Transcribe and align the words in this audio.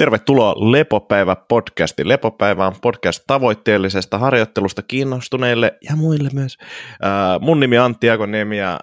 Tervetuloa 0.00 0.54
Lepopäivä 0.72 1.36
podcastiin. 1.48 2.08
Lepopäivä 2.08 2.66
on 2.66 2.72
podcast 2.82 3.24
tavoitteellisesta 3.26 4.18
harjoittelusta 4.18 4.82
kiinnostuneille 4.82 5.78
ja 5.90 5.96
muille 5.96 6.28
myös. 6.34 6.58
Äh, 7.04 7.40
mun 7.40 7.60
nimi 7.60 7.78
on 7.78 7.84
Antti 7.84 8.10
Akoniemi 8.10 8.58
ja 8.58 8.80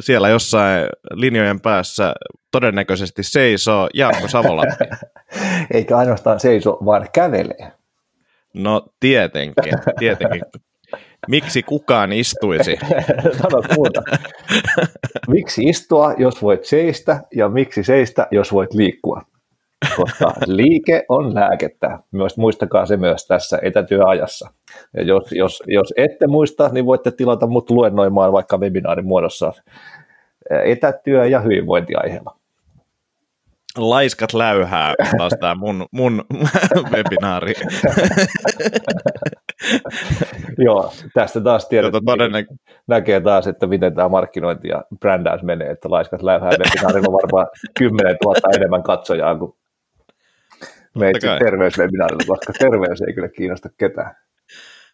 siellä 0.00 0.28
jossain 0.28 0.86
linjojen 1.12 1.60
päässä 1.60 2.14
todennäköisesti 2.52 3.22
seisoo 3.22 3.88
Jaakko 3.94 4.28
Savolahti. 4.28 4.84
Eikä 5.74 5.96
ainoastaan 5.96 6.40
seiso, 6.40 6.78
vaan 6.84 7.08
kävelee. 7.12 7.72
No 8.54 8.86
tietenkin, 9.00 9.72
tietenkin. 9.98 10.42
Miksi 11.28 11.62
kukaan 11.62 12.12
istuisi? 12.12 12.78
Sano 13.42 13.62
muuta. 13.76 14.02
Miksi 15.28 15.64
istua, 15.64 16.14
jos 16.18 16.42
voit 16.42 16.64
seistä, 16.64 17.20
ja 17.34 17.48
miksi 17.48 17.82
seistä, 17.82 18.26
jos 18.30 18.52
voit 18.52 18.74
liikkua? 18.74 19.22
Koska 19.96 20.32
liike 20.46 21.04
on 21.08 21.34
lääkettä. 21.34 21.98
Myös 22.12 22.36
muistakaa 22.36 22.86
se 22.86 22.96
myös 22.96 23.26
tässä 23.26 23.58
etätyöajassa. 23.62 24.50
Ja 24.94 25.02
jos, 25.02 25.32
jos, 25.32 25.62
jos 25.66 25.94
ette 25.96 26.26
muista, 26.26 26.68
niin 26.68 26.86
voitte 26.86 27.10
tilata 27.10 27.46
mut 27.46 27.70
luennoimaan 27.70 28.32
vaikka 28.32 28.58
webinaarin 28.58 29.06
muodossa 29.06 29.52
etätyö- 30.50 31.26
ja 31.26 31.40
hyvinvointiaiheella. 31.40 32.36
Laiskat 33.76 34.34
läyhää 34.34 34.94
taas 35.18 35.32
tämä 35.40 35.54
mun, 35.54 35.86
mun 35.90 36.24
webinaari. 36.92 37.54
Joo, 40.58 40.92
tästä 41.14 41.40
taas 41.40 41.68
tiedät, 41.68 41.92
todennäkö... 42.06 42.54
näkee 42.86 43.20
taas, 43.20 43.46
että 43.46 43.66
miten 43.66 43.94
tämä 43.94 44.08
markkinointi 44.08 44.68
ja 44.68 44.84
brändäys 45.00 45.42
menee, 45.42 45.70
että 45.70 45.90
laiskat 45.90 46.22
läyhää 46.22 46.50
webinaarilla 46.50 47.08
on 47.08 47.14
varmaan 47.22 47.46
10 47.78 48.16
000 48.24 48.40
enemmän 48.56 48.82
katsojaa 48.82 49.34
kuin 49.34 49.54
meitsi 50.98 51.26
terveyswebinaarilla, 51.44 52.24
koska 52.26 52.52
terveys 52.58 53.02
ei 53.02 53.14
kyllä 53.14 53.28
kiinnosta 53.28 53.68
ketään. 53.76 54.16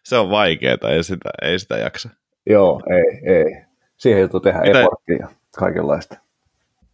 Se 0.03 0.17
on 0.17 0.29
vaikeaa, 0.29 0.77
ei 0.89 1.03
sitä, 1.03 1.29
ei 1.41 1.59
sitä 1.59 1.77
jaksa. 1.77 2.09
Joo, 2.45 2.81
ei, 2.89 3.33
ei. 3.35 3.65
Siihen 3.97 4.19
joutuu 4.19 4.39
tehdä 4.39 4.59
Mitä... 4.59 4.79
eforttia 4.79 5.17
ja 5.19 5.27
kaikenlaista. 5.59 6.17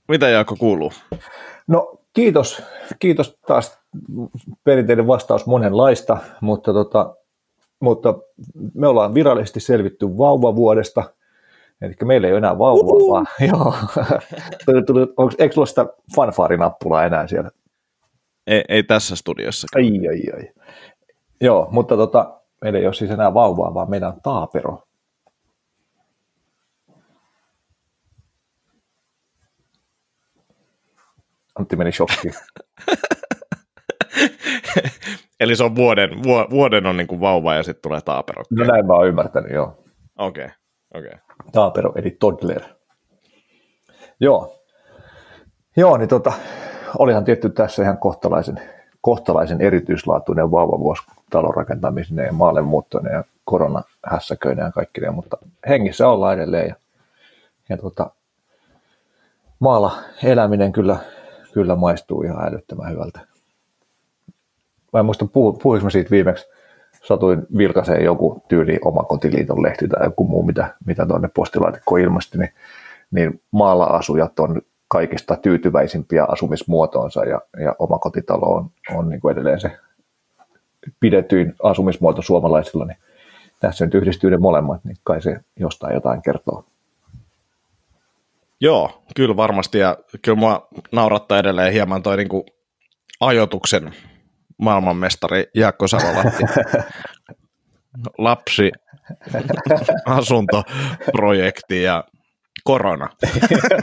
Mitä 0.08 0.30
Jaakko 0.30 0.56
kuuluu? 0.56 0.92
No 1.68 2.00
kiitos, 2.14 2.64
kiitos 3.00 3.40
taas 3.48 3.80
perinteinen 4.64 5.08
vastaus 5.08 5.46
monenlaista, 5.46 6.18
mutta, 6.42 6.74
tota, 6.74 7.16
mutta 7.80 8.16
me 8.74 8.88
ollaan 8.88 9.14
virallisesti 9.14 9.60
selvitty 9.60 10.18
vauvavuodesta, 10.18 11.04
eli 11.82 11.94
meillä 12.04 12.28
ei 12.28 12.34
ole 12.34 12.38
enää 12.38 12.58
vauvaa, 12.58 12.96
Uhu. 12.96 13.12
vaan 13.12 13.26
joo. 13.52 13.74
tuli, 14.66 14.84
tuli, 14.84 15.02
onko, 15.02 15.34
eikö 15.38 15.54
sulla 15.54 15.66
sitä 15.66 15.86
fanfaarinappulaa 16.16 17.06
enää 17.06 17.28
siellä 17.28 17.50
ei, 18.50 18.64
ei 18.70 18.84
tässä 18.84 19.16
studiossa. 19.16 19.68
Ai, 19.76 20.08
ai, 20.08 20.22
ai. 20.36 20.50
Joo, 21.42 21.68
mutta 21.72 21.98
tota, 21.98 22.42
meillä 22.62 22.80
ei 22.80 22.86
ole 22.86 22.94
siis 22.94 23.12
enää 23.12 23.34
vauvaa, 23.34 23.74
vaan 23.74 23.90
meidän 23.90 24.14
on 24.14 24.22
taapero. 24.22 24.84
Antti 31.60 31.76
meni 31.76 31.92
shokkiin. 31.92 32.34
Eli 35.40 35.56
se 35.56 35.64
on 35.64 35.76
vuoden, 35.76 36.10
vuoden 36.50 36.86
on 36.86 36.98
niin 36.98 37.08
kuin 37.08 37.22
vauva 37.22 37.56
ja 37.56 37.64
sitten 37.64 37.82
tulee 37.82 38.02
taapero. 38.02 38.44
No 38.52 38.66
näin 38.66 38.86
mä 38.86 38.94
oon 38.94 39.08
ymmärtänyt, 39.08 39.52
joo. 39.52 39.84
Okei, 40.18 40.46
okay, 40.46 40.56
okei. 40.94 41.12
Okay. 41.12 41.52
Taapero 41.52 41.94
eli 41.96 42.12
toddler. 42.20 42.62
Joo. 44.20 44.56
Joo, 45.78 45.98
niin 45.98 46.10
tota, 46.10 46.34
olihan 46.98 47.24
tietty 47.24 47.50
tässä 47.50 47.84
ihan 47.84 47.98
kohtalaisen, 47.98 48.62
kohtalaisen 49.02 49.62
erityislaatuinen 49.62 50.52
vauvavuosi 50.52 51.04
talon 51.30 51.56
rakentamisen 51.56 52.18
ja 52.18 52.34
maalle 52.34 52.62
muuttoinen 52.62 53.14
ja 53.14 53.24
koronahässäköinen 53.46 54.66
ja 54.66 54.72
kaikki, 54.72 55.02
mutta 55.12 55.38
hengissä 55.68 56.08
ollaan 56.08 56.34
edelleen 56.34 56.68
ja, 56.68 56.76
ja 57.70 57.78
tota, 57.78 58.12
maalla 59.60 59.98
eläminen 60.24 60.72
kyllä, 60.72 60.98
kyllä 61.54 61.76
maistuu 61.76 62.22
ihan 62.22 62.48
älyttömän 62.48 62.92
hyvältä. 62.92 63.20
Mä 64.94 65.00
en 65.00 65.06
muista, 65.06 65.26
puhu, 65.26 65.54
puhuinko 65.54 65.84
mä 65.84 65.90
siitä 65.90 66.12
viimeksi, 66.12 66.48
satuin 67.04 67.48
vilkaseen 67.58 68.04
joku 68.04 68.44
tyyli 68.48 68.80
omakotiliiton 68.86 69.64
lehti 69.64 69.88
tai 69.88 70.06
joku 70.06 70.28
muu, 70.28 70.44
mitä, 70.44 70.76
mitä 70.86 71.06
tuonne 71.06 71.30
postilaatikkoon 71.34 72.02
ilmasti, 72.02 72.38
niin, 72.38 72.54
niin 73.12 73.42
maalla 73.52 73.86
asujat 73.86 74.40
on 74.40 74.62
kaikista 74.90 75.36
tyytyväisimpiä 75.36 76.26
asumismuotoonsa 76.26 77.26
ja, 77.26 77.42
ja 77.64 77.76
omakotitalo 77.80 78.46
on, 78.46 78.72
on 78.96 79.10
niin 79.10 79.22
kuin 79.22 79.32
edelleen 79.32 79.62
se 79.62 79.72
pidetyin 81.00 81.56
asumismuoto 81.64 82.22
suomalaisilla, 82.22 82.86
niin 82.86 82.98
tässä 83.60 83.86
nyt 83.86 83.94
yhdistyy 83.94 84.30
ne 84.30 84.38
molemmat, 84.38 84.86
niin 84.86 84.98
kai 85.04 85.22
se 85.22 85.40
jostain 85.60 85.94
jotain 85.94 86.22
kertoo. 86.22 86.66
Joo, 88.62 89.04
kyllä 89.16 89.36
varmasti 89.36 89.78
ja 89.78 89.98
kyllä 90.22 90.40
mua 90.40 90.68
naurattaa 90.92 91.40
edelleen 91.40 91.74
hieman 91.74 92.04
toi 92.04 92.18
niin 92.18 92.30
kuin 92.30 92.44
ajoituksen 93.20 93.94
maailmanmestari 94.58 95.46
Jaakko 95.56 95.88
Savolahti. 95.88 96.44
Lapsi 98.18 98.72
asuntoprojekti 100.06 101.84
ja 101.84 102.04
korona. 102.70 103.10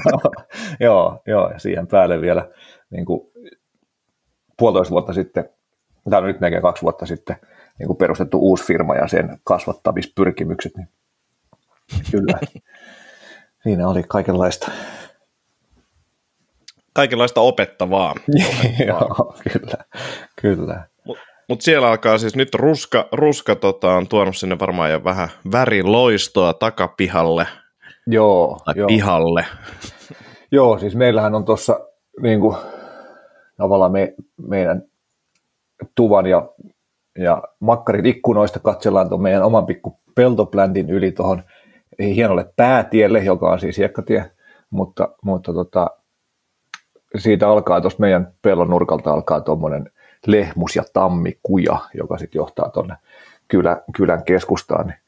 joo, 0.86 1.22
joo, 1.26 1.50
ja 1.50 1.58
siihen 1.58 1.86
päälle 1.86 2.20
vielä 2.20 2.48
niin 2.90 3.06
kuin 3.06 3.20
puolitoista 4.58 4.92
vuotta 4.92 5.12
sitten, 5.12 5.48
tai 6.10 6.22
nyt 6.22 6.40
melkein 6.40 6.62
kaksi 6.62 6.82
vuotta 6.82 7.06
sitten, 7.06 7.36
niin 7.78 7.86
kuin 7.86 7.96
perustettu 7.96 8.38
uusi 8.38 8.64
firma 8.64 8.94
ja 8.94 9.08
sen 9.08 9.38
kasvattamispyrkimykset, 9.44 10.72
niin 10.76 10.88
kyllä, 12.10 12.38
siinä 13.62 13.88
oli 13.88 14.02
kaikenlaista. 14.02 14.70
Kaikenlaista 16.92 17.40
opettavaa. 17.40 18.14
joo, 18.88 19.36
kyllä, 19.52 19.84
kyllä. 20.42 20.86
Mutta 21.04 21.22
mut 21.48 21.60
siellä 21.60 21.88
alkaa 21.88 22.18
siis 22.18 22.36
nyt 22.36 22.54
ruska, 22.54 23.08
ruska 23.12 23.54
tota, 23.54 23.94
on 23.94 24.08
tuonut 24.08 24.36
sinne 24.36 24.58
varmaan 24.58 24.90
jo 24.90 25.04
vähän 25.04 25.28
väriloistoa 25.52 26.54
takapihalle– 26.54 27.46
Joo. 28.06 28.58
Tai 28.64 28.74
joo. 28.76 28.86
pihalle. 28.86 29.46
Joo, 30.52 30.78
siis 30.78 30.94
meillähän 30.94 31.34
on 31.34 31.44
tuossa 31.44 31.80
niin 32.22 32.40
kuin, 32.40 32.56
tavallaan 33.56 33.92
me, 33.92 34.14
meidän 34.48 34.82
tuvan 35.94 36.26
ja, 36.26 36.48
ja 37.18 37.42
makkarit 37.60 38.06
ikkunoista 38.06 38.58
katsellaan 38.58 39.08
tuon 39.08 39.22
meidän 39.22 39.42
oman 39.42 39.66
pikku 39.66 40.00
peltopläntin 40.14 40.90
yli 40.90 41.12
tuohon 41.12 41.42
hienolle 41.98 42.52
päätielle, 42.56 43.18
joka 43.18 43.50
on 43.50 43.60
siis 43.60 43.78
hiekkatie, 43.78 44.30
mutta, 44.70 45.08
mutta 45.22 45.52
tota, 45.52 45.90
siitä 47.16 47.48
alkaa 47.48 47.80
tuossa 47.80 48.00
meidän 48.00 48.32
pellon 48.42 48.70
nurkalta 48.70 49.12
alkaa 49.12 49.40
tuommoinen 49.40 49.90
lehmus 50.26 50.76
ja 50.76 50.82
tammikuja, 50.92 51.78
joka 51.94 52.18
sitten 52.18 52.38
johtaa 52.38 52.70
tuonne 52.70 52.96
kylän, 53.48 53.82
kylän 53.96 54.24
keskustaan. 54.24 54.86
Niin 54.86 54.98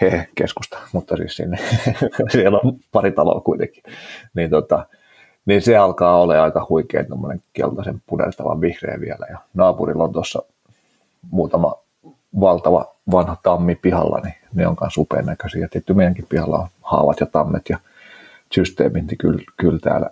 he 0.00 0.28
keskusta, 0.34 0.78
mutta 0.92 1.16
siis 1.16 1.36
sinne, 1.36 1.58
siellä 2.32 2.60
on 2.64 2.76
pari 2.92 3.12
taloa 3.12 3.40
kuitenkin, 3.40 3.82
niin, 4.34 4.50
tota, 4.50 4.86
niin 5.46 5.62
se 5.62 5.76
alkaa 5.76 6.20
olla 6.20 6.42
aika 6.42 6.66
huikea 6.68 7.04
tuommoinen 7.04 7.42
keltaisen 7.52 8.02
punertavan 8.06 8.60
vihreä 8.60 9.00
vielä, 9.00 9.26
ja 9.30 9.38
naapurilla 9.54 10.04
on 10.04 10.12
tuossa 10.12 10.42
muutama 11.30 11.74
valtava 12.40 12.94
vanha 13.10 13.36
tammi 13.42 13.74
pihalla, 13.74 14.20
niin 14.24 14.34
ne 14.54 14.66
on 14.66 14.76
myös 14.80 14.98
upean 14.98 15.26
näköisiä. 15.26 15.68
Tietysti 15.68 15.94
meidänkin 15.94 16.26
pihalla 16.28 16.58
on 16.58 16.68
haavat 16.82 17.20
ja 17.20 17.26
tammet 17.26 17.68
ja 17.68 17.78
systeemit, 18.54 19.06
niin 19.06 19.18
kyllä, 19.18 19.42
kyllä 19.56 19.78
täällä, 19.78 20.10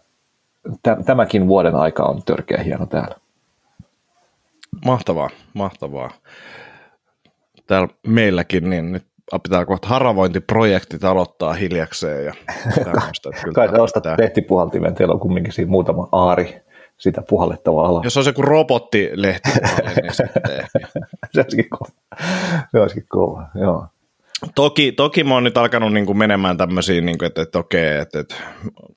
tämäkin 1.04 1.48
vuoden 1.48 1.76
aika 1.76 2.02
on 2.02 2.22
törkeä 2.22 2.62
hieno 2.62 2.86
täällä. 2.86 3.16
Mahtavaa, 4.84 5.30
mahtavaa. 5.54 6.10
Täällä 7.66 7.88
meilläkin, 8.06 8.70
niin 8.70 8.92
nyt 8.92 9.07
pitää 9.42 9.64
kohta 9.64 9.88
haravointiprojektit 9.88 11.04
aloittaa 11.04 11.52
hiljakseen. 11.52 12.24
Ja 12.24 12.34
Kai 13.54 13.68
sä 13.68 13.82
ostat 13.82 14.04
lehtipuhaltimen, 14.18 14.94
teillä 14.94 15.14
on 15.14 15.20
kumminkin 15.20 15.52
siinä 15.52 15.70
muutama 15.70 16.08
aari 16.12 16.62
sitä 16.98 17.22
puhallettavaa 17.28 17.88
alaa. 17.88 18.00
Jos 18.04 18.16
on 18.16 18.24
se 18.24 18.32
kuin 18.32 18.48
robottilehti, 18.48 19.50
niin 20.02 20.14
sitten 20.18 20.42
se 21.32 21.40
olisikin 21.40 21.70
kova. 21.70 21.90
Se 22.70 22.80
olisikin 22.80 23.06
kova, 23.08 23.46
joo. 23.54 23.86
Toki, 24.54 24.92
toki 24.92 25.24
mä 25.24 25.34
oon 25.34 25.44
nyt 25.44 25.58
alkanut 25.58 25.92
niin 25.92 26.06
kuin 26.06 26.18
menemään 26.18 26.56
tämmöisiin, 26.56 27.06
niin 27.06 27.18
kuin, 27.18 27.26
että, 27.26 27.42
että 27.42 27.58
okei, 27.58 27.96
että, 27.96 28.20
että 28.20 28.34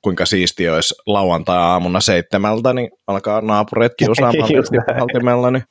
kuinka 0.02 0.26
siisti 0.26 0.68
olisi 0.68 0.94
lauantai-aamuna 1.06 2.00
seitsemältä, 2.00 2.72
niin 2.72 2.90
alkaa 3.06 3.40
naapureet 3.40 3.92
kiusaamaan 3.96 4.48
niin 5.52 5.64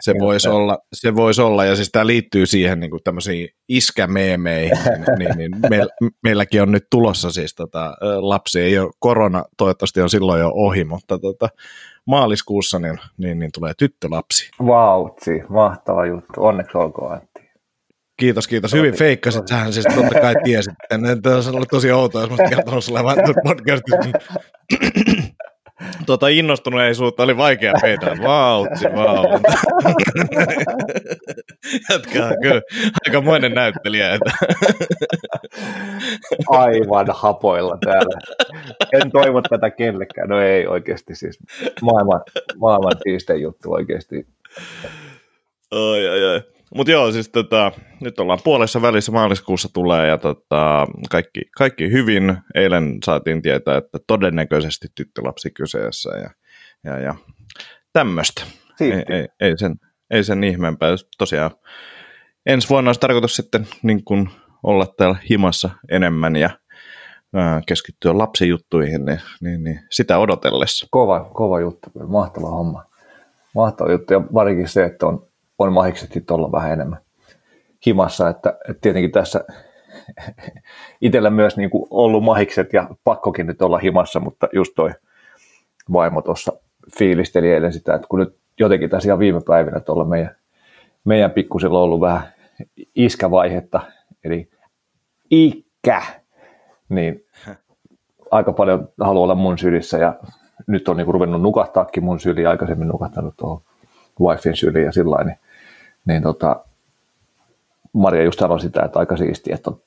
se 0.00 0.14
voisi 0.20 0.48
olla, 0.48 0.78
se 0.92 1.16
voisi 1.16 1.42
olla, 1.42 1.64
ja 1.64 1.76
siis 1.76 1.90
tämä 1.92 2.06
liittyy 2.06 2.46
siihen 2.46 2.80
niin 2.80 2.90
tämmöisiin 3.04 3.48
iskämeemeihin, 3.68 4.76
niin, 5.18 5.36
niin 5.36 5.50
meil, 5.70 5.88
meilläkin 6.22 6.62
on 6.62 6.72
nyt 6.72 6.86
tulossa 6.90 7.30
siis 7.30 7.54
tota, 7.54 7.94
lapsi, 8.20 8.60
ei 8.60 8.78
ole 8.78 8.90
korona, 8.98 9.44
toivottavasti 9.56 10.00
on 10.00 10.10
silloin 10.10 10.40
jo 10.40 10.50
ohi, 10.54 10.84
mutta 10.84 11.18
tota, 11.18 11.48
maaliskuussa 12.06 12.78
niin, 12.78 12.98
niin, 13.18 13.38
niin 13.38 13.50
tulee 13.54 13.72
tyttölapsi. 13.78 14.50
Vautsi, 14.66 15.42
mahtava 15.48 16.06
juttu. 16.06 16.44
Onneksi 16.44 16.78
olkoon 16.78 17.12
Antti. 17.12 17.48
Kiitos, 18.18 18.48
kiitos. 18.48 18.72
Hyvin 18.72 18.94
feikkasit. 18.94 19.48
Sähän 19.48 19.72
siis 19.72 19.86
totta 19.94 20.20
kai 20.20 20.34
tiesit. 20.44 20.74
Tämä 20.88 21.36
on 21.54 21.64
tosi 21.70 21.92
outoa, 21.92 22.22
jos 22.22 22.30
mä 22.30 22.36
kertonut 22.48 22.84
sulle 22.84 23.04
vain 23.04 23.18
podcastissa 23.44 24.10
tuota 26.06 26.28
innostuneisuutta 26.28 27.22
oli 27.22 27.36
vaikea 27.36 27.72
peitää. 27.82 28.16
Vautsi, 28.22 28.84
vau. 28.84 29.24
On 31.94 32.02
kyllä 32.42 32.62
aikamoinen 33.06 33.52
näyttelijä. 33.52 34.14
Että. 34.14 34.32
Aivan 36.48 37.06
hapoilla 37.10 37.78
täällä. 37.84 38.18
En 38.92 39.10
toivo 39.10 39.42
tätä 39.42 39.70
kellekään. 39.70 40.28
No 40.28 40.40
ei 40.40 40.66
oikeasti 40.66 41.14
siis. 41.14 41.38
Maailman, 41.82 42.20
maailman 42.56 42.92
tiisten 43.04 43.40
juttu 43.40 43.72
oikeasti. 43.72 44.26
Oi, 45.70 46.08
oi, 46.08 46.24
oi. 46.24 46.42
Mutta 46.74 46.90
joo, 46.90 47.12
siis 47.12 47.28
tota, 47.28 47.72
nyt 48.00 48.20
ollaan 48.20 48.38
puolessa 48.44 48.82
välissä 48.82 49.12
maaliskuussa 49.12 49.68
tulee 49.72 50.08
ja 50.08 50.18
tota, 50.18 50.86
kaikki, 51.10 51.40
kaikki 51.56 51.92
hyvin. 51.92 52.36
Eilen 52.54 52.98
saatiin 53.04 53.42
tietää, 53.42 53.76
että 53.76 53.98
todennäköisesti 54.06 54.88
tyttölapsi 54.94 55.50
kyseessä 55.50 56.10
ja, 56.10 56.30
ja, 56.84 56.98
ja 56.98 57.14
tämmöistä. 57.92 58.42
Ei, 58.80 58.92
ei, 58.92 59.28
ei, 59.40 59.58
sen, 59.58 59.74
ei 60.10 60.24
sen 60.24 60.44
ihmeempää. 60.44 60.90
Tosiaan 61.18 61.50
ensi 62.46 62.68
vuonna 62.68 62.88
olisi 62.88 63.00
tarkoitus 63.00 63.36
sitten 63.36 63.66
niin 63.82 64.04
kun 64.04 64.28
olla 64.62 64.86
täällä 64.86 65.16
himassa 65.30 65.70
enemmän 65.90 66.36
ja 66.36 66.50
ää, 67.34 67.62
keskittyä 67.66 68.18
lapsijuttuihin, 68.18 69.04
niin, 69.04 69.20
niin, 69.40 69.64
niin 69.64 69.80
sitä 69.90 70.18
odotellessa. 70.18 70.86
Kova, 70.90 71.30
kova 71.34 71.60
juttu, 71.60 71.90
mahtava 72.06 72.50
homma. 72.50 72.84
Mahtava 73.54 73.92
juttu 73.92 74.12
ja 74.12 74.20
varsinkin 74.34 74.68
se, 74.68 74.84
että 74.84 75.06
on 75.06 75.27
on 75.58 75.72
mahikset 75.72 76.12
sitten 76.12 76.34
olla 76.34 76.52
vähän 76.52 76.72
enemmän 76.72 76.98
himassa, 77.86 78.28
että, 78.28 78.58
että 78.68 78.80
tietenkin 78.80 79.12
tässä 79.12 79.44
itsellä 81.00 81.30
myös 81.30 81.56
niin 81.56 81.70
kuin 81.70 81.86
ollut 81.90 82.24
mahikset 82.24 82.72
ja 82.72 82.90
pakkokin 83.04 83.46
nyt 83.46 83.62
olla 83.62 83.78
himassa, 83.78 84.20
mutta 84.20 84.48
just 84.52 84.72
toi 84.76 84.90
vaimo 85.92 86.22
tuossa 86.22 86.52
fiilisteli 86.98 87.52
eilen 87.52 87.72
sitä, 87.72 87.94
että 87.94 88.06
kun 88.08 88.18
nyt 88.18 88.36
jotenkin 88.60 88.90
tässä 88.90 89.08
ihan 89.08 89.18
viime 89.18 89.40
päivinä 89.46 89.80
tuolla 89.80 90.04
meidän, 90.04 90.36
meidän 91.04 91.30
pikkusilla 91.30 91.78
on 91.78 91.84
ollut 91.84 92.00
vähän 92.00 92.22
iskävaihetta, 92.94 93.80
eli 94.24 94.50
ikä, 95.30 96.02
niin 96.88 97.24
aika 98.30 98.52
paljon 98.52 98.88
haluaa 99.00 99.24
olla 99.24 99.34
mun 99.34 99.58
sylissä 99.58 99.98
ja 99.98 100.14
nyt 100.66 100.88
on 100.88 100.96
niin 100.96 101.04
kuin 101.04 101.14
ruvennut 101.14 101.42
nukahtaakin 101.42 102.04
mun 102.04 102.20
syliin, 102.20 102.48
aikaisemmin 102.48 102.88
nukahtanut 102.88 103.34
tuohon 103.36 103.60
wifin 104.20 104.56
syliin 104.56 104.84
ja 104.84 104.92
sillä 104.92 105.24
niin 105.24 105.38
niin 106.08 106.22
tota, 106.22 106.64
Maria 107.92 108.24
just 108.24 108.38
sanoi 108.38 108.60
sitä, 108.60 108.82
että 108.82 108.98
aika 108.98 109.16
siistiä, 109.16 109.54
että 109.54 109.70
on, 109.70 109.80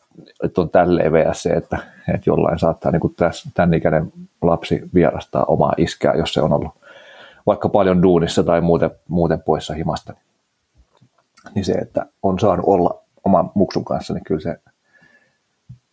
että 0.44 0.62
on 0.62 0.70
tälleen 0.70 1.14
VSC, 1.14 1.46
että, 1.46 1.78
että 2.14 2.30
jollain 2.30 2.60
saattaa 2.60 2.92
niin 2.92 3.16
tässä, 3.16 3.50
tämän 3.54 3.74
ikäinen 3.74 4.14
lapsi 4.42 4.82
vierastaa 4.94 5.46
omaa 5.46 5.74
iskää, 5.78 6.14
jos 6.14 6.34
se 6.34 6.42
on 6.42 6.54
ollut 6.54 6.72
vaikka 7.46 7.70
paljon 7.70 8.04
duunissa 8.04 8.44
tai 8.44 8.62
muuten, 8.62 8.92
muuten 9.08 9.42
poissa 9.42 9.74
himasta. 9.74 10.14
Niin 11.56 11.66
se, 11.66 11.74
että 11.74 12.06
on 12.24 12.40
saanut 12.40 12.66
olla 12.68 13.02
oman 13.24 13.52
muksun 13.54 13.86
kanssa, 13.86 14.14
niin 14.14 14.24
kyllä 14.24 14.42
se, 14.42 14.60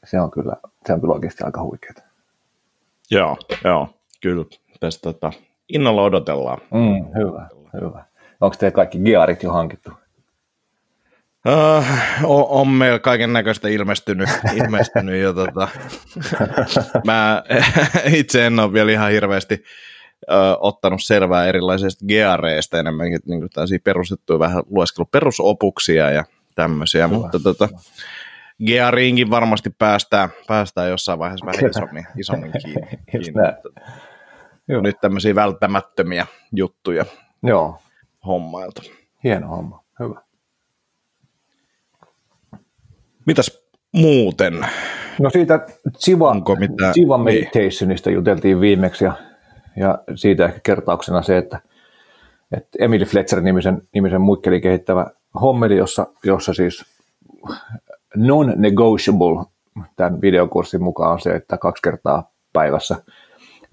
se, 0.04 0.20
on, 0.20 0.30
kyllä, 0.30 0.56
se 0.86 0.92
on 0.92 1.00
kyllä 1.00 1.14
oikeasti 1.14 1.44
aika 1.44 1.62
huikeaa. 1.62 2.08
Joo, 3.10 3.36
joo, 3.64 3.88
kyllä. 4.20 4.44
Tästä 4.80 5.02
tota, 5.02 5.32
innolla 5.68 6.02
odotellaan. 6.02 6.58
Mm, 6.70 7.14
hyvä, 7.18 7.48
hyvä. 7.80 8.04
Onko 8.40 8.56
teillä 8.58 8.74
kaikki 8.74 8.98
gearit 8.98 9.42
jo 9.42 9.52
hankittu? 9.52 9.90
Uh, 11.48 11.84
on, 12.24 12.46
on 12.48 12.68
meillä 12.68 12.98
kaiken 12.98 13.32
näköistä 13.32 13.68
ilmestynyt, 13.68 14.28
ilmestynyt 14.64 15.22
jo 15.22 15.32
tota. 15.32 15.68
Mä 17.04 17.42
itse 18.12 18.46
en 18.46 18.60
ole 18.60 18.72
vielä 18.72 18.92
ihan 18.92 19.10
hirveästi 19.10 19.54
uh, 20.30 20.36
ottanut 20.60 21.00
selvää 21.02 21.46
erilaisista 21.46 22.04
geareista 22.08 22.78
enemmänkin, 22.78 23.20
niin 23.26 23.40
kuin 23.40 23.80
perustettuja 23.84 24.38
vähän 24.38 24.62
lueskellut 24.70 25.10
perusopuksia 25.10 26.10
ja 26.10 26.24
tämmöisiä, 26.54 27.06
Hyvä. 27.06 27.18
mutta 27.18 27.38
tota, 27.40 27.68
Geariinkin 28.66 29.30
varmasti 29.30 29.70
päästään, 29.70 30.28
päästään 30.46 30.90
jossain 30.90 31.18
vaiheessa 31.18 31.46
vähän 31.46 31.70
isommin, 31.70 32.06
isommin 32.18 32.52
kiinni. 32.62 32.98
kiinni. 33.10 33.32
Joo. 34.68 34.82
Nyt 34.82 34.96
tämmöisiä 35.00 35.34
välttämättömiä 35.34 36.26
juttuja 36.52 37.04
Joo. 37.42 37.78
hommailta. 38.26 38.82
Hieno 39.24 39.48
homma, 39.48 39.84
hyvä. 40.00 40.20
Mitäs 43.28 43.60
muuten? 43.92 44.66
No 45.20 45.30
siitä 45.30 45.66
Chiva? 45.98 46.36
Chiva 46.92 47.16
niin. 47.16 47.24
Meditationista 47.24 48.10
niin. 48.10 48.14
juteltiin 48.14 48.60
viimeksi 48.60 49.04
ja, 49.04 49.12
ja 49.76 49.98
siitä 50.14 50.44
ehkä 50.44 50.60
kertauksena 50.62 51.22
se, 51.22 51.38
että, 51.38 51.60
että 52.52 52.78
Emily 52.78 53.04
Fletcher 53.04 53.40
nimisen, 53.40 53.82
nimisen 53.94 54.20
muikkeli 54.20 54.60
kehittävä 54.60 55.06
hommeli, 55.40 55.76
jossa, 55.76 56.06
jossa 56.24 56.54
siis 56.54 56.84
non-negotiable 58.16 59.44
tämän 59.96 60.20
videokurssin 60.20 60.82
mukaan 60.82 61.12
on 61.12 61.20
se, 61.20 61.30
että 61.30 61.58
kaksi 61.58 61.82
kertaa 61.82 62.30
päivässä 62.52 62.96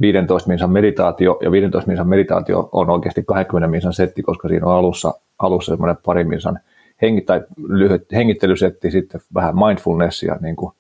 15 0.02 0.50
minsan 0.50 0.72
meditaatio, 0.72 1.40
ja 1.42 1.52
15 1.52 1.88
minsan 1.88 2.10
meditaatio 2.10 2.70
on 2.72 2.90
oikeasti 2.90 3.24
20 3.24 3.68
minsan 3.68 3.94
setti, 3.94 4.24
koska 4.24 4.48
siinä 4.48 4.66
on 4.66 4.76
alussa, 4.76 5.14
alussa 5.40 5.72
semmoinen 5.72 5.98
pari 6.06 6.24
minsan– 6.24 6.60
hengi, 7.02 7.22
tai 7.22 7.42
lyhyt 7.68 8.12
hengittelysetti, 8.12 8.92
sitten 8.92 9.22
vähän 9.34 9.56
mindfulnessia 9.56 10.38
niin 10.42 10.56
kuin 10.56 10.74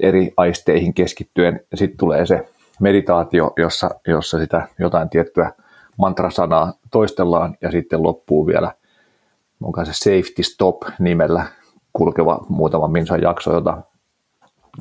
eri 0.00 0.32
aisteihin 0.36 0.94
keskittyen. 0.94 1.60
Sitten 1.74 1.98
tulee 1.98 2.26
se 2.26 2.48
meditaatio, 2.80 3.52
jossa, 3.56 3.90
jossa 4.06 4.38
sitä 4.38 4.68
jotain 4.78 5.08
tiettyä 5.08 5.52
mantrasanaa 5.98 6.72
toistellaan 6.90 7.56
ja 7.60 7.70
sitten 7.70 8.02
loppuu 8.02 8.46
vielä 8.46 8.72
onko 9.64 9.84
se 9.84 9.92
Safety 9.92 10.42
Stop 10.42 10.82
nimellä 10.98 11.46
kulkeva 11.92 12.46
muutama 12.48 12.88
minsan 12.88 13.22
jakso, 13.22 13.54
jota, 13.54 13.82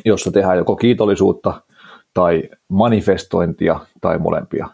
jossa 0.05 0.31
tehdään 0.31 0.57
joko 0.57 0.75
kiitollisuutta 0.75 1.61
tai 2.13 2.43
manifestointia 2.67 3.79
tai 4.01 4.17
molempia. 4.17 4.67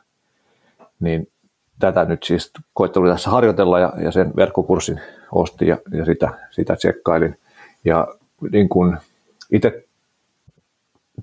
Niin 1.00 1.32
tätä 1.80 2.06
nyt 2.06 2.24
siis 2.24 2.52
koittelin 2.74 3.12
tässä 3.12 3.30
harjoitella 3.30 3.80
ja, 3.80 3.94
ja 4.04 4.12
sen 4.12 4.34
verkkokurssin 4.36 5.00
ostin 5.32 5.68
ja, 5.68 5.78
ja 5.92 6.06
sitä, 6.06 6.30
sitä 6.52 6.76
tsekkailin. 6.76 7.40
Ja 7.86 8.08
niin 8.52 8.70
kuin 8.70 8.98
itse 9.52 9.84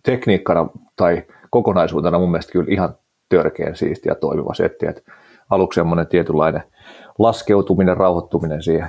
tekniikkana 0.02 0.68
tai 0.96 1.22
kokonaisuutena 1.50 2.18
mun 2.18 2.30
mielestä 2.30 2.52
kyllä 2.52 2.66
ihan 2.72 2.94
törkeän 3.28 3.76
siisti 3.76 4.08
ja 4.08 4.14
toimiva 4.14 4.54
setti. 4.54 4.86
Että 4.86 5.02
aluksi 5.50 5.78
semmoinen 5.80 6.06
tietynlainen 6.06 6.62
laskeutuminen, 7.18 7.96
rauhoittuminen 7.96 8.62
siihen, 8.62 8.88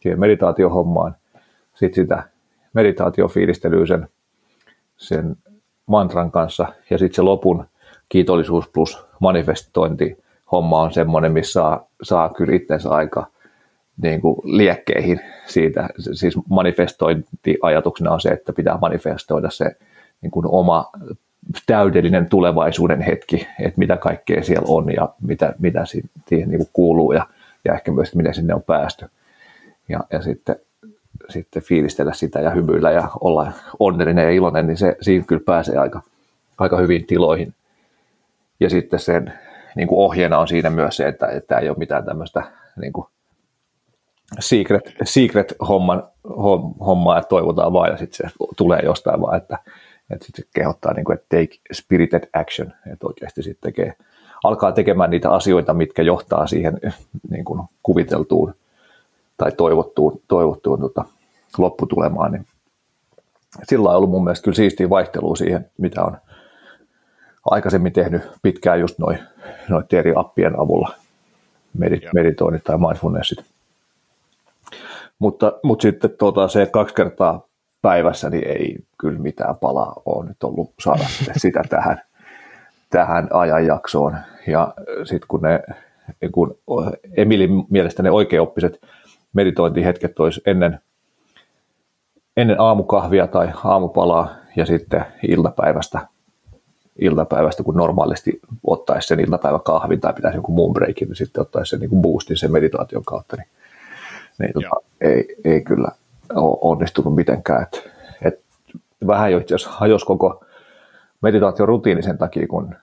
siihen 0.00 0.20
meditaatiohommaan. 0.20 1.16
Sitten 1.74 2.04
sitä 2.04 2.22
meditaatiofiilistelyä 2.72 3.86
sen, 3.86 4.08
sen 4.96 5.36
mantran 5.86 6.30
kanssa 6.30 6.66
ja 6.90 6.98
sitten 6.98 7.16
se 7.16 7.22
lopun 7.22 7.64
kiitollisuus 8.08 8.68
plus 8.68 9.06
manifestointi 9.20 10.18
homma 10.52 10.82
on 10.82 10.92
semmoinen, 10.92 11.32
missä 11.32 11.52
saa, 11.52 11.86
saa 12.02 12.28
kyllä 12.28 12.54
itsensä 12.54 12.90
aika 12.90 13.26
niin 14.02 14.20
kuin 14.20 14.36
liekkeihin 14.44 15.20
siitä. 15.46 15.88
Siis 16.12 16.34
manifestointiajatuksena 16.48 18.10
on 18.10 18.20
se, 18.20 18.28
että 18.28 18.52
pitää 18.52 18.78
manifestoida 18.80 19.50
se 19.50 19.76
niin 20.22 20.30
kuin 20.30 20.46
oma 20.46 20.90
täydellinen 21.66 22.28
tulevaisuuden 22.28 23.00
hetki, 23.00 23.46
että 23.60 23.78
mitä 23.78 23.96
kaikkea 23.96 24.42
siellä 24.42 24.66
on 24.68 24.92
ja 24.92 25.08
mitä, 25.20 25.54
mitä 25.58 25.84
siihen 25.84 26.48
niin 26.48 26.58
kuin 26.58 26.70
kuuluu 26.72 27.12
ja, 27.12 27.26
ja 27.64 27.74
ehkä 27.74 27.92
myös, 27.92 28.14
miten 28.14 28.34
sinne 28.34 28.54
on 28.54 28.62
päästy. 28.62 29.06
Ja, 29.88 30.00
ja 30.12 30.22
sitten, 30.22 30.56
sitten 31.28 31.62
fiilistellä 31.62 32.12
sitä 32.12 32.40
ja 32.40 32.50
hymyillä 32.50 32.90
ja 32.90 33.08
olla 33.20 33.52
onnellinen 33.78 34.24
ja 34.24 34.30
iloinen, 34.30 34.66
niin 34.66 34.76
se, 34.76 34.96
siinä 35.00 35.24
kyllä 35.24 35.42
pääsee 35.46 35.76
aika, 35.76 36.02
aika 36.58 36.76
hyvin 36.76 37.06
tiloihin. 37.06 37.54
Ja 38.60 38.70
sitten 38.70 39.00
sen 39.00 39.32
niin 39.78 39.88
kuin 39.88 39.98
ohjeena 39.98 40.38
on 40.38 40.48
siinä 40.48 40.70
myös 40.70 40.96
se, 40.96 41.08
että, 41.08 41.26
että 41.26 41.58
ei 41.58 41.68
ole 41.68 41.78
mitään 41.78 42.04
tämmöistä 42.04 42.42
niin 42.80 42.92
kuin 42.92 43.06
secret, 44.40 44.94
secret 45.04 45.54
homman, 45.68 46.02
hommaa, 46.86 47.18
että 47.18 47.28
toivotaan 47.28 47.72
vaan 47.72 47.90
ja 47.90 47.96
sitten 47.96 48.30
se 48.30 48.36
tulee 48.56 48.80
jostain 48.84 49.20
vaan, 49.20 49.36
että, 49.36 49.58
että 50.10 50.26
sitten 50.26 50.44
se 50.44 50.50
kehottaa, 50.54 50.94
niin 50.94 51.04
kuin, 51.04 51.18
että 51.18 51.36
take 51.36 51.56
spirited 51.72 52.28
action, 52.32 52.72
että 52.92 53.06
oikeasti 53.06 53.42
sitten 53.42 53.72
tekee, 53.72 53.94
alkaa 54.44 54.72
tekemään 54.72 55.10
niitä 55.10 55.30
asioita, 55.30 55.74
mitkä 55.74 56.02
johtaa 56.02 56.46
siihen 56.46 56.80
niin 57.30 57.44
kuin 57.44 57.62
kuviteltuun 57.82 58.54
tai 59.36 59.52
toivottuun, 59.52 60.20
toivottuun 60.28 60.80
tota, 60.80 61.04
lopputulemaan, 61.58 62.32
niin 62.32 62.46
sillä 63.64 63.90
on 63.90 63.96
ollut 63.96 64.10
mun 64.10 64.24
mielestä 64.24 64.44
kyllä 64.44 64.56
siistiä 64.56 64.90
vaihtelua 64.90 65.36
siihen, 65.36 65.70
mitä 65.78 66.04
on 66.04 66.16
aikaisemmin 67.50 67.92
tehnyt 67.92 68.22
pitkään 68.42 68.80
just 68.80 68.98
noin 68.98 69.18
noiden 69.68 69.98
eri 69.98 70.12
appien 70.16 70.60
avulla 70.60 70.94
medit, 71.78 72.02
meditoinnit 72.14 72.64
tai 72.64 72.78
mindfulnessit. 72.78 73.44
Mutta, 75.18 75.52
mutta 75.62 75.82
sitten 75.82 76.10
tuota, 76.18 76.48
se 76.48 76.66
kaksi 76.66 76.94
kertaa 76.94 77.46
päivässä, 77.82 78.30
niin 78.30 78.48
ei 78.48 78.76
kyllä 78.98 79.18
mitään 79.18 79.56
palaa 79.56 80.02
ole 80.06 80.28
nyt 80.28 80.44
ollut 80.44 80.72
saada 80.80 81.04
sitä 81.36 81.62
tähän, 81.68 82.00
tähän 82.90 83.28
ajanjaksoon. 83.32 84.16
Ja 84.46 84.74
sitten 85.04 85.28
kun 85.28 85.42
ne, 85.42 85.60
kun 86.32 86.58
Emilin 87.16 87.50
mielestä 87.70 88.02
ne 88.02 88.10
oikeaoppiset 88.10 88.80
meditointihetket 89.32 90.20
olisi 90.20 90.40
ennen, 90.46 90.80
ennen 92.36 92.60
aamukahvia 92.60 93.26
tai 93.26 93.48
aamupalaa 93.64 94.34
ja 94.56 94.66
sitten 94.66 95.04
iltapäivästä, 95.28 96.08
iltapäivästä 96.98 97.62
kun 97.62 97.76
normaalisti 97.76 98.40
ottaisi 98.64 99.08
sen 99.08 99.20
iltapäiväkahvin 99.20 100.00
tai 100.00 100.12
pitäisi 100.12 100.38
joku 100.38 100.52
muun 100.52 100.72
breakin, 100.72 101.08
niin 101.08 101.16
sitten 101.16 101.40
ottaisi 101.40 101.70
sen 101.70 101.80
niin 101.80 101.90
kuin 101.90 102.02
boostin 102.02 102.36
sen 102.36 102.52
meditaation 102.52 103.04
kautta, 103.04 103.36
niin, 103.36 103.48
niin 104.38 104.52
tota, 104.52 104.86
ei, 105.00 105.36
ei 105.44 105.60
kyllä 105.60 105.88
ole 106.34 106.58
onnistunut 106.60 107.14
mitenkään. 107.14 107.62
Et, 107.62 107.90
et 108.22 108.40
vähän 109.06 109.32
jo 109.32 109.38
itse 109.38 109.54
asiassa 109.54 109.78
hajosi 109.78 110.06
koko 110.06 110.44
meditaation 111.22 111.68
rutiini 111.68 112.02
sen 112.02 112.18
takia, 112.18 112.46
kun 112.46 112.74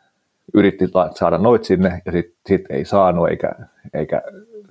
yritti 0.53 0.85
saada 1.15 1.37
noit 1.37 1.63
sinne 1.63 2.01
ja 2.05 2.11
sitten 2.11 2.37
sit 2.47 2.65
ei 2.69 2.85
saanut 2.85 3.29
eikä, 3.29 3.51
eikä 3.93 4.21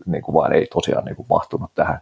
niin 0.06 0.22
kuin 0.22 0.34
vaan 0.34 0.52
ei 0.52 0.66
tosiaan 0.72 1.04
niin 1.04 1.16
kuin 1.16 1.26
mahtunut 1.30 1.70
tähän, 1.74 2.00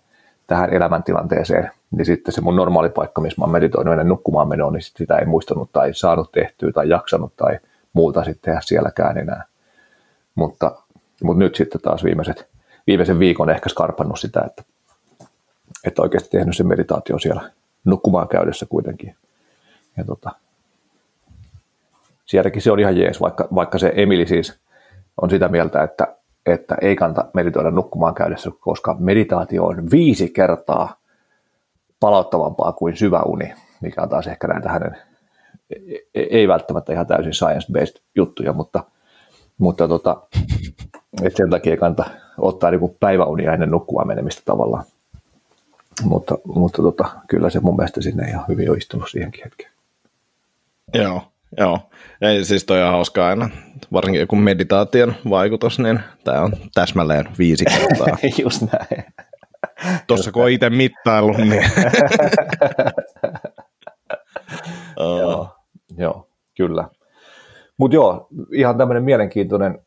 tähän 0.52 0.74
elämäntilanteeseen. 0.74 1.70
Niin 1.90 2.06
sitten 2.06 2.34
se 2.34 2.40
mun 2.40 2.56
normaali 2.56 2.88
paikka, 2.88 3.20
missä 3.20 3.40
mä 3.40 3.46
meditoinut 3.46 3.92
ennen 3.92 4.08
nukkumaan 4.08 4.48
menoa, 4.48 4.70
niin 4.70 4.82
sit 4.82 4.96
sitä 4.96 5.16
ei 5.16 5.26
muistanut 5.26 5.72
tai 5.72 5.94
saanut 5.94 6.32
tehtyä 6.32 6.72
tai 6.72 6.88
jaksanut 6.88 7.36
tai 7.36 7.58
muuta 7.92 8.24
sitten 8.24 8.42
tehdä 8.42 8.60
sielläkään 8.64 9.18
enää. 9.18 9.44
Mutta, 10.34 10.82
mutta 11.22 11.38
nyt 11.38 11.54
sitten 11.54 11.80
taas 11.80 12.04
viimeiset, 12.04 12.48
viimeisen 12.86 13.18
viikon 13.18 13.50
ehkä 13.50 13.68
skarpannut 13.68 14.20
sitä, 14.20 14.40
että, 14.46 14.62
että 15.84 16.02
oikeasti 16.02 16.30
tehnyt 16.30 16.56
se 16.56 16.64
meditaatio 16.64 17.18
siellä 17.18 17.50
nukkumaan 17.84 18.28
käydessä 18.28 18.66
kuitenkin. 18.66 19.16
Ja 19.96 20.04
tota, 20.04 20.30
sielläkin 22.24 22.62
se 22.62 22.72
on 22.72 22.80
ihan 22.80 22.96
jees, 22.96 23.20
vaikka, 23.20 23.48
vaikka 23.54 23.78
se 23.78 23.92
Emili 23.96 24.26
siis 24.26 24.60
on 25.22 25.30
sitä 25.30 25.48
mieltä, 25.48 25.82
että, 25.82 26.16
että 26.46 26.76
ei 26.80 26.96
kannata 26.96 27.30
meditoida 27.34 27.70
nukkumaan 27.70 28.14
käydessä, 28.14 28.50
koska 28.60 28.96
meditaatio 28.98 29.64
on 29.64 29.90
viisi 29.90 30.28
kertaa 30.28 30.96
palauttavampaa 32.00 32.72
kuin 32.72 32.96
syvä 32.96 33.22
uni, 33.22 33.54
mikä 33.80 34.02
on 34.02 34.08
taas 34.08 34.26
ehkä 34.26 34.46
näitä 34.46 34.68
hänen 34.68 34.96
ei 36.14 36.48
välttämättä 36.48 36.92
ihan 36.92 37.06
täysin 37.06 37.32
science-based 37.32 38.02
juttuja, 38.14 38.52
mutta, 38.52 38.84
mutta 39.58 39.88
tota, 39.88 40.22
et 41.22 41.36
sen 41.36 41.50
takia 41.50 41.72
ei 41.72 41.78
kannata 41.78 42.10
ottaa 42.38 42.70
niin 42.70 42.96
päiväunia 43.00 43.52
ennen 43.52 43.70
nukkumaan 43.70 44.06
menemistä 44.06 44.42
tavallaan. 44.44 44.84
Mutta, 46.02 46.38
mutta 46.44 46.82
tota, 46.82 47.04
kyllä 47.28 47.50
se 47.50 47.60
mun 47.60 47.76
mielestä 47.76 48.02
sinne 48.02 48.28
ihan 48.28 48.44
hyvin 48.48 48.70
on 48.70 48.78
istunut 48.78 49.10
siihenkin 49.10 49.44
hetkeen. 49.44 49.70
Joo, 50.94 51.22
joo. 51.58 51.90
Ei, 52.20 52.44
siis 52.44 52.64
toi 52.64 52.82
on 52.82 52.90
hauskaa 52.90 53.28
aina, 53.28 53.50
varsinkin 53.92 54.20
joku 54.20 54.36
meditaation 54.36 55.14
vaikutus, 55.30 55.78
niin 55.78 56.00
tämä 56.24 56.40
on 56.40 56.52
täsmälleen 56.74 57.28
viisi 57.38 57.64
kertaa. 57.64 58.16
Just 58.42 58.62
näin. 58.72 59.04
Tuossa 60.06 60.32
kun 60.32 60.42
on 60.42 60.50
itse 60.50 60.70
mittaillut, 60.70 61.36
niin... 61.36 61.64
joo, 64.96 65.48
joo, 65.96 66.28
kyllä. 66.56 66.88
Mutta 67.76 67.94
joo, 67.94 68.28
ihan 68.54 68.78
tämmöinen 68.78 69.04
mielenkiintoinen 69.04 69.78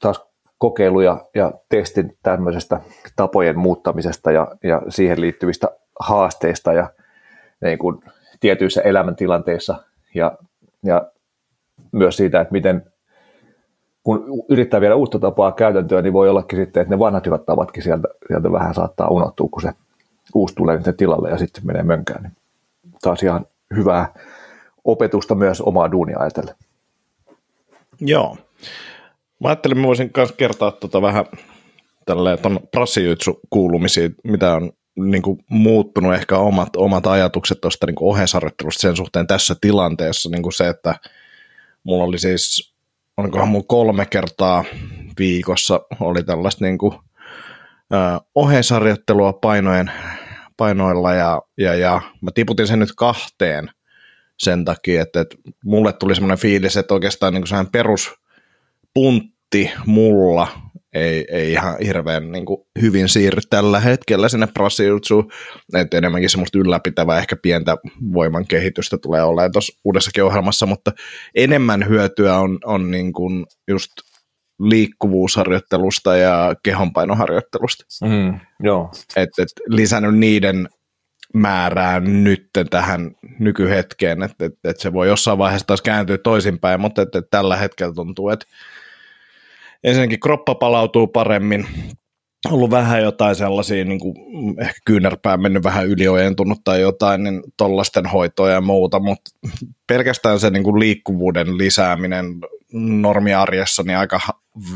taas 0.00 0.30
kokeilu 0.58 1.00
ja, 1.00 1.26
ja 1.34 1.52
testin 1.68 2.18
tämmöisestä 2.22 2.80
tapojen 3.16 3.58
muuttamisesta 3.58 4.32
ja, 4.32 4.48
ja 4.64 4.82
siihen 4.88 5.20
liittyvistä 5.20 5.68
haasteista 6.00 6.72
ja 6.72 6.90
niin 7.62 7.78
kuin 7.78 8.02
tietyissä 8.40 8.80
elämäntilanteissa 8.80 9.76
ja, 10.14 10.38
ja 10.84 11.10
myös 11.92 12.16
siitä, 12.16 12.40
että 12.40 12.52
miten 12.52 12.92
kun 14.02 14.44
yrittää 14.48 14.80
viedä 14.80 14.94
uutta 14.94 15.18
tapaa 15.18 15.52
käytäntöön, 15.52 16.04
niin 16.04 16.12
voi 16.12 16.28
ollakin 16.28 16.58
sitten, 16.58 16.80
että 16.80 16.94
ne 16.94 16.98
vanhat 16.98 17.26
hyvät 17.26 17.46
tavatkin 17.46 17.82
sieltä, 17.82 18.08
sieltä 18.28 18.52
vähän 18.52 18.74
saattaa 18.74 19.08
unohtua, 19.08 19.48
kun 19.50 19.62
se 19.62 19.72
uusi 20.34 20.54
tulee 20.54 20.82
sen 20.82 20.96
tilalle 20.96 21.30
ja 21.30 21.38
sitten 21.38 21.66
menee 21.66 21.82
mönkään. 21.82 22.22
Niin 22.22 22.32
taas 23.02 23.22
ihan 23.22 23.46
hyvää 23.76 24.14
opetusta 24.84 25.34
myös 25.34 25.60
omaa 25.60 25.92
duunia 25.92 26.18
ajatellen. 26.18 26.54
Joo. 28.00 28.36
Mä 29.40 29.48
ajattelin, 29.48 29.78
että 29.78 29.86
voisin 29.86 30.10
myös 30.16 30.32
kertoa 30.32 30.70
tuota 30.70 31.02
vähän 31.02 31.24
tälleen 32.06 32.38
ton 32.38 32.60
kuulumisiin, 33.50 34.14
mitä 34.24 34.54
on 34.54 34.72
niin 35.04 35.22
kuin, 35.22 35.44
muuttunut 35.50 36.14
ehkä 36.14 36.38
omat, 36.38 36.76
omat 36.76 37.06
ajatukset 37.06 37.60
tuosta 37.60 37.86
niin 37.86 37.96
ohjeisarjoittelusta 38.00 38.80
sen 38.80 38.96
suhteen 38.96 39.26
tässä 39.26 39.56
tilanteessa, 39.60 40.30
niin 40.30 40.42
kuin 40.42 40.52
se, 40.52 40.68
että 40.68 40.94
mulla 41.82 42.04
oli 42.04 42.18
siis, 42.18 42.74
onkohan 43.16 43.48
mulla 43.48 43.64
kolme 43.68 44.06
kertaa 44.06 44.64
viikossa 45.18 45.80
oli 46.00 46.22
tällaista 46.22 46.64
niin 46.64 46.78
kuin, 46.78 46.94
äh, 47.94 48.20
ohjeisarjoittelua 48.34 49.32
painojen, 49.32 49.90
painoilla 50.56 51.14
ja, 51.14 51.42
ja, 51.58 51.74
ja 51.74 52.00
mä 52.20 52.30
tiputin 52.34 52.66
sen 52.66 52.78
nyt 52.78 52.92
kahteen 52.96 53.70
sen 54.38 54.64
takia, 54.64 55.02
että, 55.02 55.20
että 55.20 55.36
mulle 55.64 55.92
tuli 55.92 56.14
semmoinen 56.14 56.38
fiilis, 56.38 56.76
että 56.76 56.94
oikeastaan 56.94 57.34
niin 57.34 57.44
kuin 57.48 57.66
peruspuntti 57.72 59.70
mulla 59.86 60.48
ei, 60.92 61.26
ei 61.30 61.52
ihan 61.52 61.76
hirveän 61.86 62.32
niin 62.32 62.46
kuin, 62.46 62.60
hyvin 62.80 63.08
siirry 63.08 63.40
tällä 63.50 63.80
hetkellä 63.80 64.28
sinne 64.28 64.46
Brasiljutsuun, 64.46 65.32
että 65.74 65.98
enemmänkin 65.98 66.30
semmoista 66.30 66.58
ylläpitävää, 66.58 67.18
ehkä 67.18 67.36
pientä 67.36 67.76
voiman 68.12 68.46
kehitystä 68.46 68.98
tulee 68.98 69.22
olemaan 69.22 69.52
tuossa 69.52 69.80
uudessakin 69.84 70.24
ohjelmassa, 70.24 70.66
mutta 70.66 70.92
enemmän 71.34 71.88
hyötyä 71.88 72.38
on, 72.38 72.58
on 72.64 72.90
niin 72.90 73.12
kuin 73.12 73.46
just 73.68 73.90
liikkuvuusharjoittelusta 74.60 76.16
ja 76.16 76.54
kehonpainoharjoittelusta. 76.62 77.84
Mm, 78.06 78.40
joo. 78.62 78.90
Et, 79.16 79.28
et 79.38 79.48
lisännyt 79.66 80.18
niiden 80.18 80.68
määrää 81.34 82.00
nyt 82.00 82.50
tähän 82.70 83.10
nykyhetkeen, 83.38 84.22
että 84.22 84.44
et, 84.44 84.52
et 84.64 84.80
se 84.80 84.92
voi 84.92 85.08
jossain 85.08 85.38
vaiheessa 85.38 85.66
taas 85.66 85.82
kääntyä 85.82 86.18
toisinpäin, 86.18 86.80
mutta 86.80 87.02
et, 87.02 87.14
et 87.14 87.24
tällä 87.30 87.56
hetkellä 87.56 87.94
tuntuu, 87.94 88.28
että 88.28 88.46
ensinnäkin 89.84 90.20
kroppa 90.20 90.54
palautuu 90.54 91.06
paremmin, 91.06 91.66
ollut 92.48 92.70
vähän 92.70 93.02
jotain 93.02 93.36
sellaisia, 93.36 93.84
niin 93.84 94.00
kuin 94.00 94.14
ehkä 94.60 94.80
kyynärpää 94.84 95.36
mennyt 95.36 95.64
vähän 95.64 95.86
yliojentunut 95.86 96.58
tai 96.64 96.80
jotain, 96.80 97.24
niin 97.24 97.42
tollaisten 97.56 98.06
hoitoja 98.06 98.54
ja 98.54 98.60
muuta, 98.60 99.00
mutta 99.00 99.30
pelkästään 99.86 100.40
se 100.40 100.50
niin 100.50 100.64
kuin 100.64 100.80
liikkuvuuden 100.80 101.58
lisääminen 101.58 102.26
normiarjessa, 102.72 103.82
niin 103.82 103.98
aika 103.98 104.20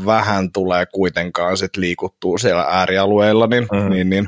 vähän 0.05 0.51
tulee 0.51 0.85
kuitenkaan 0.85 1.57
sit 1.57 1.77
liikuttua 1.77 2.37
siellä 2.37 2.65
äärialueilla, 2.69 3.47
niin, 3.47 3.67
mm. 3.71 3.89
niin, 3.89 4.09
niin 4.09 4.27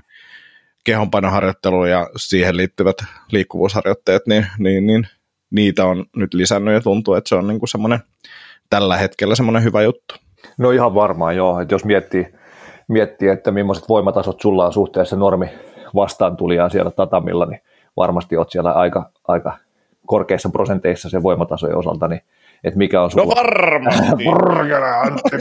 kehonpainoharjoittelu 0.84 1.86
ja 1.86 2.10
siihen 2.16 2.58
liittyvät 2.58 2.98
liikkuvuusharjoitteet, 3.32 4.22
niin, 4.28 4.48
niin, 4.58 4.88
niin 4.88 5.08
niitä 5.50 5.86
on 5.86 6.06
nyt 6.16 6.34
lisännyt 6.34 6.74
ja 6.74 6.82
tuntuu, 6.82 7.14
että 7.14 7.30
se 7.30 7.36
on 7.36 7.48
niin 7.48 7.60
kuin 7.60 7.70
semmoinen 7.70 8.00
tällä 8.70 8.98
hetkellä 8.98 9.36
semmoinen 9.36 9.64
hyvä 9.64 9.82
juttu. 9.82 10.27
No 10.58 10.72
ihan 10.72 10.96
varmaan 10.96 11.36
joo, 11.36 11.60
että 11.60 11.76
jos 11.76 11.86
miettii, 11.86 12.34
miettii, 12.88 13.30
että 13.30 13.52
millaiset 13.52 13.90
voimatasot 13.90 14.42
sulla 14.42 14.66
on 14.66 14.74
suhteessa 14.74 15.16
normi 15.16 15.50
vastaantulijaan 15.96 16.72
siellä 16.72 16.92
tatamilla, 16.92 17.46
niin 17.46 17.62
varmasti 17.98 18.38
olet 18.38 18.50
siellä 18.50 18.72
aika, 18.72 19.10
aika 19.28 19.58
korkeissa 20.06 20.50
prosenteissa 20.50 21.10
sen 21.10 21.24
voimatasojen 21.24 21.78
osalta, 21.78 22.08
niin 22.08 22.22
että 22.64 22.78
mikä 22.78 23.02
on 23.02 23.12
sulla... 23.12 23.26
No 23.26 23.30
varmasti! 23.36 24.24
Purkele, 24.24 24.90
Antti, 24.90 25.38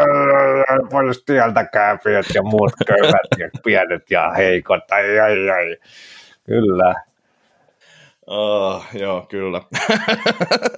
pois 0.90 1.24
tieltä 1.24 1.64
kääpiöt 1.64 2.26
ja 2.34 2.42
muut 2.42 2.72
köyhät 2.86 3.38
ja 3.38 3.48
pienet 3.64 4.10
ja 4.10 4.30
heikot, 4.30 4.90
ai, 4.90 5.20
ai, 5.20 5.50
ai. 5.50 5.76
Kyllä. 6.46 6.94
Oh, 8.26 8.84
joo, 8.94 9.26
kyllä. 9.28 9.60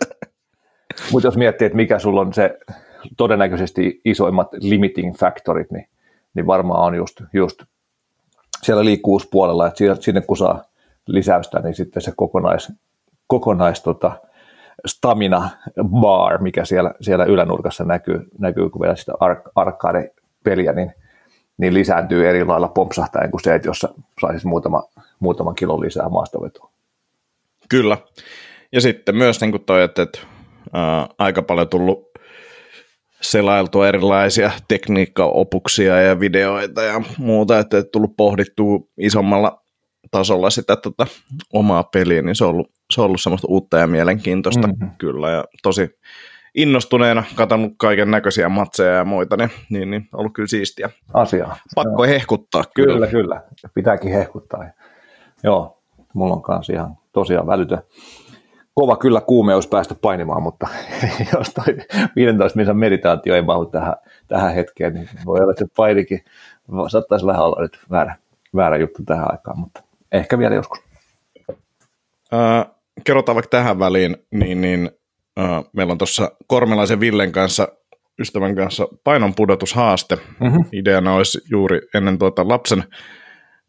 Mutta 1.13 1.29
jos 1.29 1.37
miettii, 1.37 1.67
että 1.67 1.77
mikä 1.77 1.99
sulla 1.99 2.21
on 2.21 2.35
se 2.35 2.59
todennäköisesti 3.17 4.01
isoimmat 4.05 4.49
limiting 4.61 5.17
factorit, 5.17 5.71
niin, 5.71 5.89
niin 6.35 6.47
varmaan 6.47 6.85
on 6.85 6.95
just, 6.95 7.23
just 7.33 7.63
siellä 8.63 8.85
liikkuvuuspuolella, 8.85 9.67
että 9.67 9.85
sinne 10.01 10.21
kun 10.21 10.37
saa 10.37 10.65
lisäystä, 11.07 11.61
niin 11.61 11.75
sitten 11.75 12.03
se 12.03 12.13
kokonais, 12.17 12.73
kokonais 13.27 13.83
tota, 13.83 14.13
stamina 14.87 15.51
bar, 15.85 16.43
mikä 16.43 16.65
siellä, 16.65 16.95
siellä 17.01 17.25
ylänurkassa 17.25 17.85
näkyy, 17.85 18.29
näkyy 18.39 18.71
kun 18.71 18.81
vielä 18.81 18.97
sitä 18.97 19.13
ark- 19.13 19.53
arcade-peliä, 19.55 20.73
niin, 20.73 20.93
niin 21.59 21.75
lisääntyy 21.75 22.29
eri 22.29 22.45
lailla 22.45 22.69
pompsahtaen 22.69 23.31
kuin 23.31 23.43
se, 23.43 23.55
että 23.55 23.69
jos 23.69 23.87
saisit 24.21 24.45
muutama, 24.45 24.83
muutaman 25.21 25.55
kilon 25.55 25.81
lisää 25.81 26.09
maastovetoa. 26.09 26.71
Kyllä. 27.69 27.99
Ja 28.73 28.81
sitten 28.81 29.17
myös 29.17 29.41
niin 29.41 29.51
kuin 29.51 29.65
toi, 29.65 29.83
että, 29.83 30.03
että 30.03 30.19
Ää, 30.73 31.09
aika 31.19 31.43
paljon 31.43 31.69
tullut 31.69 32.08
selailtua 33.21 33.89
erilaisia 33.89 34.51
tekniikkaopuksia 34.69 36.01
ja 36.01 36.21
videoita 36.21 36.83
ja 36.83 37.03
muuta, 37.19 37.59
että 37.59 37.83
tullut 37.83 38.17
pohdittua 38.17 38.79
isommalla 38.99 39.63
tasolla 40.11 40.51
sitä 40.51 40.77
tota, 40.77 41.07
omaa 41.53 41.83
peliä, 41.83 42.23
niin 42.23 42.35
se 42.35 42.45
on 42.45 42.51
ollut, 42.51 42.71
se 42.93 43.01
on 43.01 43.07
ollut 43.07 43.21
semmoista 43.21 43.49
uutta 43.51 43.79
ja 43.79 43.87
mielenkiintoista 43.87 44.67
mm-hmm. 44.67 44.91
kyllä 44.99 45.31
ja 45.31 45.45
tosi 45.63 45.91
innostuneena 46.55 47.25
katsonut 47.35 47.73
kaiken 47.79 48.11
näköisiä 48.11 48.49
matseja 48.49 48.93
ja 48.93 49.05
muita, 49.05 49.37
niin, 49.37 49.51
niin, 49.71 49.91
niin 49.91 50.09
ollut 50.15 50.33
kyllä 50.35 50.47
siistiä. 50.47 50.91
Asiaa. 51.15 51.57
Pakko 51.75 52.05
Joo. 52.05 52.15
hehkuttaa 52.15 52.65
kyllä. 52.75 52.95
Kyllä, 52.95 53.07
kyllä. 53.07 53.43
Pitääkin 53.75 54.13
hehkuttaa. 54.13 54.65
Joo, 55.43 55.83
mulla 56.15 56.35
on 56.35 56.43
kanssa 56.43 56.73
ihan 56.73 56.97
tosiaan 57.13 57.47
välytön. 57.47 57.83
Kova 58.79 58.97
kyllä 58.97 59.21
kuumeus 59.21 59.67
päästä 59.67 59.95
painimaan, 59.95 60.43
mutta 60.43 60.69
jos 61.35 61.55
toi 61.55 61.77
15 62.17 62.57
minuutin 62.57 62.79
meditaatio 62.79 63.35
ei 63.35 63.43
mahu 63.43 63.67
tähän, 63.67 63.95
tähän 64.29 64.55
hetkeen, 64.55 64.95
niin 64.95 65.09
voi 65.27 65.41
olla, 65.41 65.51
että 65.51 65.65
painikin 65.77 66.25
saattaisi 66.89 67.27
vähän 67.27 67.45
olla 67.45 67.63
nyt 67.63 67.81
väärä, 67.91 68.17
väärä 68.57 68.77
juttu 68.77 69.03
tähän 69.07 69.31
aikaan, 69.33 69.59
mutta 69.59 69.83
ehkä 70.13 70.39
vielä 70.39 70.55
joskus. 70.55 70.79
Äh, 72.35 72.67
kerrotaan 73.05 73.37
vaikka 73.37 73.51
tähän 73.51 73.79
väliin, 73.79 74.17
niin, 74.31 74.61
niin 74.61 74.91
äh, 75.41 75.65
meillä 75.73 75.93
on 75.93 75.99
tuossa 75.99 76.31
Kormelaisen 76.47 77.01
Villen 77.01 77.33
kanssa, 77.33 77.69
ystävän 78.19 78.57
kanssa 78.57 78.89
painon 79.05 79.35
pudotushaaste. 79.35 80.17
Mm-hmm. 80.41 80.65
Ideana 80.73 81.15
olisi 81.15 81.41
juuri 81.51 81.81
ennen 81.95 82.19
tuota 82.19 82.49
lapsen 82.49 82.85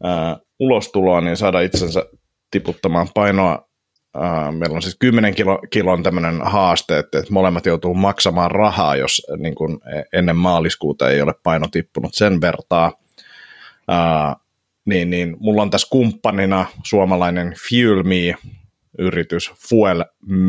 äh, 0.04 0.36
ulostuloa, 0.60 1.20
niin 1.20 1.36
saada 1.36 1.60
itsensä 1.60 2.06
tiputtamaan 2.50 3.08
painoa. 3.14 3.69
Uh, 4.16 4.52
meillä 4.58 4.76
on 4.76 4.82
siis 4.82 4.96
10 4.98 5.34
kilo, 5.34 5.58
kilon 5.70 6.02
tämmöinen 6.02 6.42
haaste, 6.42 6.98
että, 6.98 7.18
että 7.18 7.32
molemmat 7.32 7.66
joutuu 7.66 7.94
maksamaan 7.94 8.50
rahaa, 8.50 8.96
jos 8.96 9.26
niin 9.36 9.54
kun 9.54 9.80
ennen 10.12 10.36
maaliskuuta 10.36 11.10
ei 11.10 11.22
ole 11.22 11.34
paino 11.42 11.66
tippunut 11.70 12.14
sen 12.14 12.40
vertaa. 12.40 12.92
Uh, 13.90 14.36
niin, 14.84 15.10
niin 15.10 15.36
mulla 15.40 15.62
on 15.62 15.70
tässä 15.70 15.88
kumppanina 15.90 16.66
suomalainen 16.84 17.54
Fuel 17.68 18.02
Me-yritys 18.02 19.52
fuelme.fi 19.68 20.48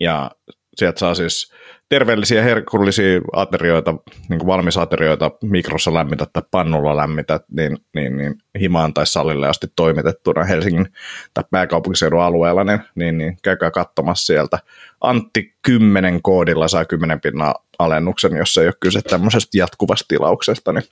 ja 0.00 0.30
sieltä 0.76 0.98
saa 0.98 1.14
siis 1.14 1.52
terveellisiä 1.88 2.42
herkullisia 2.42 3.20
aterioita, 3.32 3.94
niin 4.28 4.38
kuin 4.38 4.46
valmisaterioita 4.46 5.30
mikrossa 5.42 5.94
lämmitä 5.94 6.26
tai 6.32 6.42
pannulla 6.50 6.96
lämmitä, 6.96 7.40
niin, 7.50 7.78
niin, 7.94 8.16
niin 8.16 8.34
himaan 8.60 8.94
tai 8.94 9.06
salille 9.06 9.48
asti 9.48 9.66
toimitettuna 9.76 10.44
Helsingin 10.44 10.88
tai 11.34 11.44
pääkaupunkiseudun 11.50 12.22
alueella, 12.22 12.64
niin, 12.64 12.80
niin, 12.94 13.18
niin 13.18 13.36
käykää 13.42 13.70
katsomassa 13.70 14.26
sieltä. 14.26 14.58
Antti 15.00 15.54
10 15.62 16.22
koodilla 16.22 16.68
saa 16.68 16.84
10 16.84 17.20
pinnaa 17.20 17.54
alennuksen, 17.78 18.36
jos 18.36 18.58
ei 18.58 18.66
ole 18.66 18.74
kyse 18.80 19.02
tämmöisestä 19.02 19.58
jatkuvasta 19.58 20.04
tilauksesta, 20.08 20.72
niin 20.72 20.84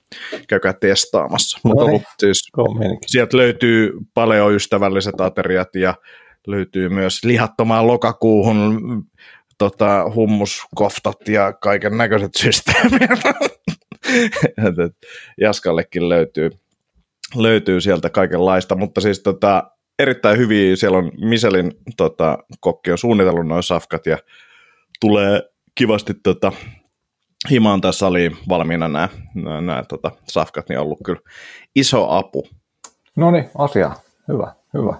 käykää 0.49 0.73
testaamassa. 0.73 1.59
No 1.65 1.69
Mutta 1.69 1.87
niin. 1.87 2.05
siis, 2.21 2.49
sieltä 3.07 3.37
löytyy 3.37 3.93
paljon 4.15 4.55
ystävälliset 4.55 5.21
ateriat 5.21 5.75
ja 5.75 5.95
löytyy 6.47 6.89
myös 6.89 7.25
lihattomaan 7.25 7.87
lokakuuhun 7.87 8.81
tota, 9.59 10.11
hummuskoftat 10.14 11.28
ja 11.28 11.52
kaiken 11.52 11.99
näköiset 11.99 12.35
systeemit. 12.35 13.11
Jaskallekin 15.40 16.09
löytyy, 16.09 16.50
löytyy 17.35 17.80
sieltä 17.80 18.11
kaikenlaista, 18.11 18.75
mutta 18.75 19.00
siis 19.00 19.21
tota, 19.21 19.71
erittäin 19.99 20.38
hyviä, 20.38 20.76
siellä 20.76 20.99
on 20.99 21.12
Miselin 21.21 21.73
tota, 21.97 22.38
kokki 22.61 22.92
on 22.92 22.99
suunnitellut 22.99 23.47
noin 23.47 23.62
safkat 23.62 24.06
ja 24.06 24.18
tulee 25.00 25.42
kivasti 25.75 26.14
tota, 26.23 26.52
himaan 27.50 27.80
tässä 27.80 27.99
saliin 27.99 28.37
valmiina 28.49 28.88
nämä, 28.88 29.09
nämä 29.35 29.85
tota, 29.88 30.11
safkat, 30.28 30.68
niin 30.68 30.78
on 30.78 30.85
ollut 30.85 31.00
kyllä 31.04 31.21
iso 31.75 32.11
apu. 32.11 32.47
No 33.17 33.30
niin, 33.30 33.50
asia. 33.58 33.91
Hyvä, 34.28 34.54
hyvä. 34.75 34.95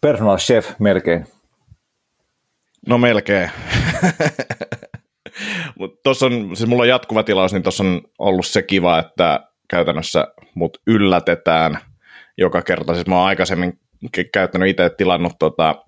Personal 0.00 0.38
chef 0.38 0.70
melkein. 0.78 1.26
No 2.88 2.98
melkein. 2.98 3.50
Tuossa 6.02 6.26
on, 6.26 6.56
siis 6.56 6.68
mulla 6.68 6.82
on 6.82 6.88
jatkuva 6.88 7.22
tilaus, 7.22 7.52
niin 7.52 7.62
tuossa 7.62 7.84
on 7.84 8.02
ollut 8.18 8.46
se 8.46 8.62
kiva, 8.62 8.98
että 8.98 9.40
käytännössä 9.68 10.28
mut 10.54 10.78
yllätetään 10.86 11.78
joka 12.38 12.62
kerta. 12.62 12.94
Siis 12.94 13.06
mä 13.06 13.18
oon 13.18 13.26
aikaisemmin 13.26 13.78
käyttänyt 14.32 14.68
itse 14.68 14.90
tilannut 14.90 15.32
tota, 15.38 15.84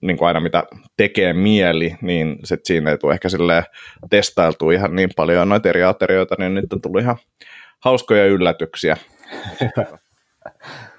niin 0.00 0.16
kuin 0.16 0.28
aina 0.28 0.40
mitä 0.40 0.64
tekee 0.96 1.32
mieli, 1.32 1.96
niin 2.00 2.38
sit 2.44 2.60
siinä 2.64 2.90
ei 2.90 2.98
tule 2.98 3.14
ehkä 3.14 3.28
silleen 3.28 3.64
testailtu 4.10 4.70
ihan 4.70 4.96
niin 4.96 5.10
paljon 5.16 5.48
noita 5.48 5.68
eri 5.68 5.82
aterioita, 5.82 6.34
niin 6.38 6.54
nyt 6.54 6.72
on 6.72 6.80
tullut 6.80 7.00
ihan 7.00 7.16
hauskoja 7.80 8.24
yllätyksiä. 8.24 8.96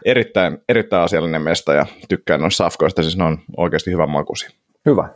erittäin, 0.06 0.58
erittäin 0.70 1.04
asiallinen 1.04 1.42
mesta 1.42 1.74
ja 1.74 1.86
tykkään 2.10 2.42
noista 2.42 2.64
safkoista, 2.64 3.04
siis 3.04 3.18
ne 3.18 3.24
on 3.24 3.40
oikeasti 3.58 3.92
hyvän 3.92 4.10
makuisia. 4.10 4.50
Hyvä, 4.86 5.10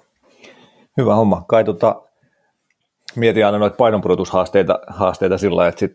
Hyvä 0.98 1.16
homma. 1.16 1.44
Kai 1.48 1.64
tota, 1.64 2.02
mietin 3.16 3.46
aina 3.46 3.58
noita 3.58 3.76
painonpudotushaasteita 3.76 4.80
haasteita 4.88 5.38
sillä 5.38 5.68
että 5.68 5.80
sit 5.80 5.92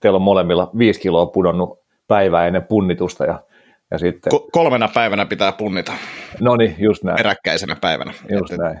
teillä 0.00 0.16
on 0.16 0.22
molemmilla 0.22 0.70
viisi 0.78 1.00
kiloa 1.00 1.26
pudonnut 1.26 1.84
päivää 2.08 2.46
ennen 2.46 2.62
punnitusta 2.62 3.24
ja, 3.24 3.42
ja 3.90 3.98
sitten... 3.98 4.32
Ko- 4.32 4.48
kolmena 4.52 4.88
päivänä 4.94 5.26
pitää 5.26 5.52
punnita. 5.52 5.92
No 6.40 6.56
niin, 6.56 6.74
just 6.78 7.04
näin. 7.04 7.16
Peräkkäisenä 7.16 7.76
päivänä. 7.80 8.14
Just 8.30 8.52
Et, 8.52 8.58
näin. 8.58 8.80